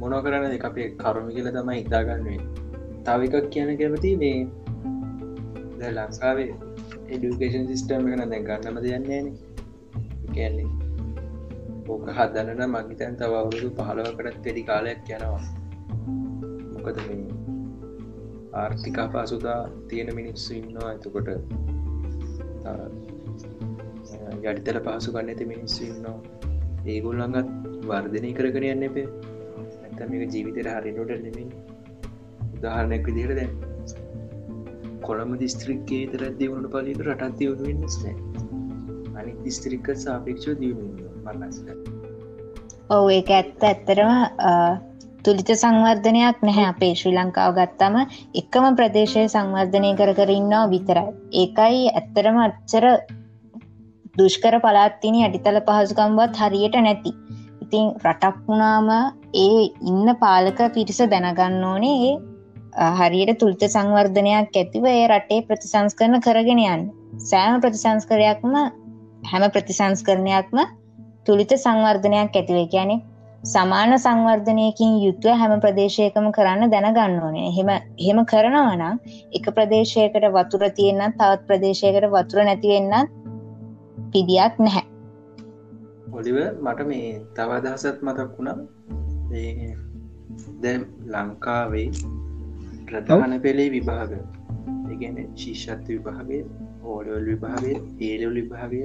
මොන 0.00 0.14
කරන්න 0.24 0.50
දෙ 0.52 0.58
අපේ 0.68 0.88
කරුමි 1.00 1.36
කියල 1.36 1.48
තමයි 1.56 1.78
හිතාගන්නුවේ 1.82 2.40
තව 3.06 3.20
එකක් 3.28 3.46
කියන 3.54 3.70
කැමති 3.80 4.10
මේ 4.22 4.38
දැ 5.80 5.92
ලංකාවේ 5.96 6.50
එඩිකේෂන් 7.14 7.64
සිිස්ටම් 7.70 8.10
කන 8.10 8.22
දැ 8.32 8.42
ගන්නම 8.48 8.78
දෙයන්නේ 8.84 9.22
කියන්නේ 10.34 10.68
ඕක 11.88 12.06
හදන්නන 12.18 12.70
මගේතැන් 12.74 13.18
තව 13.20 13.32
අවුරුදු 13.40 13.68
පහලවකටත් 13.76 14.38
පෙඩි 14.44 14.62
කාලයක් 14.70 15.10
යනවා. 15.16 15.42
මොකද 16.72 16.98
මේ 17.06 17.37
ආර්ථිකා 18.52 19.08
පාසුතා 19.08 19.60
තියෙන 19.88 20.10
මිනිස්සු 20.14 20.54
ඉන්නවා. 20.54 20.92
එතකොට 20.92 21.28
යඩිතල 24.44 24.78
පහසු 24.80 25.12
ගන්න 25.12 25.28
ඇති 25.28 25.44
මිනිස්සු 25.44 25.80
ඉන්නවා. 25.84 26.16
ඒගොල්ලඟත් 26.86 27.50
වර්ධනය 27.86 28.30
කරගෙන 28.32 28.68
යන්න 28.70 28.82
එපේ. 28.82 29.08
ඇතම 29.82 30.14
එක 30.16 30.32
ජීවිතයට 30.34 30.70
හරිනොට 30.74 31.12
නෙමින් 31.22 31.50
උදාහරණයක් 32.54 33.06
විදිහට 33.08 33.34
දැන් 33.36 33.52
කොළම 35.02 35.32
දිස්ත්‍රික්කේ 35.38 36.02
තර 36.12 36.24
දියවුණු 36.40 36.68
පලික 36.68 37.00
රටත් 37.06 37.38
දියුණු 37.38 37.62
වෙන්නස්නෑ 37.68 38.16
අනි 39.18 39.32
දිස්ත්‍රික්ක 39.44 39.88
සාපේක්ෂෝ 40.04 40.54
දියුණු 40.54 41.08
මන්නස්ල 41.24 41.68
ඔව 42.90 43.10
ඒක 43.10 43.30
ඇත්ත. 43.30 43.62
ඇත්තරම 43.62 44.12
තුලිත 45.28 45.50
සංවර්ධනයක් 45.52 46.38
නැහැ 46.40 46.66
අපේ 46.72 46.92
ශ්‍රී 46.98 47.14
ලංකාව 47.14 47.50
ගත්තම. 47.56 47.96
එකම 48.40 48.66
ප්‍රදේශය 48.78 49.24
සංවර්ධනය 49.28 49.90
කර 49.98 50.12
කර 50.18 50.30
ඉන්නවා 50.34 50.60
විතරයි. 50.72 51.10
ඒකයි 51.40 51.82
ඇත්තරම 51.90 52.38
අච්චර 52.44 52.84
දුෂ්කර 54.18 54.54
පලාත්තිනි 54.62 55.20
අඩිතල 55.26 55.58
පහසුකම්වත් 55.66 56.40
හරියට 56.42 56.78
නැති. 56.78 57.12
ඉතින් 57.64 57.90
රටක් 58.04 58.38
වුණාම 58.46 58.88
ඒ 59.36 59.60
ඉන්න 59.90 60.08
පාලක 60.22 60.62
පිරිස 60.76 61.02
දැනගන්න 61.12 61.68
ඕනේ 61.72 61.98
ඒ 62.06 62.14
හරියට 63.00 63.34
තුළිත 63.42 63.66
සංවර්ධනයක් 63.68 64.56
ඇතිව 64.56 64.88
ඒ 64.94 65.04
රටේ 65.12 65.44
ප්‍රතිසංස්කරන 65.50 66.18
කරගෙන 66.26 66.64
යන්න. 66.64 66.88
සෑම 67.28 67.60
ප්‍රතිසංස්කරයක්ම 67.60 68.56
හැම 69.24 69.46
ප්‍රතිසංස්කරණයක්ම 69.50 70.64
තුළිත 71.26 71.54
සංවර්ධනයක් 71.58 72.34
ඇතිවේ. 72.34 72.66
ගැනෙ 72.74 72.98
සමාන 73.44 73.94
සංවර්ධනයකින් 73.96 74.98
යුත්ව 75.02 75.30
හැම 75.32 75.60
ප්‍රදේශයකම 75.60 76.26
කරන්න 76.32 76.70
දැනගන්න 76.70 77.22
ඕනේ. 77.22 77.50
හෙම 77.56 77.68
හෙම 77.98 78.18
කරනවනම් 78.26 78.98
එක 79.32 79.46
ප්‍රදේශයකට 79.54 80.26
වතුර 80.34 80.64
තියෙන්න්න 80.76 81.12
තවත් 81.12 81.46
ප්‍රදේශයකට 81.46 82.08
වතුර 82.10 82.44
නැතිවෙන්නත් 82.44 83.10
පිදියක් 84.12 84.58
නැහැ. 84.58 84.84
ඔලිව 86.12 86.36
මට 86.62 86.86
මේ 86.86 87.20
තව 87.34 87.50
අදහසත් 87.52 88.02
මතක් 88.02 88.28
වුණා. 88.36 88.56
දැ 90.62 90.76
ලංකාවේ 91.06 91.88
ප්‍රධාන 92.86 93.40
පෙළේ 93.40 93.70
විභාග. 93.70 94.12
ඉගැන 94.90 95.16
ශිෂ්ෂත්ව 95.36 95.88
විභාගේ 95.88 96.42
ඕඩවල් 96.84 97.24
විභාගේ 97.30 97.76
ඒලවල් 98.00 98.38
විභාගය 98.40 98.84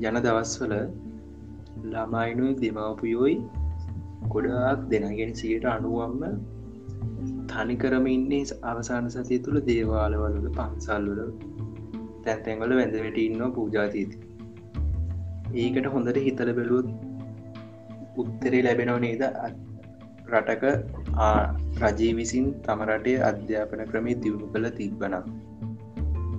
යන 0.00 0.16
දවස්වල 0.24 0.74
ළමයිනුයි 1.84 2.54
දෙමවපුයෝයි 2.60 3.36
ගොඩාක් 4.28 4.80
දෙනගෙන 4.90 5.34
සියට 5.34 5.66
අනුවම්ම 5.66 6.22
තනිකරම 7.50 8.06
ඉන්නේ 8.06 8.44
අවසාන 8.62 9.10
සතිය 9.10 9.40
තුළ 9.40 9.60
දේවාලවලද 9.66 10.48
පන්සල්වල 10.56 11.20
තැන්තැන්වල 12.24 12.72
වැඳවට 12.78 13.20
ඉන්න 13.26 13.44
පූජාතීති 13.52 14.26
ඒකට 15.56 15.86
හොඳට 15.88 16.18
හිතල 16.20 16.50
බැලුවත් 16.52 16.88
උත්තරේ 18.16 18.62
ලැබෙනව 18.62 18.98
නේද? 19.00 19.22
රටක 20.28 20.64
රජී 21.82 22.12
විසින් 22.14 22.46
තම 22.62 22.80
රටේ 22.86 23.18
අධ්‍යාපන 23.22 23.82
ක්‍රමේ 23.90 24.16
දියුණු 24.22 24.48
කළ 24.52 24.68
තිබ්බනම්. 24.70 25.24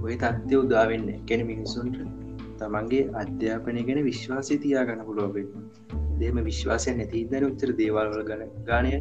ඔය 0.04 0.16
තත්ත්ය 0.16 0.56
උදාවෙන්න 0.56 1.08
කැන 1.28 1.42
මිනිසුන්ට 1.48 1.98
තමන්ගේ 2.60 3.04
අධ්‍යාපනය 3.22 3.82
ගැන 3.88 4.02
විශ්වාසය 4.04 4.60
තියා 4.64 4.86
ගන්න 4.86 5.06
පුලෝබෙන් 5.06 5.48
දේම 6.20 6.40
විශ්වාසය 6.44 6.94
නැති 6.94 7.26
දන 7.32 7.50
උත්තර 7.50 7.72
දේවල්වල 7.80 8.24
ගන 8.30 8.46
ගානය 8.66 8.94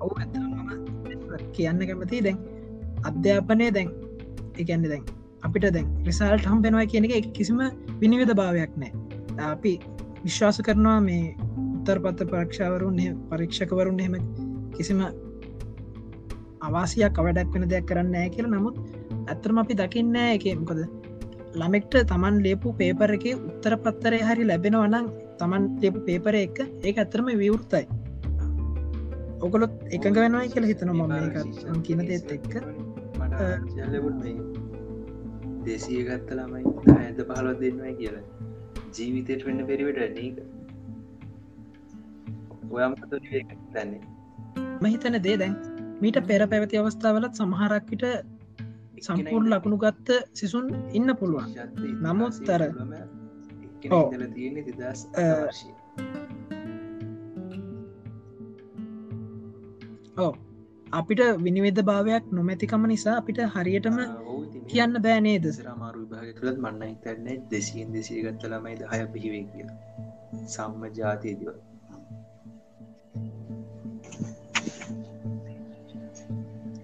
ඔවු 0.00 0.14
කියන්න 1.52 1.84
කැමති 1.88 2.24
දැන් 2.26 2.40
අධ්‍යාපනය 3.02 3.68
දැන් 3.70 3.90
එකන්න 4.56 4.86
දැන් 4.86 5.04
අපිට 5.42 5.66
දැන් 5.72 5.88
රිසාල්ට 6.06 6.46
හම් 6.46 6.62
පෙනවා 6.62 6.86
කියන 6.86 7.06
එක 7.10 7.28
කිසිම 7.32 7.60
විනිවිධ 8.00 8.34
භාවයක් 8.34 8.72
නෑ. 8.76 8.92
අපි 9.46 9.72
විශ්වාස 10.24 10.58
කරනවා 10.66 10.98
මේ 11.00 11.22
උත්තර 11.74 11.98
පත්ත 11.98 12.28
පරක්ෂාවරුන් 12.32 13.00
පරීක්ෂකවරුන් 13.30 14.00
එහෙම 14.00 14.14
කිසිම 14.76 15.00
අවාසියක් 16.60 17.18
අවඩක් 17.20 17.50
වෙන 17.54 17.68
දෙයක් 17.68 17.88
කරන්න 17.90 18.12
නෑ 18.16 18.28
කියල. 18.34 18.48
නමුත් 18.48 18.76
ඇත්තරම 19.28 19.58
අපි 19.58 19.74
දකින්න 19.74 20.16
එක 20.26 20.46
මොකද 20.60 20.80
ළමෙක්ට 21.54 22.00
තමන් 22.04 22.40
ලේපු 22.46 22.76
පේපර 22.80 23.16
එක 23.18 23.26
උත්තර 23.32 23.76
පත්තරය 23.82 24.22
හරි 24.28 24.48
ලැබෙනවනම් 24.50 25.12
තමන් 25.38 25.68
ලේපු 25.82 26.00
පේපර 26.08 26.34
එක 26.38 26.58
ඒ 26.62 26.94
ඇත්තරම 26.94 27.30
විවෘත්තයි 27.42 27.86
ඔකොලොත් 29.40 29.72
එකඟ 29.90 30.18
වෙනවා 30.22 30.48
කියල 30.52 30.66
හිතන 30.68 30.90
මම 30.90 31.80
කියන 31.82 32.00
දේත් 32.08 32.30
එක්ක. 32.36 32.52
දෙසිය 35.66 36.00
ගත්ත 36.06 36.28
ළමයි 36.38 36.62
ඇද 36.96 37.18
පහලොත් 37.28 37.58
දෙන්නවා 37.60 37.92
කියලා. 37.98 38.24
ජීවිතයට 38.96 39.46
වෙන්න 39.46 39.66
පෙරිවට 39.70 40.00
නක 40.06 40.36
ඔයම් 42.70 42.94
දන්නේ? 43.74 44.00
මහිතන 44.82 45.16
දේ 45.26 45.36
දැන් 45.36 45.56
මීට 46.00 46.20
පෙර 46.30 46.46
පැවති 46.46 46.80
අවස්ථාවලත් 46.80 47.40
සමහරක්විට 47.40 48.04
සම්පූර් 48.98 49.44
ලකුණු 49.46 49.78
ගත්ත 49.78 50.08
සිසුන් 50.32 50.66
ඉන්න 50.92 51.10
පුළුවන්. 51.14 51.50
නමුත් 52.02 52.34
තර 52.42 52.62
ඕ 60.16 60.32
අපිට 60.92 61.20
විනිවෙද 61.38 61.78
භාවයක් 61.82 62.24
නොමැතිකම 62.32 62.82
නිසා 62.86 63.16
අපිට 63.16 63.38
හරියටම 63.54 63.96
කියන්න 64.68 64.94
බෑනේද 65.02 65.46
සරමාරු 65.50 66.00
විභාග 66.02 66.30
කළත් 66.34 66.58
මන්න 66.58 66.82
හිතරන්නේ 66.84 67.36
දෙසියෙන් 67.50 67.92
දෙසිය 67.92 68.20
ගත්ත 68.22 68.50
ළමයි 68.50 68.76
දහය 68.80 69.00
පිහිවේ 69.12 69.44
කිය 69.50 69.66
සම්ම 70.46 70.82
ජාතියදිව 70.92 71.50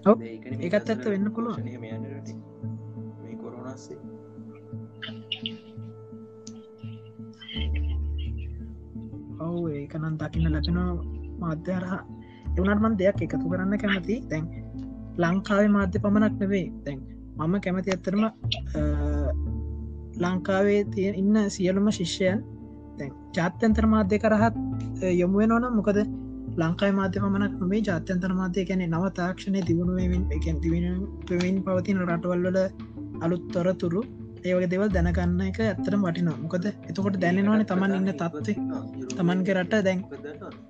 ඒකත් 0.06 0.90
ඇත්ත 0.90 1.04
වෙන්න 1.06 1.32
පුළුවන්. 1.32 1.64
මේ 3.20 3.36
කොරුණස්සේ 3.36 3.98
ඔවු 9.40 9.68
ඒකනන් 9.70 10.16
දකින්න 10.16 10.52
ලැබෙන 10.52 10.78
මාධ්‍යරහා 11.40 12.00
එවනත්මන් 12.50 12.98
දෙයක් 12.98 13.22
එකතු 13.22 13.44
කරන්න 13.44 13.78
කැමති 13.78 14.16
තැන් 14.30 14.46
ලංකාවේ 15.18 15.68
මාධ්‍ය 15.68 15.98
පමණක් 15.98 16.40
නෙවේ 16.40 16.66
තැන් 16.84 16.98
මම 17.38 17.54
කැමති 17.60 17.90
ඇත්තරම 17.90 18.24
ලංකාවේ 20.22 20.80
තිය 20.94 21.12
ඉන්න 21.14 21.36
සියලුම 21.50 21.90
ශිෂ්‍යයන් 21.90 22.40
තැන් 22.98 23.12
ජාත්‍යන්තර 23.36 23.86
මාධ්‍ය 23.86 24.18
කරහත් 24.18 24.56
යොමුුවෙනවන 25.12 25.70
මොකද 25.76 25.98
ලංකායි 26.58 26.94
මාධ්‍ය 26.98 27.18
පමණක් 27.22 27.54
නොේ 27.62 27.80
ජාත්‍යන්තර 27.88 28.32
මාධ්‍ය 28.38 28.62
කැනෙ 28.68 28.86
නව 28.86 29.04
තාක්ෂණය 29.18 29.60
දියුණුවමින් 29.68 30.24
එකැන් 30.36 30.56
තිවෙනමින් 30.62 31.58
පවතින 31.66 32.00
රටවල්වල 32.06 32.58
අලුත් 33.20 33.44
තොරතුරු. 33.52 34.02
ඒවගේ 34.42 34.70
දෙවල් 34.72 34.88
දැනගන්න 34.88 35.40
එක 35.46 35.60
ඇත්තරම 35.62 36.02
වටිනවා. 36.06 36.38
මොකද 36.44 36.66
එතකොට 36.90 37.16
දැනෙනවාන 37.24 37.64
තමන් 37.70 37.96
ඉන්න 37.98 38.12
තත්වේ 38.14 38.56
තමන්ගේ 39.14 39.56
රට 39.56 39.82
දැන් 39.86 40.02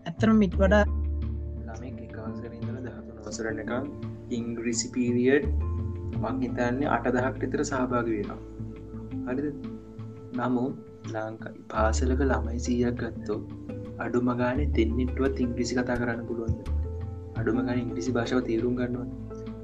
ඇත්තරම 0.06 0.36
මිට 0.42 0.56
වඩා 0.62 0.84
ළමෙක් 0.86 1.98
එකවසර 2.06 2.52
ඉඳල 2.52 2.78
දහතුන 2.86 3.18
වසරන 3.24 3.60
එක 3.64 3.72
ඉංග්‍රිසි 4.30 4.92
පීරියඩ් 4.94 5.50
මං 6.20 6.44
හිතන්නේ 6.44 6.92
අට 6.96 7.12
දහක් 7.16 7.34
විතර 7.42 7.64
සහභාග 7.64 8.08
වෙනවා. 8.08 8.38
හරිද? 9.28 9.58
නමු 10.38 10.64
ලංකා 11.08 11.56
පාසලක 11.68 12.20
ළමයි 12.24 12.64
සීයක් 12.66 13.00
ගත්තෝ 13.00 13.40
අඩුම 14.00 14.30
ගානේ 14.34 14.68
දෙන්නෙටුවත් 14.74 15.40
ඉංග්‍රිසි 15.40 15.74
කතා 15.74 15.96
කරන්න 15.96 16.22
පුළුවන් 16.26 16.54
අඩුම 17.36 17.58
ගන 17.58 17.82
ඉංග්‍රිසි 17.82 18.14
භාෂාව 18.16 18.40
තේරුම් 18.46 18.74
ගන්නවා 18.76 19.08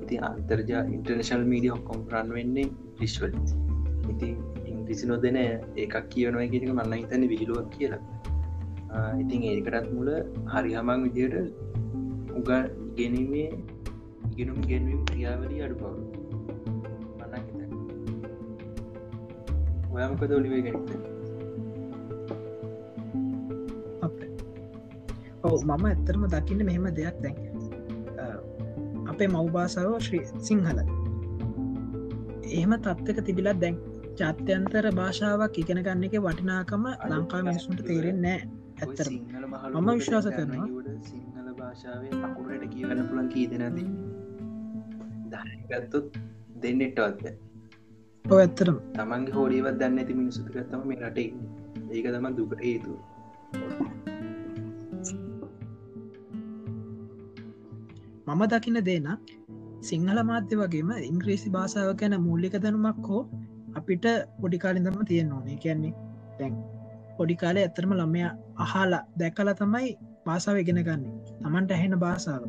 ඉති 0.02 0.18
අන්තර්ජා 0.22 0.82
ඉන්ටර්නශල් 0.88 1.44
මීඩිය 1.44 1.72
ඔක්කොම් 1.72 2.02
රන් 2.12 2.28
වෙන්නේ 2.30 2.66
ලිශ්වල 3.00 3.32
ඉති 4.08 4.28
ඉංග්‍රිසි 4.66 5.06
නොදෙන 5.06 5.38
ඒකක් 5.42 5.96
කියනවා 6.08 6.46
කියෙක 6.46 6.66
මන්න 6.70 6.94
හිතන්න 6.94 7.24
විහිලුවක් 7.28 7.70
කියලා. 7.72 8.02
ඉතින් 9.16 9.40
ඒකටත් 9.44 9.88
මුල 9.94 10.10
හරි 10.52 10.70
හමං 10.74 11.00
විදියට 11.06 11.34
උග 12.32 12.50
ගැනීමේ 12.96 13.48
ඉගෙනුම් 14.28 14.60
ගැනවීම් 14.62 15.02
ක්‍රියාවලී 15.10 15.60
අඩු 15.62 15.76
පවු 15.80 15.90
මන්න 17.18 17.42
හිත 17.42 17.60
ඔයමකද 19.94 20.30
ඔලිවේ 20.32 20.62
ගැනත 20.62 21.15
ඔව 25.48 25.60
මම 25.62 25.84
ඇත්තරම 25.86 26.24
දකින්න 26.28 26.64
මෙහෙම 26.68 26.86
දෙයක් 26.92 27.18
දැන්. 27.22 27.36
අපේ 29.08 29.28
මව්භාසාව 29.28 29.92
ශ්‍රී 30.00 30.24
සිංහල. 30.42 30.78
එහෙම 32.48 32.72
තත්වක 32.78 33.18
තිබිලත් 33.22 33.60
දැන් 33.62 33.76
ජාත්‍යන්තර 34.18 34.86
භාෂාවක් 34.92 35.58
ඉගෙන 35.58 35.82
ගන්න 35.82 36.06
එක 36.06 36.16
වටිනාකම 36.20 36.84
ලංකා 37.10 37.42
මිනිසුන්ට 37.42 37.82
තේරෙන් 37.88 38.20
නෑ 38.22 38.38
ඇත්තර 38.78 39.08
මම 39.74 39.88
විශ්වාස 39.92 40.28
කරනවා. 40.30 40.68
සිංහල 41.04 41.48
භාෂාවේ 41.56 42.22
අකුරට 42.24 42.64
කියන්න 42.72 43.02
පුළන් 43.08 43.28
කී 43.28 43.46
දෙනද 43.52 43.80
දගත්තුත් 45.32 46.18
දෙන්නෙට්ටවත්ද 46.62 47.26
ඔව 48.24 48.38
ඇත්තරම් 48.38 48.78
තමන්ගේ 48.94 49.34
හෝඩියවත් 49.34 49.78
දන්න 49.80 50.00
ඇති 50.00 50.14
මිනිසුතිකත්තම 50.14 50.88
මේ 50.88 50.98
රට 51.02 51.18
ඒක 51.90 52.06
තම 52.08 52.28
දුකට 52.34 52.62
හේතු 52.62 52.98
මම 58.26 58.42
දකින 58.44 58.78
දේන 58.82 59.06
සිංහල 59.80 60.18
මාධ්‍ය 60.24 60.54
වගේම 60.56 60.88
ඉංග්‍රීසි 61.02 61.48
භාෂාව 61.50 61.90
ගැන 62.00 62.14
මූල්ලික 62.20 62.54
දැනුමක් 62.56 63.06
හෝ 63.06 63.22
අපිට 63.74 64.06
පොඩිකාලින්දම 64.40 64.98
තියෙන් 65.04 65.32
ඕනේ. 65.32 65.56
කියන්නේ 65.56 65.92
දැන් 66.38 66.54
පොඩිකාලය 67.18 67.60
ඇතරම 67.62 67.92
ළමය 67.92 68.22
අහලා 68.56 69.02
දැකල 69.16 69.50
තමයි 69.54 69.90
භාසාාව 70.26 70.62
ඉගෙන 70.62 70.80
ගන්න. 70.80 71.04
තමන්ට 71.40 71.70
ඇහෙන 71.70 71.94
භාසාාව 71.98 72.44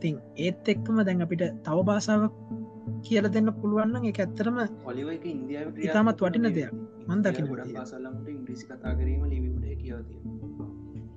තින් 0.00 0.16
ඒත් 0.38 0.68
එක්කම 0.68 0.98
දැන් 1.02 1.24
අපිට 1.26 1.44
තව 1.64 1.78
භාසාාවක් 1.90 2.34
කියල 3.04 3.26
දෙන්න 3.30 3.50
පුළුවන්න 3.54 4.08
එක 4.10 4.20
ඇත්තරම 4.20 4.58
ඔලිව 4.86 5.08
ඉතාමත් 5.80 6.18
වටින 6.20 6.48
දෙයක්. 6.50 6.72
මන් 7.06 7.22
දකින 7.22 7.46
ගොඩ 7.50 8.30
ඉංග්‍රිසි 8.30 8.64
කතා 8.66 8.92
කිරීම 8.94 9.24
ලිවිට 9.26 9.80
කියවතිය 9.80 10.20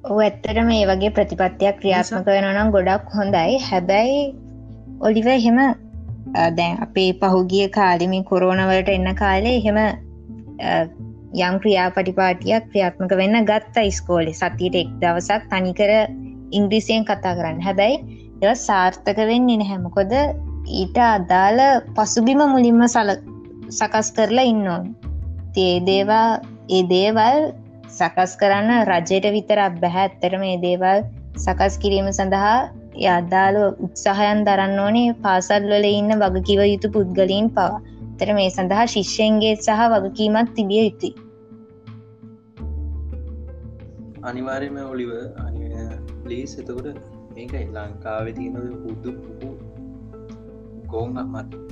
ඔ 0.04 0.20
ඇත්තට 0.24 0.60
මේ 0.68 0.86
වගේ 0.88 1.12
ප්‍රතිපත්තියක් 1.16 1.80
ක්‍රියාත්මක 1.82 2.28
වෙනනම් 2.28 2.72
ගොඩක් 2.76 3.12
හොඳයි. 3.16 3.60
හැබැයි 3.70 4.22
ඔලිව 5.02 5.28
එහෙම 5.28 5.60
දැන් 6.58 6.80
අපේ 6.86 7.12
පහුගිය 7.22 7.68
කාලිමි 7.70 8.24
කොරෝනවලට 8.24 8.90
එන්න 8.96 9.12
කාලේ 9.16 9.56
එහෙම 9.60 9.80
යම් 11.40 11.60
ක්‍රියාපටිපාටියක් 11.64 12.72
ක්‍රියාත්මක 12.72 13.16
වෙන්න 13.22 13.46
ගත්ත 13.52 13.86
ඉස්කෝලෙ. 13.92 14.34
සතියට 14.34 14.80
එක් 14.82 14.96
දවසක් 15.02 15.52
තනිකර 15.52 15.92
ඉංග්‍රිසියෙන් 16.52 17.06
කතා 17.06 17.36
කරන්න. 17.36 17.62
හැබැයි 17.62 17.98
එ 18.42 18.56
සාර්ථක 18.56 19.20
වෙන්න 19.32 19.52
නැහැමකොද 19.54 20.14
ඊට 20.82 20.98
අදාළ 20.98 21.60
පසුබිම 21.96 22.42
මුලින්ම 22.54 22.86
සල 22.88 23.18
සකස් 23.70 24.16
කරලා 24.16 24.48
ඉන්න 24.52 24.68
ඕන්. 24.68 24.96
තේ 25.54 25.74
දේවා 25.86 26.40
ඒ 26.70 26.84
දේවල් 26.94 27.52
සකස් 28.00 28.34
කරන්න 28.42 28.72
රජයට 28.90 29.26
විතරක් 29.36 29.80
බැහැ 29.84 30.06
ඇත්තට 30.08 30.36
මේ 30.44 30.58
දේවල් 30.66 31.00
සකස් 31.38 31.80
කිරීම 31.84 32.10
සඳහා 32.12 32.58
යද්දාල 33.08 33.58
උත්සාහයන් 33.86 34.44
දරන්න 34.48 34.80
ඕනේ. 34.86 35.16
පාසල්වල 35.24 35.86
ඉන්න 35.90 36.12
වගකිව 36.24 36.62
යුතු 36.64 36.92
පුද්ගලීන් 36.96 37.50
පවා. 37.56 37.80
තර 38.20 38.32
මේ 38.38 38.50
සඳහා 38.50 38.86
ශිෂ්‍යයන්ගේ 38.94 39.56
සහ 39.58 39.84
වගකීමත් 39.94 40.50
තිබිය 40.56 40.82
යුතුයි. 40.82 41.14
අනිවාර්යම 44.24 44.78
ඔලිව 44.86 45.12
ලීස් 46.30 46.54
එතකොට 46.62 46.88
මේකයි 47.36 47.66
ලංකාවේ 47.76 48.34
තියෙනද 48.34 48.76
පුද්දු 48.84 49.14
පුහු 49.20 49.50
ගෝන් 50.88 51.16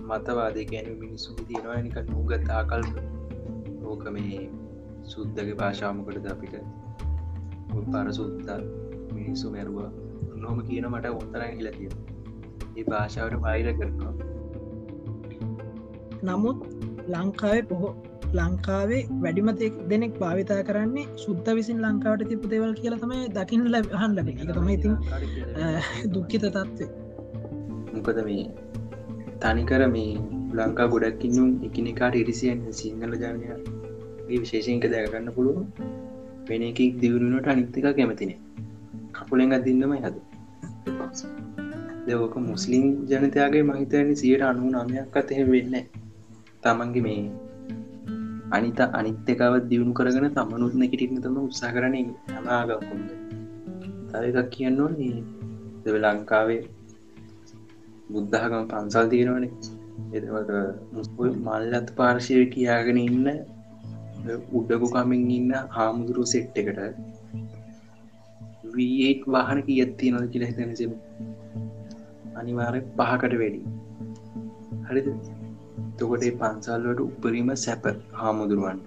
මතවාදය 0.10 0.64
ගැන 0.72 0.88
මිනිස්සු 1.02 1.36
තියෙනවා. 1.42 1.82
නික 1.82 1.98
නුගත් 2.14 2.50
ආකල් 2.52 2.88
ඕක 3.86 4.04
මේ 4.16 4.40
සුද්දගේ 5.08 5.56
භාෂාමකටද 5.56 6.28
අපිට? 6.28 6.56
පර 7.88 8.08
සුද්ද 8.12 8.50
මිනිස්සු 9.14 9.54
මැරුවා? 9.56 9.90
නොම 10.38 10.60
කියන 10.68 10.88
මට 10.90 11.14
ඔන්තරන් 11.14 11.54
හිලතිය 11.54 11.90
ඒ 12.76 12.84
භාෂාවට 12.84 13.40
බයිර 13.46 13.72
කරනවා. 13.74 14.14
නමුත් 16.24 16.60
ලංකාවේ 17.08 17.64
පොහෝ 17.64 17.92
ලංකාවේ 18.34 19.02
වැඩිම 19.22 19.50
දෙනෙක් 19.90 20.14
භාවිතා 20.20 20.62
කරන්නේ 20.64 21.08
සුද්ද 21.16 21.50
විසින් 21.56 21.82
ලංකාවට 21.82 22.30
තිපු 22.30 22.52
දෙවල් 22.54 22.74
කියලා 22.74 23.02
තමයි 23.04 23.28
දකින්න 23.30 23.68
ලහන් 23.74 24.18
ලබ 24.18 24.28
එක. 24.28 24.42
තමයි 24.52 24.74
ඉතින් 24.74 24.96
දුක්කිත 26.14 26.48
තත්වේ 26.50 26.90
මොකද 27.94 28.20
මේ 28.26 28.44
තනිකර 29.42 29.82
මේ 29.88 30.12
ලංකා 30.54 30.88
ගොඩක්කින්නුම් 30.88 31.50
එකනෙකාට 31.64 32.16
ඉරිසියෙන් 32.16 32.62
සිංහල 32.74 33.16
ජානය 33.24 33.77
විශේෂයක 34.30 34.86
දැකගන්න 34.86 35.30
පුළුව 35.32 35.58
වෙන 36.48 36.64
එකක් 36.64 36.80
දියුණුවට 37.02 37.48
අනිත්තික 37.48 37.88
කැමතින 37.92 38.32
කපුලෙන් 39.14 39.52
අදින්නම 39.52 39.94
හද 39.96 40.16
දෙවක 42.08 42.36
මුස්ලිම් 42.44 42.86
ජනතයාගේ 43.06 43.64
මහිතයනි 43.64 44.16
සියට 44.16 44.44
අනු 44.44 44.72
නමයක් 44.74 45.18
අතහෙ 45.18 45.44
වෙන්න 45.46 45.76
තමන්ගේ 46.64 47.02
මේ 47.02 47.22
අනිත 48.52 48.80
අනිත්‍යකාවත් 48.92 49.66
දියුණු 49.68 49.94
කරගෙන 49.94 50.28
තමනුත්න 50.32 50.84
කිටින්න 50.84 51.22
තම 51.22 51.38
උත්සා 51.40 51.72
කරන 51.72 51.96
හමාගකුන්ද 52.36 53.10
තව 54.10 54.24
එකක් 54.32 54.50
කියන්න 54.52 54.80
ඕනේ. 54.80 55.24
දෙව 55.84 55.96
ලංකාවේ 55.98 56.62
බුද්ධහකම 58.12 58.64
පන්සල් 58.66 59.08
තියෙනවනේ. 59.08 59.52
එදවට 60.14 60.52
මුස්පුල් 60.94 61.30
මල්ලත් 61.38 61.88
පාර්ශය 61.96 62.46
කියාගෙන 62.46 63.00
ඉන්න 63.00 63.28
උඩකු 64.54 64.88
කමින් 64.88 65.32
ඉන්න 65.32 65.52
හාමුදුරු 65.70 66.24
සෙට් 66.26 66.58
එකට 66.58 66.80
වීඒක් 68.74 69.22
වාහන 69.28 69.60
කියත්ති 69.64 70.12
නොද 70.12 70.26
කියලා 70.30 70.50
හිතනසම 70.50 70.94
අනිවාරය 72.36 72.82
පහකට 72.98 73.34
වැඩි. 73.40 73.60
හරිද? 74.90 75.08
තොකොට 75.98 76.26
පන්සල්ලට 76.40 77.00
උපරීම 77.00 77.50
සැප 77.56 77.86
හාමුදුරුවන්ට. 78.14 78.86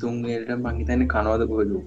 තුන්ගේට 0.00 0.52
මංහිතන්න 0.58 1.04
කනවද 1.06 1.48
කොහදු? 1.48 1.80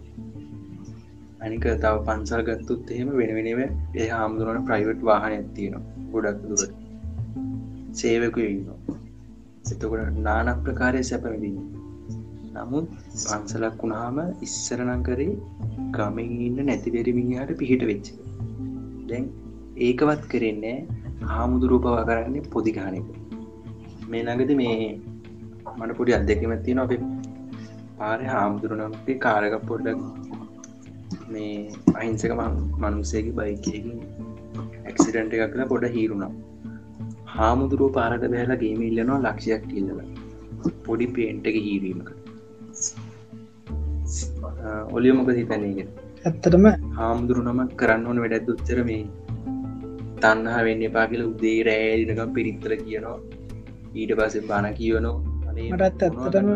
අනික 1.41 1.65
තව 1.77 1.95
පන්සල් 2.07 2.41
ගත්තුත් 2.41 2.91
එහෙම 2.91 3.09
වෙනවෙනව 3.13 3.61
ඒ 3.95 4.09
හාමුදුරුවන 4.09 4.65
ප්‍රයිවට් 4.65 5.01
වාහන 5.03 5.31
ඇත්තියෙනවා 5.31 5.83
ගොඩක් 6.11 6.43
දුර 6.49 6.61
සේවකු 7.93 8.39
ඉන්නවා. 8.39 8.79
එතකොට 9.71 10.19
නානක් 10.19 10.59
ප්‍රකාරය 10.63 11.01
සැපවිදින්න 11.03 11.74
නමුත් 12.55 12.85
පන්සලක් 13.23 13.75
වුණාම 13.81 14.17
ඉස්සරනං 14.47 15.01
කරේ 15.07 15.33
ගමෙන් 15.95 16.31
ඉන්න 16.47 16.59
නැතිවෙරමිහට 16.61 17.51
පිහිට 17.61 17.83
වෙච්ච. 17.89 18.07
දැන් 19.09 19.25
ඒකවත් 19.79 20.23
කරෙන්නේ 20.25 20.77
හාමුදුරූපවා 21.25 22.03
කරන්නේ 22.03 22.49
පොදිගානක 22.49 23.09
මේ 24.09 24.23
ළඟද 24.23 24.53
මේ 24.55 24.77
මට 25.75 25.97
පොඩි 25.99 26.17
අත්දැකමත්තින 26.17 26.81
අප 26.83 26.93
පාරය 27.99 28.25
හාමුදුරුවනමේ 28.25 29.17
කාරක 29.19 29.55
පොඩ්ඩක් 29.69 30.01
මේ 31.29 31.53
අහිංසක 31.95 32.33
මනුස්සේගේ 32.81 33.37
බයිකයකින් 33.39 33.87
ඇක්සිඩන්ට 34.85 35.35
එකක් 35.35 35.47
කළ 35.53 35.71
පොඩ 35.71 35.87
හීරුණම් 35.95 36.35
හාමුදුරුව 37.35 37.89
පාරට 37.93 38.25
බෑලා 38.27 38.61
ගේම 38.61 38.81
ඉල්ලනවා 38.81 39.23
ලක්ෂයක් 39.25 39.65
ඉල්ලල. 39.79 39.99
පොඩි 40.85 41.07
පේන්ට 41.15 41.47
එක 41.49 41.57
හීරීමකට. 41.65 42.24
ඔලිය 44.91 45.13
මොක 45.13 45.29
හිතනේගෙන 45.33 45.89
ඇත්තටම 46.23 46.65
හාමුදුරු 46.95 47.41
නම 47.43 47.61
කරන්න 47.75 48.07
ඕන 48.07 48.21
වැඩත් 48.23 48.51
උත්තර 48.53 48.81
මේ 48.83 49.03
තන්නහා 50.21 50.65
වෙන්න 50.67 50.83
එපා 50.83 51.05
කියල 51.07 51.23
උදේ 51.25 51.57
රෑදිනකම් 51.67 52.33
පිරිත්තර 52.33 52.73
කියනවා. 52.79 53.17
ඊට 53.95 54.11
පස්සේ 54.17 54.45
බණ 54.49 54.73
කියවනෝ 54.73 55.15
මටත් 55.55 56.03
ඇත්තටම 56.03 56.47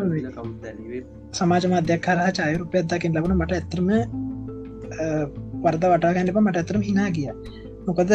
සමාජ 1.33 1.65
මධ්‍යයක් 1.69 2.01
කරා 2.05 2.29
චයරුපය 2.33 2.83
දකිින් 2.83 3.15
ලබන 3.15 3.35
මට 3.35 3.53
ඇතරම 3.53 3.89
වර්ද 5.63 5.83
වටා 5.85 6.13
ගැන්නප 6.15 6.39
මට 6.41 6.61
ඇතරම 6.61 6.83
හිනා 6.83 7.09
කිය 7.11 7.29
මොකද 7.87 8.13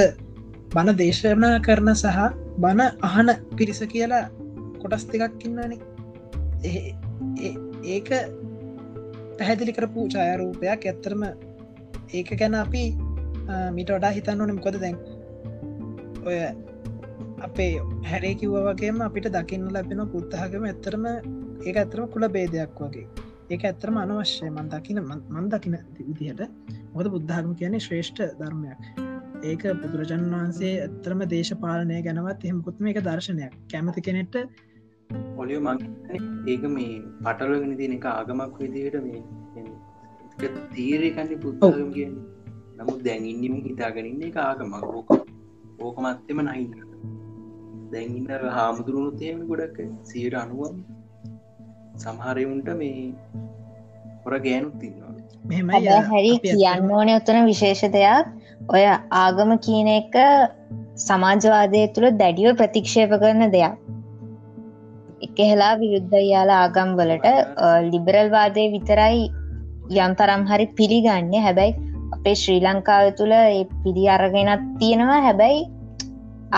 බණ 0.75 0.99
දේශනා 1.01 1.53
කරන 1.67 1.91
සහ 1.95 2.21
බණ 2.59 2.83
අහන 3.03 3.29
පිරිස 3.57 3.81
කියලා 3.93 4.25
කොටස් 4.81 5.07
දෙකක් 5.11 5.47
ඉන්නනේ 5.47 5.79
ඒක 7.87 8.11
පැහැදිලි 9.39 9.73
කරපු 9.79 10.07
ඡායරූපයක්. 10.15 10.87
ඇත්තරම 10.91 11.23
ඒක 12.19 12.29
ගැන 12.41 12.55
අපි 12.65 12.85
මිට 13.77 13.91
වඩා 13.97 14.13
හිතන්න 14.19 14.43
ඕනම් 14.45 14.61
කොද 14.67 14.77
දැන් 14.85 14.97
ඔය 16.29 16.39
අපේ 17.47 17.71
හැරේ 18.11 18.35
කිව්ව 18.41 18.57
වගේම 18.69 19.01
අපිට 19.07 19.29
දකින්න 19.37 19.71
ලැබෙන 19.77 20.03
පුත්තහගම 20.15 20.67
ඇත්තරම 20.71 21.07
ඒක 21.67 21.77
ඇතරම 21.83 22.07
කුල 22.15 22.29
බේදයක් 22.37 22.83
වගේ. 22.83 23.07
ඒක 23.53 23.65
ඇත්තරම 23.71 23.97
අනවශ්‍යය. 24.03 24.51
මන් 24.51 24.69
දකින 24.75 25.01
මන් 25.35 25.49
දකින 25.55 25.75
විදිහට. 25.99 26.43
මොද 26.95 27.07
බුද්ධාගම 27.15 27.53
කියන්නේ 27.61 27.85
ශ්‍රේෂ්ඨ 27.87 28.23
ධර්මයක්. 28.41 28.81
ඒක 29.51 29.63
බුදුරජන් 29.83 30.25
වහන්සේ 30.35 30.75
ඇත්තරම 30.85 31.25
දේශපාලනය 31.33 31.99
ගැනවත් 32.07 32.47
එහෙමකුත්ම 32.47 32.87
එක 32.93 33.01
දර්ශනයක්. 33.09 33.53
කැමති 33.73 34.07
කෙනෙට 34.09 34.35
ඔලිය 35.37 35.61
මං 35.61 35.79
ඒක 36.47 36.65
මේ 36.77 36.95
පටලගෙන 37.25 37.75
තින 37.81 37.97
එක 37.99 38.07
ආගමක් 38.11 38.57
විදිහට 38.61 38.97
මේ 39.05 39.21
තීරකන්නේ 40.75 41.43
පුද්ගම 41.43 41.91
කියන්න. 41.97 42.15
නමුත් 42.79 43.01
දැන්ඉන්නම 43.07 43.57
හිතාගෙනන්න 43.69 44.27
එක 44.29 44.39
ආගමක්. 44.41 44.83
ඕක 44.93 45.11
ඕක 45.81 45.97
මත්තෙම 46.05 46.41
නහින්න 46.45 46.73
දැන්ඉන්න 47.93 48.53
හාමුදුරුණුතයම 48.59 49.41
ගොඩක් 49.51 49.79
සීර 50.05 50.37
අනුවම් 50.43 50.77
සමහරවුන්ට 51.97 52.71
මේ 52.81 53.03
හොර 54.25 54.39
ගෑනුත් 54.47 54.77
තින්නවා 54.81 55.15
හැරි 56.09 56.33
කියන්න 56.45 56.93
ඕන 56.93 57.11
උත්තන 57.17 57.41
විශේෂ 57.47 57.83
දෙයක්. 57.97 58.27
ඔය 58.69 58.85
ආගම 59.15 59.51
කියන 59.59 59.89
එක 59.95 60.15
සමාජවාදය 61.03 61.83
තුළ 61.95 62.09
දැඩිව 62.21 62.57
ප්‍රතික්ෂේප 62.61 63.13
කරන 63.23 63.45
දෙයක් 63.57 63.75
එකහෙලා 65.25 65.73
විරුද්ධ 65.83 66.17
යාලා 66.33 66.61
ආගම් 66.65 66.91
වලට 67.01 67.29
ලිබරල් 67.93 68.29
වාදය 68.37 68.65
විතරයි 68.75 69.23
යම්තරම් 70.05 70.43
හරි 70.51 70.67
පිළිගන්න. 70.79 71.33
හැබැයි 71.47 71.75
අපේ 72.17 72.35
ශ්‍රී 72.43 72.61
ලංකාව 72.67 73.07
තුළ 73.19 73.35
පිළි 73.85 74.05
අරගෙනත් 74.17 74.65
තියෙනවා. 74.81 75.21
හැබැයි 75.29 75.63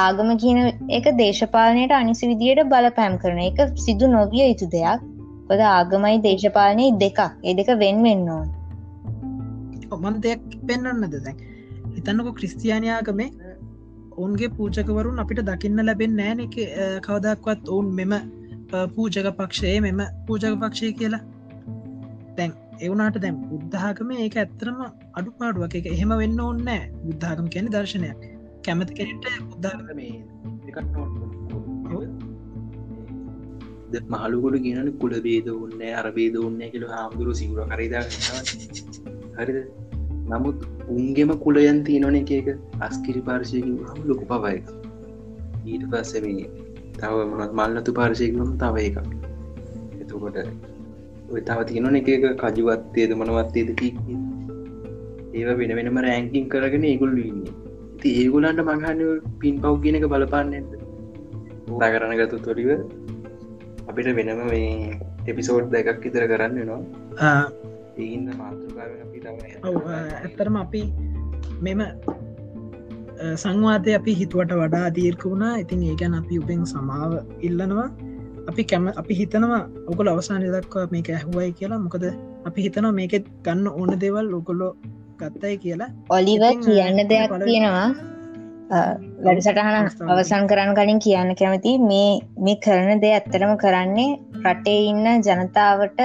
ආගම 0.04 0.30
කියන 0.42 0.58
එක 0.98 1.06
දේශපාලනයට 1.20 1.92
අනිසි 2.00 2.30
විදියට 2.32 2.70
බලපෑම් 2.72 3.16
කරන 3.22 3.42
එක 3.48 3.60
සිදු 3.84 4.06
නොවිය 4.16 4.46
යුතු 4.50 4.68
දෙයක්. 4.76 5.00
පොද 5.48 5.60
ආගමයි 5.72 6.22
දේශපාලනය 6.28 6.86
දෙකක්. 7.02 7.20
ඒ 7.48 7.54
දෙක 7.60 7.68
වෙන් 7.82 8.02
වෙන්න 8.06 8.30
ඕන්. 8.36 8.48
ඔමන් 9.94 10.16
දෙයක් 10.24 10.42
පෙන්න්නන්නද 10.68 11.14
දැන්? 11.26 11.36
හිතන්නක 11.96 12.32
ක්‍රිස්තියානයාගමේ 12.38 13.30
ඔවුන්ගේ 14.16 14.48
පූජකවරුන් 14.56 15.22
අපිට 15.22 15.40
දකින්න 15.48 15.84
ලැබෙන් 15.88 16.16
නෑන 16.20 16.42
එක 16.46 16.56
කවදක්වත් 17.06 17.72
ඔවුන් 17.74 17.88
මෙම 17.98 18.12
පූජක 18.70 19.28
පක්ෂයේ 19.36 19.80
මෙම 19.80 20.00
පූජක 20.26 20.60
පක්ෂය 20.60 20.92
කියලා. 20.92 21.20
තැන් 22.36 22.52
එවුනාට 22.80 23.18
දැම් 23.20 23.36
බුද්ධාගම 23.36 24.10
ඒක 24.10 24.36
ඇත්තරම 24.36 24.80
අඩු 25.14 25.30
පාඩුවක් 25.30 25.74
එක 25.74 25.86
එහෙම 25.86 26.08
වෙන්න 26.08 26.40
ඕන්නෑ 26.40 26.90
බුද්ධාගම 27.04 27.48
කියන 27.48 27.66
දර්ශනයක්. 27.66 28.20
කැමති 28.64 28.94
කෙනට 28.94 29.26
බුද්ධාගම 29.50 29.88
මහලුකොට 34.10 34.56
කියනන 34.62 34.92
කුල 34.98 35.20
බේද 35.20 35.48
උන්න 35.48 35.82
අරබේද 35.94 36.36
උන්න 36.36 36.60
කියල 36.72 36.86
හාමුදුරු 36.88 37.34
සිවර 37.34 37.60
කරද 37.64 37.94
හරිද? 39.38 39.58
නමුත් 40.28 40.66
උන්ගෙම 40.88 41.30
කුලයන් 41.38 41.84
තියනොන 41.84 42.16
එක 42.16 42.30
එක. 42.30 42.48
අස්කිරි 42.80 43.20
පාර්ශයක 43.20 43.66
ලොකු 44.04 44.24
පවයි 44.24 44.58
ඊට 45.66 45.84
පස්සමේ 45.90 46.65
තව 46.96 47.26
මොනත් 47.32 47.52
මල්නතු 47.52 47.92
පාර්ශයකම 47.92 48.56
තව 48.56 48.76
එකක්. 48.80 48.98
එතකොට 50.00 50.38
තව 51.42 51.58
තියෙන 51.64 51.96
එක 51.96 52.10
කජුවත්තේද 52.38 53.12
මනවත්තේද 53.12 53.70
ඒව 55.34 55.48
වෙන 55.58 55.72
වෙනම 55.78 55.98
රෑංකින් 56.00 56.44
කරගෙන 56.48 56.84
ඒගුල් 56.86 57.16
ඉන්නේ. 57.22 57.54
ති 57.98 58.08
ඒගුලන්ට 58.20 58.60
මඟහන්න 58.60 59.00
පින් 59.40 59.54
පව් 59.58 59.74
කියනක 59.82 60.06
බලපාන්නද 60.06 60.72
තා 61.72 61.90
කරන 61.92 62.12
ගතු 62.18 62.38
තොරිව 62.38 62.70
අපිට 63.88 64.08
වෙනම 64.18 64.42
මේ 64.44 64.98
එපිසෝඩ් 65.26 65.72
දෙකක් 65.72 66.06
ඉතර 66.08 66.24
කරන්න 66.26 66.58
නවා 66.60 67.40
ඒඉන්න 67.96 68.28
මාතෘකාව 68.34 68.90
ඇත්තරම 70.20 70.56
අපි 70.56 70.82
මෙම 71.60 71.82
සංවාදය 73.42 73.94
අපි 73.98 74.12
හිතුවට 74.20 74.52
වඩා 74.62 74.88
දීර්ක 74.96 75.24
වුණා. 75.30 75.54
ඉතින් 75.62 75.82
ඒගැන 75.90 76.14
අපි 76.20 76.38
උපෙන් 76.42 76.66
සමාව 76.66 77.12
ඉල්ලනවා. 77.40 77.88
අපි 78.50 78.62
කැම 78.70 78.84
අපි 79.02 79.14
හිතනවා 79.20 79.62
ඔකල 79.92 80.08
අවසානය 80.14 80.50
දක්වා 80.54 80.86
මේක 80.94 81.08
ඇහුවයි 81.10 81.52
කියලා. 81.60 81.80
මොකද 81.86 82.04
අපි 82.48 82.66
හිතනවා 82.66 82.92
මේකෙත් 82.98 83.26
ගන්න 83.46 83.66
ඕන 83.70 83.90
දෙවල් 84.02 84.28
ඔකොල්ලො 84.40 84.68
ගත්තයි 85.20 85.56
කියලා. 85.64 85.90
ඔලිව 86.10 86.44
කියන්න 86.66 86.98
දෙයක් 87.12 87.34
තියෙනවා. 87.44 87.88
වැඩසටහන 89.24 90.08
අවසන් 90.12 90.46
කරන්න 90.50 90.76
කලින් 90.78 91.02
කියන්න 91.06 91.34
කැමති. 91.40 91.72
මේ 91.90 92.12
මේ 92.44 92.56
කරන 92.64 93.02
දෙ 93.02 93.12
ඇත්තරම 93.16 93.52
කරන්නේ 93.64 94.10
රටේ 94.44 94.80
ඉන්න 94.90 95.06
ජනතාවට 95.26 96.00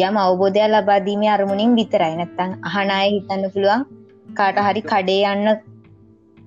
යම් 0.00 0.16
අවබෝධයක් 0.24 0.68
ලබාදීමේ 0.72 1.32
අරමුණින් 1.36 1.72
විතරයි. 1.80 2.14
නැත්තං 2.20 2.52
අහනාය 2.68 3.08
හිතන්න 3.16 3.50
පුළුවන් 3.54 3.88
කාට 4.38 4.58
හරි 4.66 4.82
කඩේ 4.92 5.22
යන්න 5.32 5.69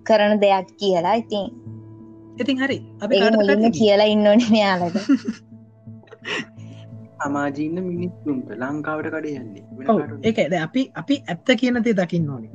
කරන 0.04 0.42
දෙයක් 0.42 0.74
කියලා. 0.80 1.16
ඉතින් 1.16 1.46
ඉතින් 2.38 2.58
හරි. 2.58 2.80
අපි 3.02 3.24
මුලින්ම 3.32 3.72
කියලා 3.72 4.10
ඉන්න 4.14 4.28
ඕන 4.28 4.46
මෙයාලට 4.52 4.98
සමාජීන්න 7.24 7.80
මිනිස්සුන්ට 7.84 8.50
ලංකාවට 8.58 9.10
කඩේ 9.14 9.36
යන්නේ 9.40 9.64
ඒකද 10.24 10.60
අපි 10.60 10.84
අපි 10.96 11.22
ඇත්ත 11.28 11.56
කියන 11.62 11.82
දේ 11.86 11.96
දකින්න 11.96 12.30
ඕනේ. 12.30 12.52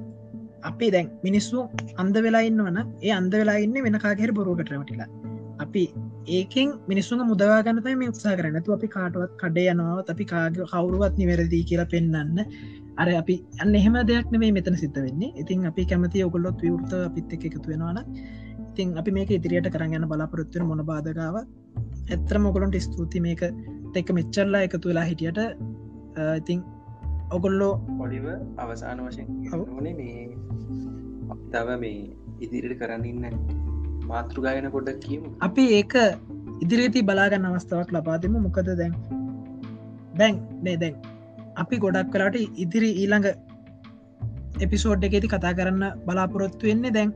අපි 0.62 0.90
දැන් 0.90 1.08
මිනිස්සු 1.22 1.64
අන්ද 1.96 2.16
වෙලා 2.26 2.44
ඉන්නවන 2.50 2.78
ඒ 2.78 3.12
අන්ද 3.12 3.34
වෙලා 3.40 3.58
ඉන්න 3.64 3.82
වෙන 3.86 3.98
කාගෙර 4.04 4.32
බොරුගටරමටිලා 4.32 5.08
අපි 5.58 5.84
ඒකෙන් 6.28 6.74
මිනිස්සුන් 6.88 7.24
මුදවාගන්නතයි 7.26 7.96
මේ 7.96 8.10
උත්සා 8.14 8.34
කරනතු 8.36 8.76
අපි 8.76 8.88
කාටුවත් 8.88 9.32
කඩේ 9.42 9.68
යනවත් 9.74 10.12
අපි 10.14 10.24
කාග 10.24 10.58
කවුරුවත් 10.72 11.16
නිවැරදිී 11.22 11.68
කියලා 11.70 11.92
පෙන්න්න 11.94 12.44
අර 13.02 13.08
අපි 13.22 13.34
අන්න 13.62 13.74
එහෙම 13.80 13.96
දෙයක් 14.10 14.28
නෙේ 14.34 14.52
මෙතන 14.58 14.76
සිත 14.82 14.96
වෙන්නේ. 15.06 15.32
ඉතින් 15.42 15.66
අපි 15.70 15.82
කැමති 15.90 16.24
ඔගොල්ලොත් 16.28 16.60
විවෘත 16.64 16.92
අපිත් 17.08 17.32
එක 17.36 17.44
එකතු 17.48 17.66
වෙනවාන 17.72 17.98
ඉතින් 18.70 18.94
අපි 19.00 19.10
මේක 19.10 19.30
ඉදිරියට 19.36 19.68
කරගන්න 19.74 20.06
බලාපොරොත්වන 20.10 20.66
මොන 20.70 20.82
බාධකාව. 20.90 21.36
ඇත්තර 22.12 22.36
මොකොලොන්ට 22.44 22.78
ස්තුති 22.86 23.20
මේක 23.26 23.42
එක 24.00 24.10
මෙච්චල්ලා 24.18 24.62
එකතු 24.66 24.90
වෙලා 24.90 25.06
හිටියට. 25.10 25.40
ඉතින් 26.40 26.60
ඔගොල්ලෝ 27.36 27.72
පොඩිව 27.98 28.26
අවසාන 28.56 29.00
වශයෙන් 29.06 29.28
ඕනේ 29.54 29.94
මේ 30.00 30.18
තව 31.52 31.78
මේ 31.82 31.98
ඉදිරියට 32.44 32.80
කරන්න 32.80 33.04
ඉන්න 33.04 33.24
මාතෘගායන 34.10 34.70
කොඩක් 34.76 35.00
කියීම. 35.04 35.24
අපි 35.40 35.64
ඒක 35.78 35.94
ඉදිරිති 36.64 37.06
බලාගන්න 37.10 37.48
අවස්ථාවක් 37.50 37.90
ලබාදම 37.96 38.38
මොකද 38.46 38.70
දැන් 38.80 38.94
දැන් 40.20 40.36
නේ 40.66 40.76
දැන් 40.82 40.94
අපි 41.62 41.76
ගොඩක් 41.84 42.10
කරට 42.14 42.36
ඉදිරි 42.64 42.90
ඊළඟ 43.02 43.28
එපිසෝඩ් 44.64 45.06
එකෙති 45.08 45.30
කතා 45.34 45.54
කරන්න 45.58 45.84
බලාපොරොත්තු 46.06 46.70
වෙන්නේ 46.70 46.94
දැන් 46.96 47.10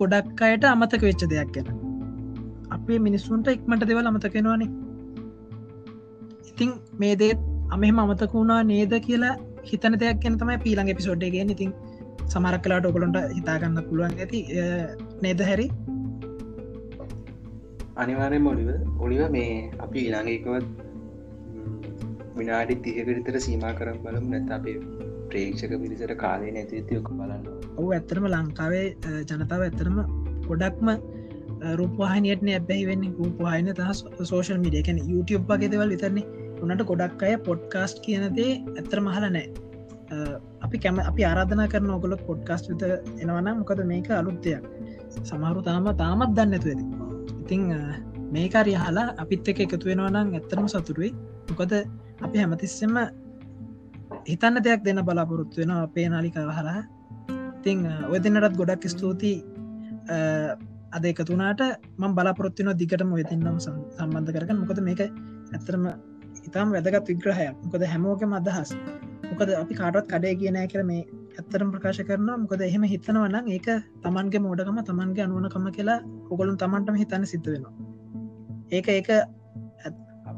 ගොඩක් 0.00 0.42
අයට 0.46 0.64
අමතක 0.72 1.02
වෙච්ච 1.08 1.24
දෙයක් 1.32 1.50
ගැන. 1.54 1.68
අපේ 2.70 2.98
මිනිස්සුන්ට 3.06 3.48
ඉක්මට 3.54 3.84
දෙවල් 3.90 4.10
අමතකෙනවානේ 4.10 4.70
ඉතිං 6.50 6.70
මේ 7.00 7.14
දේත් 7.22 7.44
අමෙම 7.74 7.98
අමතක 7.98 8.32
වුණා 8.34 8.62
නේද 8.72 8.94
කියලා 9.06 9.34
හිතන 9.68 9.96
දෙයක් 10.02 10.18
ගැන 10.24 10.40
තමයි 10.40 10.58
පීළඟ 10.64 10.90
එපිසෝඩ්ඩගෙන 10.94 11.54
ඉතින් 11.56 11.72
සමරක් 12.26 12.62
කලාට 12.64 12.88
ඔකොළොන්ට 12.90 13.18
හිතාගන්න 13.36 13.78
පුළුවන් 13.88 14.18
ඇති. 14.18 14.40
නේද 15.24 15.40
හැරි? 15.48 15.66
අනිවාරය 17.96 18.38
මොලිව 18.48 18.68
ඔලිව 19.04 19.22
මේ 19.36 19.54
අපි 19.84 19.98
ඊළඟකවත් 20.04 20.87
විනාඩි 22.40 22.76
තියකරිතර 22.86 23.38
සීම 23.46 23.64
කරම් 23.80 24.00
බලම්. 24.04 24.26
නැත 24.32 24.50
අපේ 24.58 24.76
ප්‍රේක්ෂක 25.30 25.72
පිරිසට 25.84 26.16
කාලය 26.24 26.50
නැතිතියක 26.56 27.12
බලන්න. 27.12 27.46
ඔහු 27.78 27.88
ඇත්තරම 27.98 28.26
ලංකාවේ 28.34 28.86
ජනතාව 29.30 29.62
ඇත්තරම 29.68 29.96
ගොඩක්ම 30.50 30.90
රූපවාහනයට 31.80 32.44
ඇබැහි 32.50 32.90
වෙන්න. 32.90 33.08
රූපවාහන 33.20 33.72
තහ 33.78 33.90
සෝෂල් 34.24 34.60
මිඩියකැන 34.66 35.00
YouTube 35.12 35.46
වගේ 35.52 35.72
දෙවල් 35.72 35.94
විතරන්නේ 35.94 36.26
උනට 36.62 36.82
ගොඩක් 36.90 37.22
අය 37.22 37.34
පොඩ්කාස්ට් 37.48 37.98
කියනදේ 38.04 38.50
ඇත්තර 38.76 39.00
මහල 39.06 39.26
නෑ 39.36 39.46
අපි 40.66 40.76
කැම 40.84 40.98
අපි 41.10 41.22
ආරාධන 41.30 41.62
කරන 41.72 41.90
ඔගොලොත් 41.96 42.22
පොඩ්කාස්ට් 42.28 42.70
විත 42.70 42.82
එනවනම් 43.22 43.56
මොකද 43.60 43.82
මේක 43.92 44.10
අලුත්තයක් 44.20 44.64
සමහරු 45.30 45.62
තාම 45.68 45.88
තාමත් 46.02 46.34
දන්න 46.38 46.56
ඇතු 46.56 46.68
ඇති 46.72 46.84
ඉතිං 47.42 47.62
මේකාරය 48.36 48.74
හලා 48.84 49.06
අපිත් 49.24 49.48
එක 49.52 49.60
එකතු 49.66 49.84
වෙනවනම් 49.90 50.34
ඇත්තරම 50.38 50.66
සතුරුයි 50.74 51.10
මොකද 51.50 51.74
අපි 52.26 52.36
හැමතිස්සෙම 52.42 52.94
හිතන්න 54.30 54.62
දෙයක් 54.66 54.80
දෙන්න 54.86 55.00
බලාපොරොත්තු 55.08 55.60
වෙන 55.62 55.72
අපේ 55.76 56.06
නාලිකාව 56.14 56.50
හලා 56.58 56.80
තිං 57.64 57.78
ඔය 58.12 58.18
දෙන්නටත් 58.24 58.56
ගොඩක් 58.60 58.84
ස්තුතියි. 58.94 59.36
අද 60.96 61.04
එකතුනාට 61.10 61.62
මං 62.00 62.12
බලාපොරත්තින 62.18 62.70
දිගටම 62.82 63.10
වෙතින්නම් 63.20 63.58
සම්බන්ධ 63.66 64.32
කරගන්න. 64.36 64.60
මොකද 64.62 64.80
මේක 64.88 65.00
ඇත්තරම 65.54 65.84
ඉතාම් 66.48 66.74
වැදගත් 66.74 67.08
විග්‍රහයක්. 67.10 67.54
මොකද 67.64 67.82
හැමෝකම 67.92 68.32
අදහස්. 68.40 68.70
මොකද 69.30 69.48
අපි 69.62 69.74
කාටත් 69.80 70.06
කඩේ 70.12 70.34
කියනෑ 70.42 70.68
කර 70.72 70.82
මේ 70.90 71.02
ඇත්තරම් 71.38 71.68
ප්‍රකාශ 71.74 72.00
කරනවා. 72.08 72.38
මොකද 72.44 72.60
එහෙම 72.68 72.84
හිතනවනම් 72.92 73.46
ඒක 73.56 73.68
තමන්ගේ 74.04 74.44
මෝඩකම 74.46 74.78
තමන්ගේ 74.90 75.26
අනුවනකම 75.26 75.66
කියලා 75.76 76.00
ඔගොලුන් 76.32 76.56
තමන්ටම 76.62 76.96
හිතන්න 77.02 77.26
සිද්ධ 77.32 77.50
වෙනවා. 77.54 77.74
ඒක 78.76 78.88
ඒක 78.98 79.10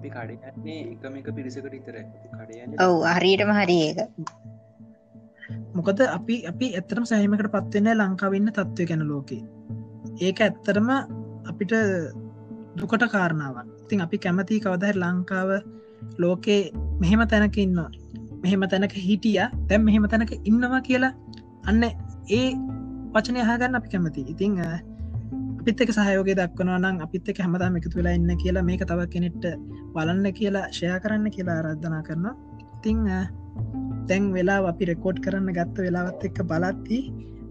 අපි 0.00 0.10
කඩන්නේ 0.10 0.78
එකම 0.92 1.16
එක 1.20 1.28
පිරිසකට 1.36 1.74
ඉතර 1.78 1.96
කඩයන්න 2.32 2.76
ඔව් 2.80 2.94
හරියටම 3.14 3.50
හරි 3.58 3.76
ඒක. 3.86 3.98
මොකද 5.76 6.00
අපි 6.08 6.36
අපි 6.50 6.66
ඇත්තරම් 6.78 7.04
සහමකට 7.10 7.50
පත්වෙන්න 7.54 7.90
ලංකාවන්න 8.00 8.52
තත්ත්වය 8.56 8.86
ගැන 8.90 9.04
ලෝකේ. 9.10 9.42
ඒක 10.20 10.40
ඇත්තරම 10.40 10.88
අපිට 11.50 11.74
දුකට 12.76 13.04
කාරණාවක්. 13.14 13.68
ඉතින් 13.84 14.04
අපි 14.06 14.16
කැමති 14.24 14.62
කවදහ 14.64 14.96
ලංකාව 15.02 15.50
ලෝකේ 16.18 16.60
මෙහෙම 17.02 17.24
තැනක 17.32 17.58
ඉන්නවා. 17.58 17.90
මෙහෙම 18.42 18.64
තැනක 18.72 18.96
හිටිය. 19.08 19.44
තැම් 19.68 19.84
මෙහෙම 19.88 20.08
තැනක 20.08 20.32
ඉන්නවා 20.50 20.80
කියලා 20.88 21.12
අන්න 21.68 21.84
ඒ 22.30 22.46
වචනය 23.14 23.40
හගන්න 23.42 23.78
අපි 23.78 23.88
කැමති 23.92 24.24
ඉතිං 24.32 24.56
අපිත් 25.70 25.82
එක 25.84 25.90
සහයෝගේ 25.94 26.34
දක්වනවා 26.38 26.78
නම් 26.82 26.96
අපිත් 27.04 27.28
එක 27.30 27.38
හැමදාම 27.42 27.74
එකතු 27.78 27.98
වෙලා 27.98 28.14
ඉන්න 28.18 28.30
කියලා 28.42 28.62
මේක 28.68 28.80
තව 28.90 29.04
කෙනෙට්ට 29.12 29.44
බලන්න 29.94 30.26
කියලා 30.38 30.64
ෂයා 30.76 30.96
කරන්න 31.04 31.30
කියලා 31.36 31.56
ආරද්ධනා 31.58 32.00
කරනවා. 32.08 32.34
ඉතිං 32.76 32.98
තැන් 34.08 34.24
වෙලා 34.36 34.58
අපි 34.70 34.88
රෙකෝඩ් 34.90 35.20
කරන්න 35.26 35.54
ගත්ත 35.58 35.86
වෙලාවත් 35.86 36.26
එක්ක 36.28 36.40
බලත්ති 36.50 36.98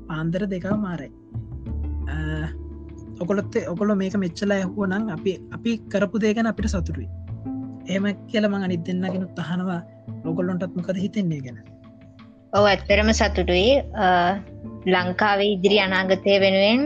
පාන්දර 0.10 0.44
දෙකව 0.54 0.76
මාරයි 0.84 1.10
ඔකොලොත් 3.24 3.56
ඔකොල 3.74 3.96
මේක 4.04 4.20
මෙච්චලා 4.26 4.60
ඇහුව 4.60 4.84
නම් 4.90 5.10
අපි 5.16 5.40
අපි 5.58 5.80
කරපු 5.94 6.24
දේගැන 6.26 6.52
අපිට 6.52 6.72
සතුරුයි 6.76 7.08
එහම 7.88 8.12
කියලම 8.30 8.60
අනිත් 8.60 8.86
දෙන්නගෙන 8.88 9.28
තහනවා 9.40 9.82
ඔගොල්ලොන්ටත් 10.30 10.76
මොකද 10.78 11.04
හිතෙන්නේ 11.06 11.44
ගැන. 11.46 11.58
ඔව 12.54 12.66
ඇත්තරම 12.68 13.10
සතුටුයි. 13.14 13.70
ලංකාවේ 14.94 15.54
ඉදිරි 15.56 15.78
අනාගතය 15.88 16.40
වෙනුවෙන් 16.46 16.82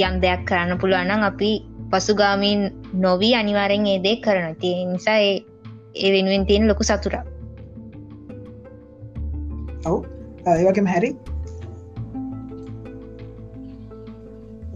යම් 0.00 0.14
දෙයක් 0.24 0.42
කරන්න 0.48 0.80
පුළුවනම් 0.82 1.22
අපි 1.30 1.50
පසුගාමීන් 1.92 2.60
නොවී 3.04 3.34
අනිවාරෙන් 3.40 3.86
ඒදේ 3.92 4.16
කරන 4.24 4.56
තිය 4.62 4.78
නිසා 4.92 5.20
ඒ 5.22 6.10
වෙනුවෙන් 6.14 6.46
තියෙන 6.48 6.68
ලොකු 6.70 6.84
සතුරක් 6.90 7.26
ඔව්. 9.84 9.98
ඒවගේම 10.46 10.88
හැරි. 10.92 11.10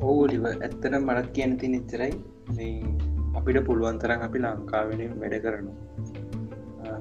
ඕලිව 0.02 0.44
ඇත්තට 0.50 0.84
මටත් 0.98 1.28
කියන 1.36 1.52
ති 1.60 1.72
නිච්චරයි 1.74 2.12
අපිට 3.38 3.58
පුළුවන් 3.68 4.00
තරම් 4.02 4.22
අපි 4.28 4.38
ලංකාවෙනින් 4.44 5.14
වැඩ 5.22 5.36
කරනවා. 5.44 5.76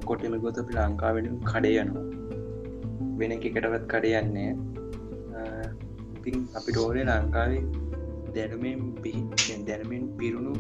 කොටම 0.07 0.38
ගොත 0.45 0.61
අපි 0.63 0.78
ලංකාවෙනින් 0.78 1.36
කඩේ 1.49 1.82
යනවා. 1.84 2.05
වෙන 3.20 3.32
එකටවත් 3.36 3.86
කඩයන්නේ 3.91 4.49
ඉතින් 6.18 6.38
අපිට 6.57 6.78
ඕනේ 6.84 7.05
ලංකාවේ 7.09 7.61
දැනුමෙන් 8.36 8.81
පිහි 9.03 9.21
දැනමෙන් 9.69 10.05
පිරුණු 10.19 10.53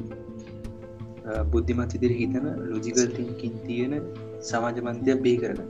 බුද්ධිමත් 1.51 1.95
ඉදිරි 1.97 2.15
හිතන 2.21 2.47
ලොජිකල්තිකින් 2.71 3.55
තියෙන 3.65 3.93
සමාජ 4.49 4.79
මන්තයක් 4.87 5.21
බේ 5.25 5.37
කරන 5.41 5.61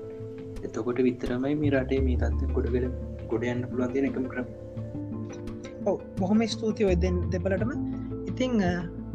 එතකොට 0.65 0.99
විතරමයි 1.07 1.55
මේ 1.61 1.73
රටේ 1.73 2.01
මේ 2.07 2.17
තත්ව 2.23 2.49
ගොඩගල 2.57 2.87
ගොඩ 3.31 3.45
යන්න 3.51 3.63
පුළුවන් 3.69 3.93
තියෙන 3.93 4.07
එකම 4.09 4.25
කරම. 4.31 4.47
ඔව 5.89 5.97
බොහොම 6.19 6.41
ස්තුතියි 6.55 6.89
ඔය 6.89 6.97
දෙපලටම 7.33 7.71
ඉතිං 8.31 8.53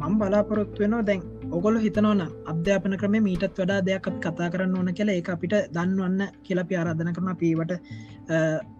මං 0.01 0.13
බලාපොරොත්තු 0.19 0.83
වෙනවා 0.83 1.05
දැන් 1.09 1.21
ඔගොල 1.51 1.77
හිතනවන 1.83 2.21
අධ්‍යාපන 2.51 2.93
ක්‍රම 2.99 3.15
මීටත් 3.23 3.55
වඩා 3.55 3.79
දෙයක් 3.87 4.05
අපි 4.09 4.19
කතා 4.25 4.49
කරන්න 4.53 4.75
ඕන 4.77 4.89
කියලා 4.97 5.15
ඒ 5.15 5.23
අපිට 5.33 5.55
දන්වන්න 5.75 6.21
කියලපි 6.45 6.77
ආරාධන 6.77 7.13
කරන 7.15 7.31
පීවට 7.41 7.73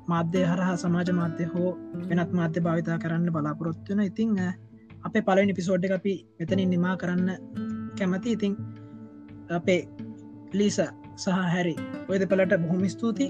මාධ්‍ය 0.07 0.43
හරහා 0.51 0.75
සමාජ 0.83 1.09
මාධ්‍ය 1.19 1.47
හෝ 1.53 1.71
වෙනත් 2.09 2.31
මාධ්‍ය 2.39 2.63
භාවිතා 2.67 2.97
කරන්න 3.03 3.33
බලාපොරොත්තුවන 3.35 4.03
ඉතිං 4.03 4.31
අපේ 5.03 5.23
පලනි 5.23 5.53
පිසෝඩ් 5.53 5.87
අපි 5.91 6.13
මෙතනින් 6.39 6.69
නිමා 6.69 6.95
කරන්න 6.97 7.29
කැමති. 7.97 8.31
ඉතිං 8.31 8.53
අපේ 9.49 9.79
ලීස 10.53 10.79
සහ 11.17 11.37
හැරි 11.47 11.75
ඔයද 12.09 12.23
පලට 12.29 12.61
බොහොම 12.63 12.83
ස්තුතියි. 12.87 13.29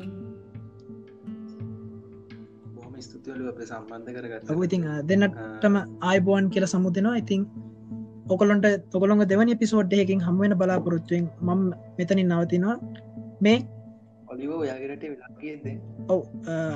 බොහම 2.76 2.94
ස්තුතිවල 3.02 3.50
අප 3.50 3.60
සම්බන්ධ 3.64 4.14
කරගත් 4.16 4.56
ඉතිං 4.62 4.88
දෙන්නටම 5.10 5.76
ආයිබෝන් 6.02 6.54
කියල 6.54 6.68
සමුදනවා. 6.68 7.18
ඉතිං 7.18 7.44
ඔකොලොන්ට 8.32 8.66
තොකොළොඟ 8.92 9.28
දෙවනි 9.28 9.56
පිසෝඩ් 9.56 9.94
එකකින් 9.96 10.22
හම්ුවෙන 10.22 10.58
බලාපොරොත්තුවෙන් 10.58 11.30
මම 11.42 11.74
මෙතනින් 11.98 12.30
නවතිනවා. 12.32 12.80
මේ 13.42 13.68
ඔව 16.08 16.22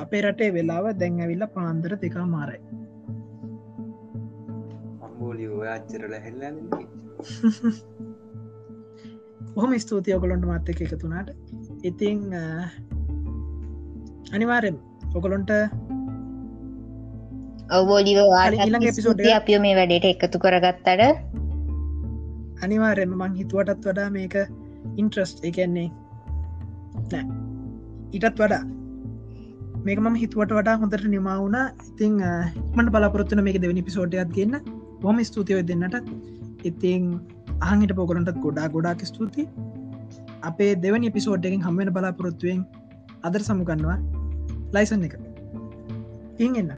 අපේ 0.01 0.21
රටේ 0.21 0.53
වෙලාව 0.53 0.85
දැන් 0.99 1.21
ඇවිල්ල 1.21 1.47
පාන්දර 1.53 1.97
දෙකා 2.01 2.25
මාරයි 2.27 2.59
අච්චරල 5.75 6.13
හෙල්ලන්න 6.25 6.57
හොම 9.55 9.79
ස්තුතිය 9.79 10.15
ඔකොළොන්ට 10.17 10.45
මත්ත 10.47 10.69
එක 10.73 10.81
එකතුනාට 10.85 11.29
ඉතිං 11.83 12.33
අනිවාරෙන් 14.31 14.77
ඔකොළොන්ට 15.13 15.51
ඔවබෝලිව 17.69 18.19
ඊළඟ 18.19 18.87
episode 18.91 19.23
එක- 19.23 19.37
අපිෝ 19.37 19.61
මේ 19.61 19.75
වැඩට 19.75 20.05
එකතු 20.11 20.39
කරගත්තට 20.39 21.44
අනිවාරෙන්ම 22.63 23.13
මං 23.19 23.35
හිතුවටත් 23.41 23.85
වඩා 23.87 24.09
මේක 24.17 24.35
ඉන්ට්‍රස්් 25.01 25.31
එකන්නේ 25.49 25.89
නෑ. 27.11 27.25
ඊටත් 28.13 28.41
වඩා. 28.41 28.63
මේක 29.85 29.99
ම 30.03 30.17
හිතුවට 30.23 30.55
වඩා 30.57 30.77
හොඳට 30.81 31.05
නිමවුණ 31.13 31.57
ඉතිං 31.89 32.15
මට 32.75 32.89
බලාපොරත්තුන 32.95 33.43
මේක 33.47 33.59
දෙවනි 33.63 33.85
පිසෝටයක් 33.89 34.33
ගන්න. 34.37 34.55
බොම 35.01 35.19
ස්තුතියව 35.29 35.61
දෙන්නට. 35.71 35.95
ඉතිං 36.63 37.03
අහහිට 37.61 37.93
පොකරටත් 37.99 38.39
ගොඩා 38.45 38.67
ගොඩාක් 38.69 39.05
ස්තුති 39.05 39.47
අපේ 40.41 40.71
දෙවනි 40.75 41.11
පිසෝට්ටකින් 41.11 41.65
හම්වෙන 41.67 41.93
බලාපොරොත්තුවෙන් 41.93 42.65
අදර 43.23 43.41
සමුගන්නවා 43.41 43.97
ලයිසන් 44.73 45.05
එක. 45.07 45.15
ඉං 46.39 46.55
එන්න. 46.55 46.71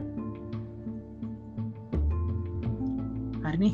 හරිනි. 3.44 3.70